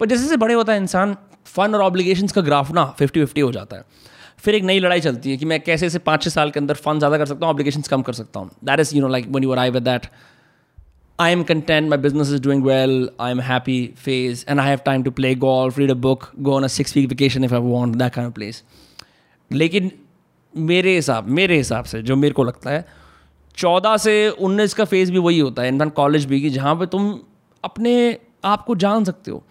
पर 0.01 0.07
जैसे 0.07 0.23
जैसे 0.23 0.37
बड़े 0.37 0.55
होता 0.55 0.73
है 0.73 0.79
इंसान 0.79 1.17
फन 1.47 1.75
और 1.75 1.83
ऑब्लिगेशंस 1.83 2.33
का 2.33 2.41
ग्राफ 2.41 2.71
ना 2.73 2.85
फिफ्टी 2.99 3.21
फिफ्टी 3.21 3.41
हो 3.41 3.53
जाता 3.53 3.77
है. 3.77 3.85
फिर 4.39 4.55
एक 4.55 4.65
नई 4.65 4.79
लड़ाई 4.81 5.01
चलती 5.01 5.31
है 5.31 5.37
कि 5.37 5.45
मैं 5.45 5.61
कैसे 5.61 5.91
से 5.91 5.99
पाँच 5.99 6.23
छः 6.23 6.31
साल 6.31 6.51
के 6.51 6.61
अंदर 6.61 6.75
फन 6.75 6.99
ज़्यादा 6.99 7.19
कर 7.19 7.27
सकता 7.27 7.47
हूँ 7.47 7.55
ऑब्लिगेशंस 7.55 7.89
कम 7.89 8.03
कर 8.03 8.13
सकता 8.13 8.41
हूँ. 8.41 8.51
That 8.65 8.81
is 8.81 8.95
you 8.97 9.03
know 9.03 9.09
like 9.09 9.27
when 9.31 9.45
you 9.45 9.55
I 9.55 9.71
with 9.71 9.83
that 9.83 10.07
I 11.19 11.29
am 11.31 11.45
content, 11.45 11.89
my 11.89 11.97
business 11.97 12.31
is 12.31 12.41
doing 12.41 12.63
well, 12.63 13.11
I'm 13.21 13.39
happy 13.39 13.89
phase, 13.97 14.45
and 14.45 14.61
I 14.61 14.67
have 14.69 14.83
time 14.83 15.05
to 15.05 15.11
play 15.13 15.35
golf, 15.35 15.77
read 15.77 15.91
a 15.91 15.95
book, 15.95 16.33
go 16.43 16.55
on 16.55 16.65
a 16.65 16.69
six 16.69 16.95
week 16.95 17.09
vacation 17.11 17.45
if 17.45 17.53
I 17.53 17.59
want, 17.59 17.99
that 17.99 18.15
kind 18.15 18.27
of 18.27 18.35
place. 18.39 18.63
लेकिन 19.51 19.91
मेरे 20.55 20.95
हिसाब 20.95 21.29
मेरे 21.39 21.57
हिसाब 21.57 21.85
से 21.85 22.03
जो 22.03 22.17
मेरे 22.17 22.35
को 22.35 22.45
लगता 22.45 22.71
है 22.71 22.85
चौदह 23.57 23.97
से 23.97 24.15
उन्नीस 24.31 24.75
का 24.75 24.85
फ़ेज़ 24.85 25.13
भी 25.13 25.19
वही 25.19 25.39
होता 25.39 25.63
है 25.63 25.69
इनफैक्ट 25.69 25.95
कॉलेज 25.95 26.25
भी 26.25 26.41
कि 26.41 26.51
जहाँ 26.51 26.75
पे 26.77 26.87
तुम 26.87 27.19
अपने 27.65 27.95
आप 28.45 28.65
को 28.65 28.75
जान 28.75 29.05
सकते 29.05 29.31
हो। 29.31 29.43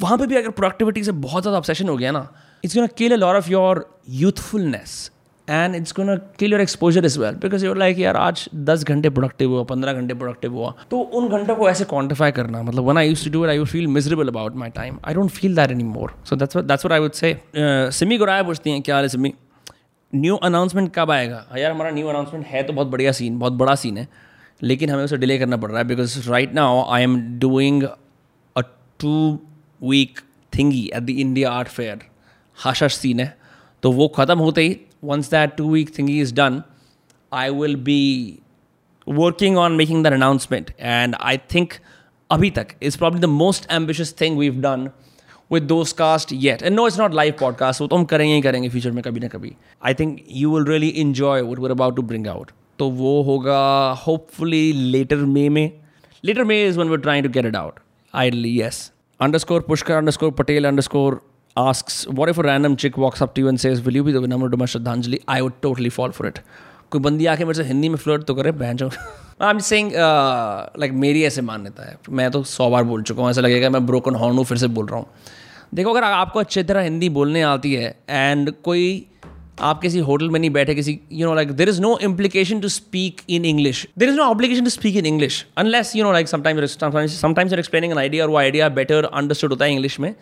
वहाँ 0.00 0.18
पे 0.18 0.26
भी 0.26 0.36
अगर 0.36 0.50
प्रोडक्टिविटी 0.50 1.04
से 1.04 1.12
बहुत 1.12 1.42
ज़्यादा 1.42 1.58
ऑब्सेशन 1.58 1.88
हो 1.88 1.96
गया 1.96 2.10
ना 2.12 2.28
it's 2.64 2.74
gonna 2.76 2.86
kill 2.98 3.12
a 3.12 3.16
lot 3.16 3.36
of 3.36 3.50
your 3.50 3.86
youthfulness 4.08 5.10
and 5.50 5.74
it's 5.74 5.92
gonna 5.96 6.14
kill 6.38 6.52
your 6.52 6.60
exposure 6.60 7.04
as 7.04 7.18
well 7.20 7.34
because 7.42 7.64
you're 7.66 7.78
like 7.78 7.98
यार 7.98 8.16
आज 8.16 8.48
दस 8.54 8.84
घंटे 8.84 9.10
प्रोडक्टिव 9.10 9.50
हुआ, 9.50 9.62
पंद्रह 9.64 9.92
घंटे 9.92 10.14
प्रोडक्टिव 10.14 10.52
हुआ. 10.54 10.74
तो 10.90 11.00
उन 11.00 11.28
घंटों 11.28 11.56
को 11.56 11.68
ऐसे 11.70 11.84
क्वान्टिफाई 11.84 12.32
करना 12.32 12.62
मतलब 12.62 12.84
when 12.84 12.98
I 12.98 13.08
used 13.08 13.24
to 13.24 13.30
do 13.30 13.44
I 13.46 13.58
would 13.58 13.68
feel 13.68 13.86
miserable 13.88 14.28
about 14.28 14.56
my 14.56 14.70
time 14.70 14.98
I 15.04 15.14
don't 15.14 15.30
feel 15.30 15.56
that 15.56 15.70
any 15.70 15.84
more 15.84 16.14
so 16.24 16.36
that's 16.36 16.56
that's 16.56 16.86
I 16.86 17.00
would 17.00 17.12
say 17.12 17.36
Simi 17.56 18.18
Guraya 18.18 18.42
पूछती 18.42 18.70
हैं, 18.70 18.82
क्या 18.82 18.94
हाल 18.94 19.04
है 19.04 19.08
सिमी 19.08 19.32
न्यू 20.12 20.36
अनाउंसमेंट 20.36 20.92
कब 20.94 21.10
आएगा? 21.10 21.44
यार, 21.56 21.70
हमारा 21.70 21.90
न्यू 21.90 22.08
अनाउंसमेंट 22.08 22.46
है 22.46 22.62
तो 22.62 22.72
बहुत 22.72 22.88
बढ़िया 22.88 23.12
सीन 23.12 23.38
बहुत 23.38 23.52
बड़ा 23.54 23.74
सीन 23.74 23.98
है, 23.98 24.06
लेकिन 24.62 24.90
हमें 24.90 25.04
उसे 25.04 25.16
डिले 25.16 25.38
करना 25.38 25.56
पड़ 25.56 25.70
रहा 25.70 25.78
है 25.78 25.86
because 25.88 26.30
right 26.30 26.54
now 26.54 26.84
I 26.88 27.02
am 27.02 27.18
doing 27.38 27.82
a 27.82 28.60
two 29.00 29.38
week 29.80 30.20
thingy 30.52 30.84
at 30.94 31.02
the 31.02 31.10
India 31.10 31.50
Art 31.50 31.68
Fair 31.68 32.00
हाशा 32.58 32.88
scene 32.90 33.20
है। 33.20 33.36
तो 33.82 33.92
वो 33.92 34.08
ख़त्म 34.16 34.38
होते 34.38 34.62
ही 34.62 34.80
once 35.02 35.28
that 35.28 35.56
two 35.56 35.66
week 35.66 35.92
thingy 35.92 36.20
is 36.20 36.32
done, 36.32 36.64
I 37.32 37.50
will 37.50 37.76
be 37.76 38.42
working 39.06 39.56
on 39.56 39.76
making 39.76 40.02
that 40.02 40.12
announcement. 40.12 40.72
And 40.78 41.16
I 41.18 41.36
think 41.36 41.80
Abhi 42.30 42.54
tak 42.54 42.76
is 42.80 42.96
probably 42.96 43.20
the 43.20 43.28
most 43.28 43.66
ambitious 43.70 44.12
thing 44.12 44.36
we've 44.36 44.60
done 44.60 44.92
with 45.48 45.68
those 45.68 45.92
cast 45.92 46.32
yet. 46.32 46.62
And 46.62 46.76
no, 46.76 46.86
it's 46.86 46.96
not 46.96 47.12
live 47.12 47.36
podcast. 47.36 47.76
So 47.76 47.86
tum 47.88 48.06
karenge 48.06 48.34
hi 48.36 48.50
karenge 48.50 48.70
future 48.70 48.92
mein 48.92 49.02
kabhi 49.02 49.22
na 49.22 49.28
kabhi. 49.28 49.56
I 49.82 49.92
think 49.92 50.22
you 50.26 50.50
will 50.50 50.64
really 50.64 50.98
enjoy 51.00 51.44
what 51.44 51.58
we're 51.58 51.72
about 51.72 51.96
to 51.96 52.02
bring 52.02 52.28
out. 52.28 52.52
तो 52.78 52.90
वो 52.90 53.22
होगा 53.24 53.96
hopefully 53.98 54.72
later 54.72 55.16
May 55.26 55.48
में. 55.48 55.72
Later 56.22 56.44
May 56.44 56.62
is 56.62 56.76
when 56.76 56.88
we're 56.88 57.04
trying 57.08 57.22
to 57.22 57.28
get 57.28 57.44
it 57.44 57.56
out. 57.56 57.80
Ideally, 58.14 58.50
yes. 58.50 58.90
Underscore 59.20 59.60
Pushkar 59.62 59.98
underscore 59.98 60.32
Patel 60.32 60.66
underscore 60.66 61.22
asks, 61.56 62.06
What 62.06 62.28
if 62.28 62.38
a 62.38 62.42
random 62.42 62.76
chick 62.76 62.96
walks 62.96 63.20
up 63.20 63.34
to 63.34 63.40
you 63.40 63.48
and 63.48 63.60
says, 63.60 63.82
Will 63.82 63.94
you 63.94 64.04
be 64.04 64.12
the 64.12 64.20
winner 64.20 64.48
to 64.48 64.56
my 64.56 64.66
Shraddhanjali? 64.66 65.22
I 65.28 65.42
would 65.42 65.60
totally 65.62 65.90
fall 65.90 66.12
for 66.12 66.26
it. 66.26 66.40
कोई 66.90 67.00
बंदी 67.00 67.26
आके 67.26 67.44
मेरे 67.44 67.54
से 67.54 67.64
हिंदी 67.64 67.88
में 67.88 67.96
flirt 67.96 68.22
तो 68.26 68.34
करे 68.34 68.52
बहन 68.52 68.78
I 69.42 69.50
am 69.50 69.58
saying 69.66 69.90
like 70.80 70.92
मेरी 71.02 71.22
ऐसे 71.24 71.42
मान्यता 71.42 71.88
है। 71.88 71.96
मैं 72.10 72.30
तो 72.30 72.42
सौ 72.52 72.68
बार 72.70 72.84
बोल 72.84 73.02
चुका 73.02 73.22
हूँ 73.22 73.30
ऐसा 73.30 73.40
लगेगा 73.40 73.70
मैं 73.70 73.84
ब्रोकन 73.86 74.14
हॉर्न 74.14 74.36
हूँ 74.36 74.44
फिर 74.44 74.58
से 74.58 74.66
बोल 74.78 74.86
रहा 74.86 74.98
हूँ। 74.98 75.06
देखो 75.74 75.90
अगर 75.90 76.04
आपको 76.04 76.38
अच्छी 76.40 76.62
तरह 76.62 76.82
हिंदी 76.82 77.08
बोलने 77.18 77.42
आती 77.42 77.72
है 77.74 77.94
एंड 78.08 78.52
कोई 78.64 79.06
आप 79.60 79.80
किसी 79.80 79.98
होटल 80.08 80.30
में 80.30 80.38
नहीं 80.40 80.50
बैठे 80.50 80.74
किसी 80.74 80.98
you 81.12 81.26
know 81.26 81.34
like 81.34 81.50
there 81.56 81.68
is 81.68 81.80
no 81.82 81.96
implication 82.02 82.60
to 82.60 82.68
speak 82.68 83.20
in 83.30 83.44
English 83.44 83.86
there 83.98 84.08
is 84.08 84.16
no 84.16 84.24
obligation 84.24 84.64
to 84.64 84.70
speak 84.70 84.96
in 84.96 85.06
English 85.06 85.44
unless 85.58 85.94
you 85.96 86.04
know 86.04 86.12
like 86.12 86.28
sometimes 86.28 86.78
sometimes 87.20 87.52
explaining 87.52 87.92
an 87.92 87.98
idea 87.98 88.24
और 88.24 88.30
वो 88.30 88.38
आइडिया 88.38 88.68
बेटर 88.80 89.04
अंडरस्टूड 89.04 89.50
होता 89.50 89.64
है 89.64 89.72
English 89.72 90.00
में। 90.00 90.14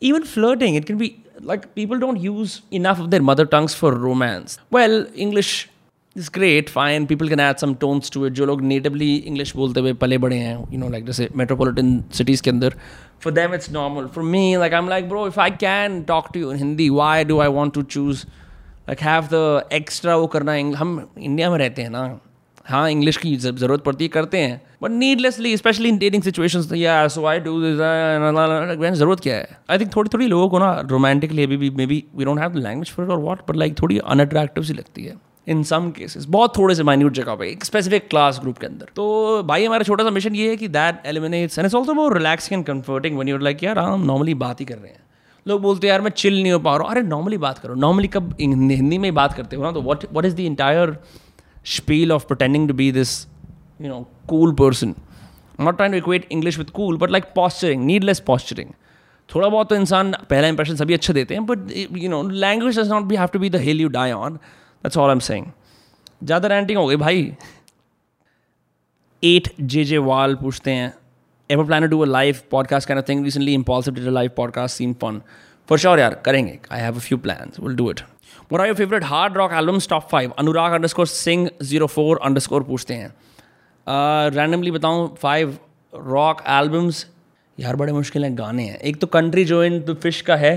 Even 0.00 0.24
flirting 0.24 0.74
it 0.74 0.86
can 0.86 0.98
be 0.98 1.22
like 1.40 1.74
people 1.74 1.98
don't 1.98 2.20
use 2.20 2.62
enough 2.70 3.00
of 3.00 3.10
their 3.10 3.22
mother 3.22 3.46
tongues 3.46 3.74
for 3.74 3.94
romance 3.94 4.58
well 4.70 5.06
english 5.14 5.68
is 6.14 6.28
great 6.30 6.70
fine 6.70 7.06
people 7.06 7.28
can 7.28 7.40
add 7.40 7.60
some 7.60 7.74
tones 7.74 8.10
to 8.10 8.24
it 8.24 8.30
जो 8.30 8.46
लोग 8.46 8.62
natively 8.62 9.26
english 9.26 9.54
बोलते 9.56 9.80
हुए 9.80 9.92
पले 9.92 10.18
बड़े 10.18 10.36
हैं 10.36 10.56
you 10.58 10.80
know 10.82 10.90
like 10.94 11.04
जैसे 11.06 11.28
metropolitan 11.36 12.00
cities 12.20 12.40
के 12.40 12.50
अंदर 12.50 12.74
for 13.24 13.32
them 13.32 13.52
it's 13.52 13.70
normal 13.70 14.08
for 14.08 14.22
me 14.22 14.58
like 14.58 14.72
i'm 14.72 14.88
like 14.88 15.08
bro 15.08 15.26
if 15.26 15.38
i 15.38 15.50
can 15.50 16.04
talk 16.04 16.32
to 16.32 16.38
you 16.38 16.50
in 16.50 16.58
hindi 16.58 16.90
why 16.90 17.24
do 17.24 17.38
i 17.38 17.48
want 17.48 17.74
to 17.74 17.82
choose 17.82 18.26
like 18.88 19.00
have 19.00 19.28
the 19.28 19.64
extra 19.80 20.16
वो 20.16 20.26
करना 20.26 20.78
हम 20.78 21.08
India 21.18 21.50
में 21.50 21.58
रहते 21.58 21.82
हैं 21.82 21.90
ना 21.90 22.20
हाँ 22.66 22.90
इंग्लिश 22.90 23.16
की 23.16 23.36
ज़रूरत 23.36 23.84
पड़ती 23.84 24.04
है 24.04 24.08
करते 24.08 24.38
हैं 24.38 24.65
but 24.82 24.90
needlessly 24.90 25.56
specially 25.56 25.88
in 25.88 25.98
dating 25.98 26.22
situation 26.22 26.60
ज़रूरत 28.94 29.20
क्या 29.20 29.36
है? 29.36 29.58
आई 29.70 29.78
थिंक 29.78 29.94
थोड़ी 29.96 30.10
थोड़ी 30.14 30.26
लोगों 30.26 30.48
को 30.48 30.58
ना 30.58 30.72
रोमांटिकली 30.90 31.44
अभी 31.44 31.56
भी 31.56 31.70
maybe 31.86 32.02
we 32.16 32.24
don't 32.24 32.38
have 32.40 32.56
language 32.56 32.90
for 32.90 33.10
और 33.12 33.18
वॉट 33.18 33.40
बट 33.48 33.56
लाइक 33.56 33.80
थोड़ी 33.82 33.98
अनअट्रैक्टिव 33.98 34.64
सी 34.64 34.74
लगती 34.74 35.04
है 35.04 35.14
इन 35.46 35.62
सम 35.62 35.90
केसेस 35.96 36.24
बहुत 36.28 36.56
थोड़े 36.58 36.74
से 36.74 36.82
माइन्यूट 36.82 37.12
जगह 37.12 37.34
पे 37.34 37.48
एक 37.50 37.64
स्पेसिफिक 37.64 38.08
क्लास 38.10 38.38
ग्रुप 38.42 38.58
के 38.58 38.66
अंदर। 38.66 38.86
तो 38.96 39.42
भाई 39.46 39.64
हमारा 39.64 39.82
छोटा 39.82 40.04
सा 40.04 40.10
मिशन 40.10 40.34
ये 40.34 40.48
है 40.50 40.56
कि 40.56 40.68
that 40.68 41.02
eliminates 41.06 41.58
and 41.58 41.64
it's 41.66 41.74
also 41.74 41.94
more 41.94 42.16
relaxing 42.18 42.58
and 42.58 42.66
comforting 42.66 43.18
when 43.18 43.28
you're 43.28 43.42
like 43.42 43.62
यार 43.64 43.78
हम 43.78 44.04
नॉर्मली 44.06 44.34
बात 44.34 44.60
ही 44.60 44.64
कर 44.64 44.78
रहे 44.78 44.92
हैं. 44.92 45.00
लोग 45.46 45.60
बोलते 45.62 45.86
हैं 45.86 45.92
यार 45.92 46.00
मैं 46.00 46.10
चिल 46.10 46.42
नहीं 46.42 46.52
हो 46.52 46.58
पा 46.58 46.76
रहा 46.76 46.82
हूँ. 46.82 46.90
अरे 46.90 47.02
नॉर्मली 47.02 47.38
बात 47.38 47.58
करो। 47.58 47.74
नॉर्मली 47.74 48.08
कब 48.08 48.34
हिंदी 48.40 48.98
में 48.98 49.08
ही 49.08 49.10
बात 49.16 49.32
करते 49.32 49.56
हो 49.56 49.62
ना 49.62 49.72
तो 49.72 49.82
what 49.82 50.04
what 50.12 50.24
is 50.24 50.34
the 50.36 50.40
entire 50.40 50.96
spiel 51.66 52.12
of 52.12 52.24
pretending 52.26 52.66
to 52.68 52.74
be 52.74 52.92
this, 52.92 53.12
you 53.80 53.88
know, 53.88 54.06
cool 54.28 54.52
person. 54.54 54.94
I'm 55.58 55.64
not 55.64 55.78
trying 55.78 55.92
to 55.92 55.98
equate 55.98 56.26
English 56.30 56.58
with 56.58 56.72
cool, 56.72 56.98
but 56.98 57.10
like 57.10 57.34
posturing, 57.34 57.86
needless 57.86 58.20
posturing. 58.32 58.74
थोड़ा 59.28 59.48
बहुत 59.48 59.68
तो 59.68 59.76
इंसान 59.76 60.12
पहला 60.30 60.48
इंप्रेशन 60.48 60.76
सभी 60.76 60.94
अच्छा 60.94 61.12
देते 61.12 61.34
हैं 61.34 61.44
but 61.46 61.70
you 61.98 62.08
know 62.08 62.22
language 62.22 62.78
does 62.78 62.88
not 62.88 63.04
be 63.04 63.16
have 63.16 63.28
to 63.32 63.38
be 63.38 63.48
the 63.50 63.56
hill 63.60 63.80
you 63.80 63.88
die 63.96 64.12
on 64.12 64.34
that's 64.34 64.96
all 64.96 65.08
I 65.08 65.12
am 65.12 65.20
saying 65.28 65.46
ज़्यादा 66.24 66.48
रैंटिंग 66.48 66.78
हो 66.78 66.86
गई 66.86 66.96
भाई 66.96 67.32
एट 69.22 69.48
जे 69.60 69.84
जे 69.84 69.98
वाल 70.10 70.34
पूछते 70.42 70.70
हैं 70.70 70.92
ever 71.50 71.64
plan 71.64 71.82
to 71.82 71.88
do 71.88 72.00
a 72.00 72.06
live 72.06 72.40
podcast 72.50 72.88
can 72.88 73.02
thing 73.08 73.24
recently 73.24 73.54
impossible 73.54 74.00
did 74.00 74.08
a 74.08 74.12
live 74.12 74.30
podcast 74.36 74.76
seen 74.76 74.92
fun 75.02 75.20
for 75.68 75.78
sure 75.78 76.00
यार 76.00 76.20
करेंगे 76.24 76.58
I 76.72 76.80
have 76.80 76.96
a 76.96 77.06
few 77.08 77.18
plans 77.18 77.60
will 77.60 77.76
do 77.76 77.90
it 77.90 78.00
What 78.50 78.60
are 78.60 78.66
your 78.66 78.76
favorite 78.78 79.04
hard 79.04 79.36
rock 79.36 79.52
albums? 79.52 79.86
Top 79.88 80.04
five. 80.10 80.32
Anurag 80.40 80.74
underscore 80.74 81.06
Singh 81.06 81.48
zero 81.70 81.86
four 81.88 82.12
underscore 82.28 82.60
पूछते 82.66 82.94
हैं 82.94 83.08
randomly 83.86 84.70
बताऊँ 84.70 85.14
five 85.20 85.56
rock 85.92 86.42
albums 86.50 87.04
यार 87.58 87.76
बड़े 87.76 87.92
मुश्किल 87.92 88.24
हैं 88.24 88.36
गाने 88.38 88.64
हैं। 88.64 88.78
एक 88.78 89.00
तो 89.00 89.06
Country 89.06 89.44
Joe 89.44 89.62
in 89.64 89.78
the 89.80 89.96
Fish 90.02 90.20
का 90.20 90.36
है। 90.36 90.54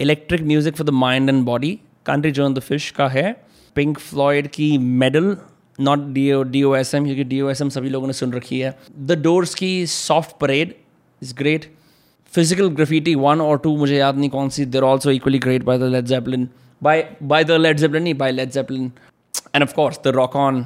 Electric 0.00 0.42
Music 0.42 0.76
for 0.76 0.86
the 0.86 0.90
Mind 0.94 1.28
and 1.30 1.44
Body 1.44 1.78
Country 2.06 2.30
Joe 2.30 2.46
in 2.46 2.54
the 2.54 2.60
Fish 2.60 2.90
का 2.98 3.08
है। 3.08 3.32
पिंक 3.76 3.98
फ्लॉयड 3.98 4.48
की 4.48 4.76
Meddle 4.78 5.36
not 5.78 6.06
D 6.12 6.30
O 6.32 6.42
D 6.42 6.62
O 6.62 6.74
S 6.74 6.94
M 6.94 7.04
क्योंकि 7.04 7.24
डी 7.24 7.40
ओ 7.40 7.48
एस 7.50 7.62
एम 7.62 7.68
सभी 7.68 7.88
लोगों 7.90 8.06
ने 8.06 8.12
सुन 8.12 8.32
रखी 8.32 8.60
है। 8.60 8.76
द 8.98 9.20
डोर्स 9.22 9.54
की 9.54 9.86
Soft 9.86 10.38
Parade 10.40 10.74
is 11.22 11.34
great 11.38 11.72
Physical 12.32 12.68
Graffiti 12.68 13.14
one 13.14 13.40
और 13.40 13.58
टू 13.58 13.76
मुझे 13.76 13.96
याद 13.96 14.16
नहीं 14.18 14.30
कौन 14.30 14.48
सी। 14.48 14.64
There 14.66 14.82
also 14.82 15.10
equally 15.10 15.38
great 15.38 15.64
by 15.64 15.78
the 15.78 15.92
Led 15.94 16.04
Zeppelin 16.04 16.48
by 16.82 16.94
by 17.28 17.36
the 17.42 17.56
Led 17.58 17.78
Zeppelin, 17.78 18.06
by 18.14 18.26
Led 18.30 18.50
Zeppelin, 18.52 18.88
and 19.54 19.64
of 19.66 19.70
course 19.76 19.98
the 19.98 20.10
Rock 20.12 20.34
On 20.36 20.56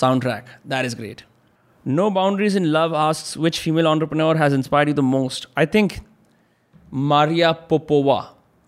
soundtrack. 0.00 0.54
That 0.64 0.84
is 0.84 0.94
great. 0.94 1.24
No 1.86 2.10
Boundaries 2.10 2.56
in 2.56 2.70
Love 2.72 2.92
asks 2.94 3.36
which 3.36 3.60
female 3.60 3.86
entrepreneur 3.86 4.34
has 4.36 4.52
inspired 4.52 4.88
you 4.88 4.94
the 4.94 5.06
most. 5.10 5.46
I 5.56 5.66
think 5.66 6.00
Maria 7.10 7.54
Popova 7.70 8.18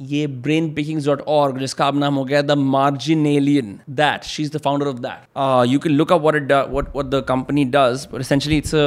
ये 0.01 0.27
Brain 0.45 0.73
Pickings 0.75 1.07
dot 1.07 1.21
org 1.29 1.59
जिसका 1.59 1.87
अब 1.89 1.97
नाम 1.99 2.15
हो 2.15 2.25
गया 2.25 2.41
the 2.43 2.51
Marginalian 2.59 3.79
that 3.97 4.25
she 4.25 4.43
is 4.43 4.53
the 4.53 4.61
founder 4.65 4.87
of 4.87 4.99
that 4.99 5.69
you 5.71 5.79
can 5.79 5.93
look 5.93 6.13
up 6.13 6.23
what 6.25 6.37
it 6.37 6.53
what 6.95 7.07
the 7.07 7.25
company 7.29 7.65
does 7.75 8.07
but 8.13 8.53
it's 8.53 8.75
a 8.75 8.87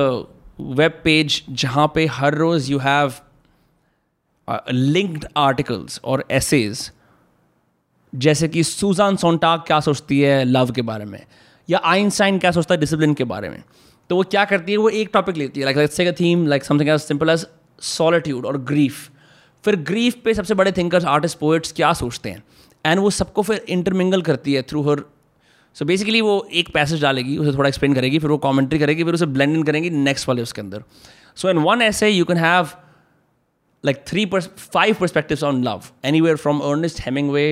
web 0.79 0.99
page 1.03 1.41
जहाँ 1.49 1.91
पे 1.95 2.05
हर 2.11 2.35
रोज़ 2.35 2.71
यू 2.71 2.77
हैव 2.79 3.13
लिंक्ड 4.71 5.25
आर्टिकल्स 5.37 5.99
और 6.03 6.23
एसेज 6.31 6.89
जैसे 8.13 8.47
कि 8.47 8.63
सुजान 8.63 9.15
सोनटाक 9.15 9.65
क्या 9.67 9.79
सोचती 9.79 10.19
है 10.19 10.43
लव 10.45 10.71
के 10.71 10.81
बारे 10.81 11.05
में 11.05 11.19
या 11.69 11.79
आइंस्टाइन 11.85 12.39
क्या 12.39 12.51
सोचता 12.51 12.73
है 12.73 12.79
डिसिप्लिन 12.79 13.13
के 13.13 13.23
बारे 13.23 13.49
में? 13.49 13.63
तो 14.09 14.15
वो 14.15 14.23
क्या 14.23 14.45
करती 14.45 14.71
है, 14.71 14.77
वो 14.77 14.89
एक 14.89 15.09
टॉपिक 15.13 15.37
लेती 15.37 15.59
है 15.59 15.65
like 15.65 15.77
let's 15.77 15.97
say 15.97 16.11
theme 16.11 16.45
like 16.47 16.63
something 16.63 16.89
as 16.89 16.99
simple 16.99 17.29
as 17.29 17.45
solitude 17.81 18.45
और 18.45 18.57
ग्रीफ 18.63 19.09
फिर 19.63 19.75
ग्रीफ 19.83 20.15
पे 20.15 20.33
सबसे 20.33 20.53
बड़े 20.53 20.71
थिंकर्स 20.71 21.05
आर्टिस्ट 21.05 21.37
पोइट्स 21.39 21.71
क्या 21.71 21.91
सोचते 21.93 22.29
हैं? 22.29 22.43
एंड 22.85 22.99
वो 22.99 23.09
सबको 23.09 23.41
फिर 23.41 23.65
इंटरमिंगल 23.69 24.21
करती 24.21 24.53
है 24.53 24.61
थ्रू 24.61 24.81
हर 24.81 25.03
सो 25.75 25.85
बेसिकली 25.85 26.21
वो 26.21 26.47
एक 26.53 26.69
पैसेज 26.73 27.01
डालेगी, 27.01 27.37
उसे 27.37 27.57
थोड़ा 27.57 27.67
एक्सप्लेन 27.67 27.93
करेगी, 27.93 28.19
फिर 28.19 28.29
वो 28.29 28.37
कॉमेंट्री 28.37 28.79
करेगी, 28.79 29.03
फिर 29.03 29.13
उसे 29.13 29.25
ब्लेंड 29.25 29.55
इन 29.55 29.63
करेंगी 29.63 29.89
नेक्स्ट 29.89 30.27
वाले 30.27 30.41
उसके 30.41 30.61
अंदर. 30.61 30.83
So 31.35 31.49
in 31.49 31.57
one 31.57 31.81
essay 31.81 32.09
you 32.09 32.25
can 32.25 32.37
have 32.37 32.67
like 33.83 34.03
three 34.07 34.25
five 34.25 34.95
perspective 34.99 35.45
on 35.45 35.63
love 35.63 35.83
anywhere 36.21 36.35
from 36.35 36.59
Ernest 36.59 37.01
Hemingway 37.31 37.45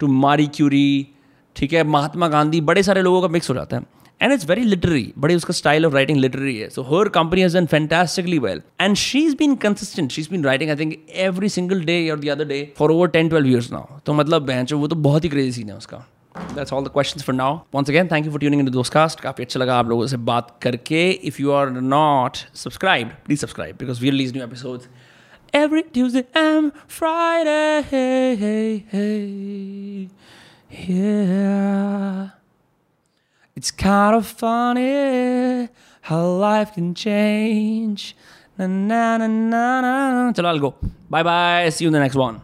to 0.00 0.06
Marie 0.06 0.46
Curie 0.46 1.08
ठीक 1.56 1.72
है 1.72 1.82
महात्मा 1.84 2.28
गांधी 2.28 2.60
बड़े 2.70 2.82
सारे 2.82 3.02
लोगों 3.02 3.20
का 3.22 3.28
मिक्स 3.28 3.50
हो 3.50 3.54
जाता 3.54 3.76
है 3.76 3.82
एंड 4.22 4.32
इट्स 4.32 4.48
वेरी 4.48 4.62
लिटरी 4.64 5.12
बड़ी 5.18 5.34
उसका 5.34 5.52
स्टाइल 5.54 5.86
ऑफ़ 5.86 5.94
राइटिंग 5.94 6.18
लिटरी 6.18 6.56
है 6.56 6.68
so 6.70 6.82
her 6.82 7.08
company 7.16 7.40
has 7.40 7.56
done 7.58 7.66
fantastically 7.66 8.38
well 8.38 8.62
and 8.80 8.96
she 8.96 9.24
is 9.26 9.36
been 9.36 9.54
consistent 9.64 10.10
she 10.12 10.20
is 10.22 10.30
been 10.30 10.44
writing 10.44 10.70
I 10.70 10.76
think 10.76 10.96
every 11.26 11.48
single 11.48 11.84
day 11.84 11.98
और 12.10 12.20
the 12.20 12.28
other 12.30 12.44
day 12.48 12.60
for 12.78 12.90
over 12.90 13.08
ten 13.08 13.28
twelve 13.28 13.48
years 13.48 13.70
now 13.72 13.98
तो 14.06 14.12
मतलब 14.12 14.50
वो 14.72 14.86
तो 14.88 14.96
बहुत 15.08 15.24
ही 15.24 15.28
crazy 15.28 15.52
scene 15.52 15.70
है 15.70 15.76
उसका 15.76 16.04
That's 16.56 16.72
all 16.76 16.82
the 16.82 16.90
questions 16.94 17.22
for 17.22 17.34
now. 17.36 17.64
Once 17.72 17.88
again, 17.88 18.08
thank 18.08 18.26
you 18.26 18.32
for 18.32 18.40
tuning 18.40 18.62
into 18.62 18.72
Dostcast. 18.72 19.20
काफ़ी 19.20 19.44
अच्छा 19.44 19.60
लगा 19.60 19.76
आप 19.78 19.88
लोगों 19.88 20.06
से 20.06 20.16
बात 20.30 20.50
करके. 20.62 21.10
If 21.10 21.40
you 21.42 21.52
are 21.52 21.70
not 21.70 22.36
subscribe 22.54 23.08
please 23.26 23.40
subscribe 23.40 23.76
because 23.80 24.02
we 24.02 24.10
release 24.10 24.34
new 24.34 24.46
episodes 24.46 24.88
every 25.54 25.82
Tuesday 25.94 26.24
and 26.34 26.72
Friday. 26.88 27.82
Yeah. 30.84 32.30
It's 33.56 33.70
kind 33.70 34.14
of 34.16 34.26
funny 34.26 35.68
how 36.02 36.26
life 36.26 36.74
can 36.74 36.94
change. 36.94 38.14
Na 38.58 38.66
na 38.66 39.16
na 39.16 39.26
na 39.26 39.80
na. 39.80 40.32
Chalo, 40.32 40.48
I'll 40.48 40.58
go. 40.58 40.74
Bye 41.08 41.22
bye. 41.22 41.68
See 41.70 41.84
you 41.84 41.88
in 41.88 41.92
the 41.92 42.00
next 42.00 42.16
one. 42.16 42.42